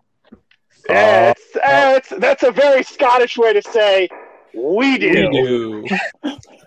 It's, 0.88 1.56
uh, 1.56 1.94
it's, 1.96 2.08
that's 2.18 2.42
a 2.42 2.50
very 2.50 2.82
Scottish 2.82 3.36
way 3.36 3.52
to 3.52 3.62
say 3.62 4.08
we 4.54 4.98
do. 4.98 5.28
We 5.30 5.42
do. 5.42 5.86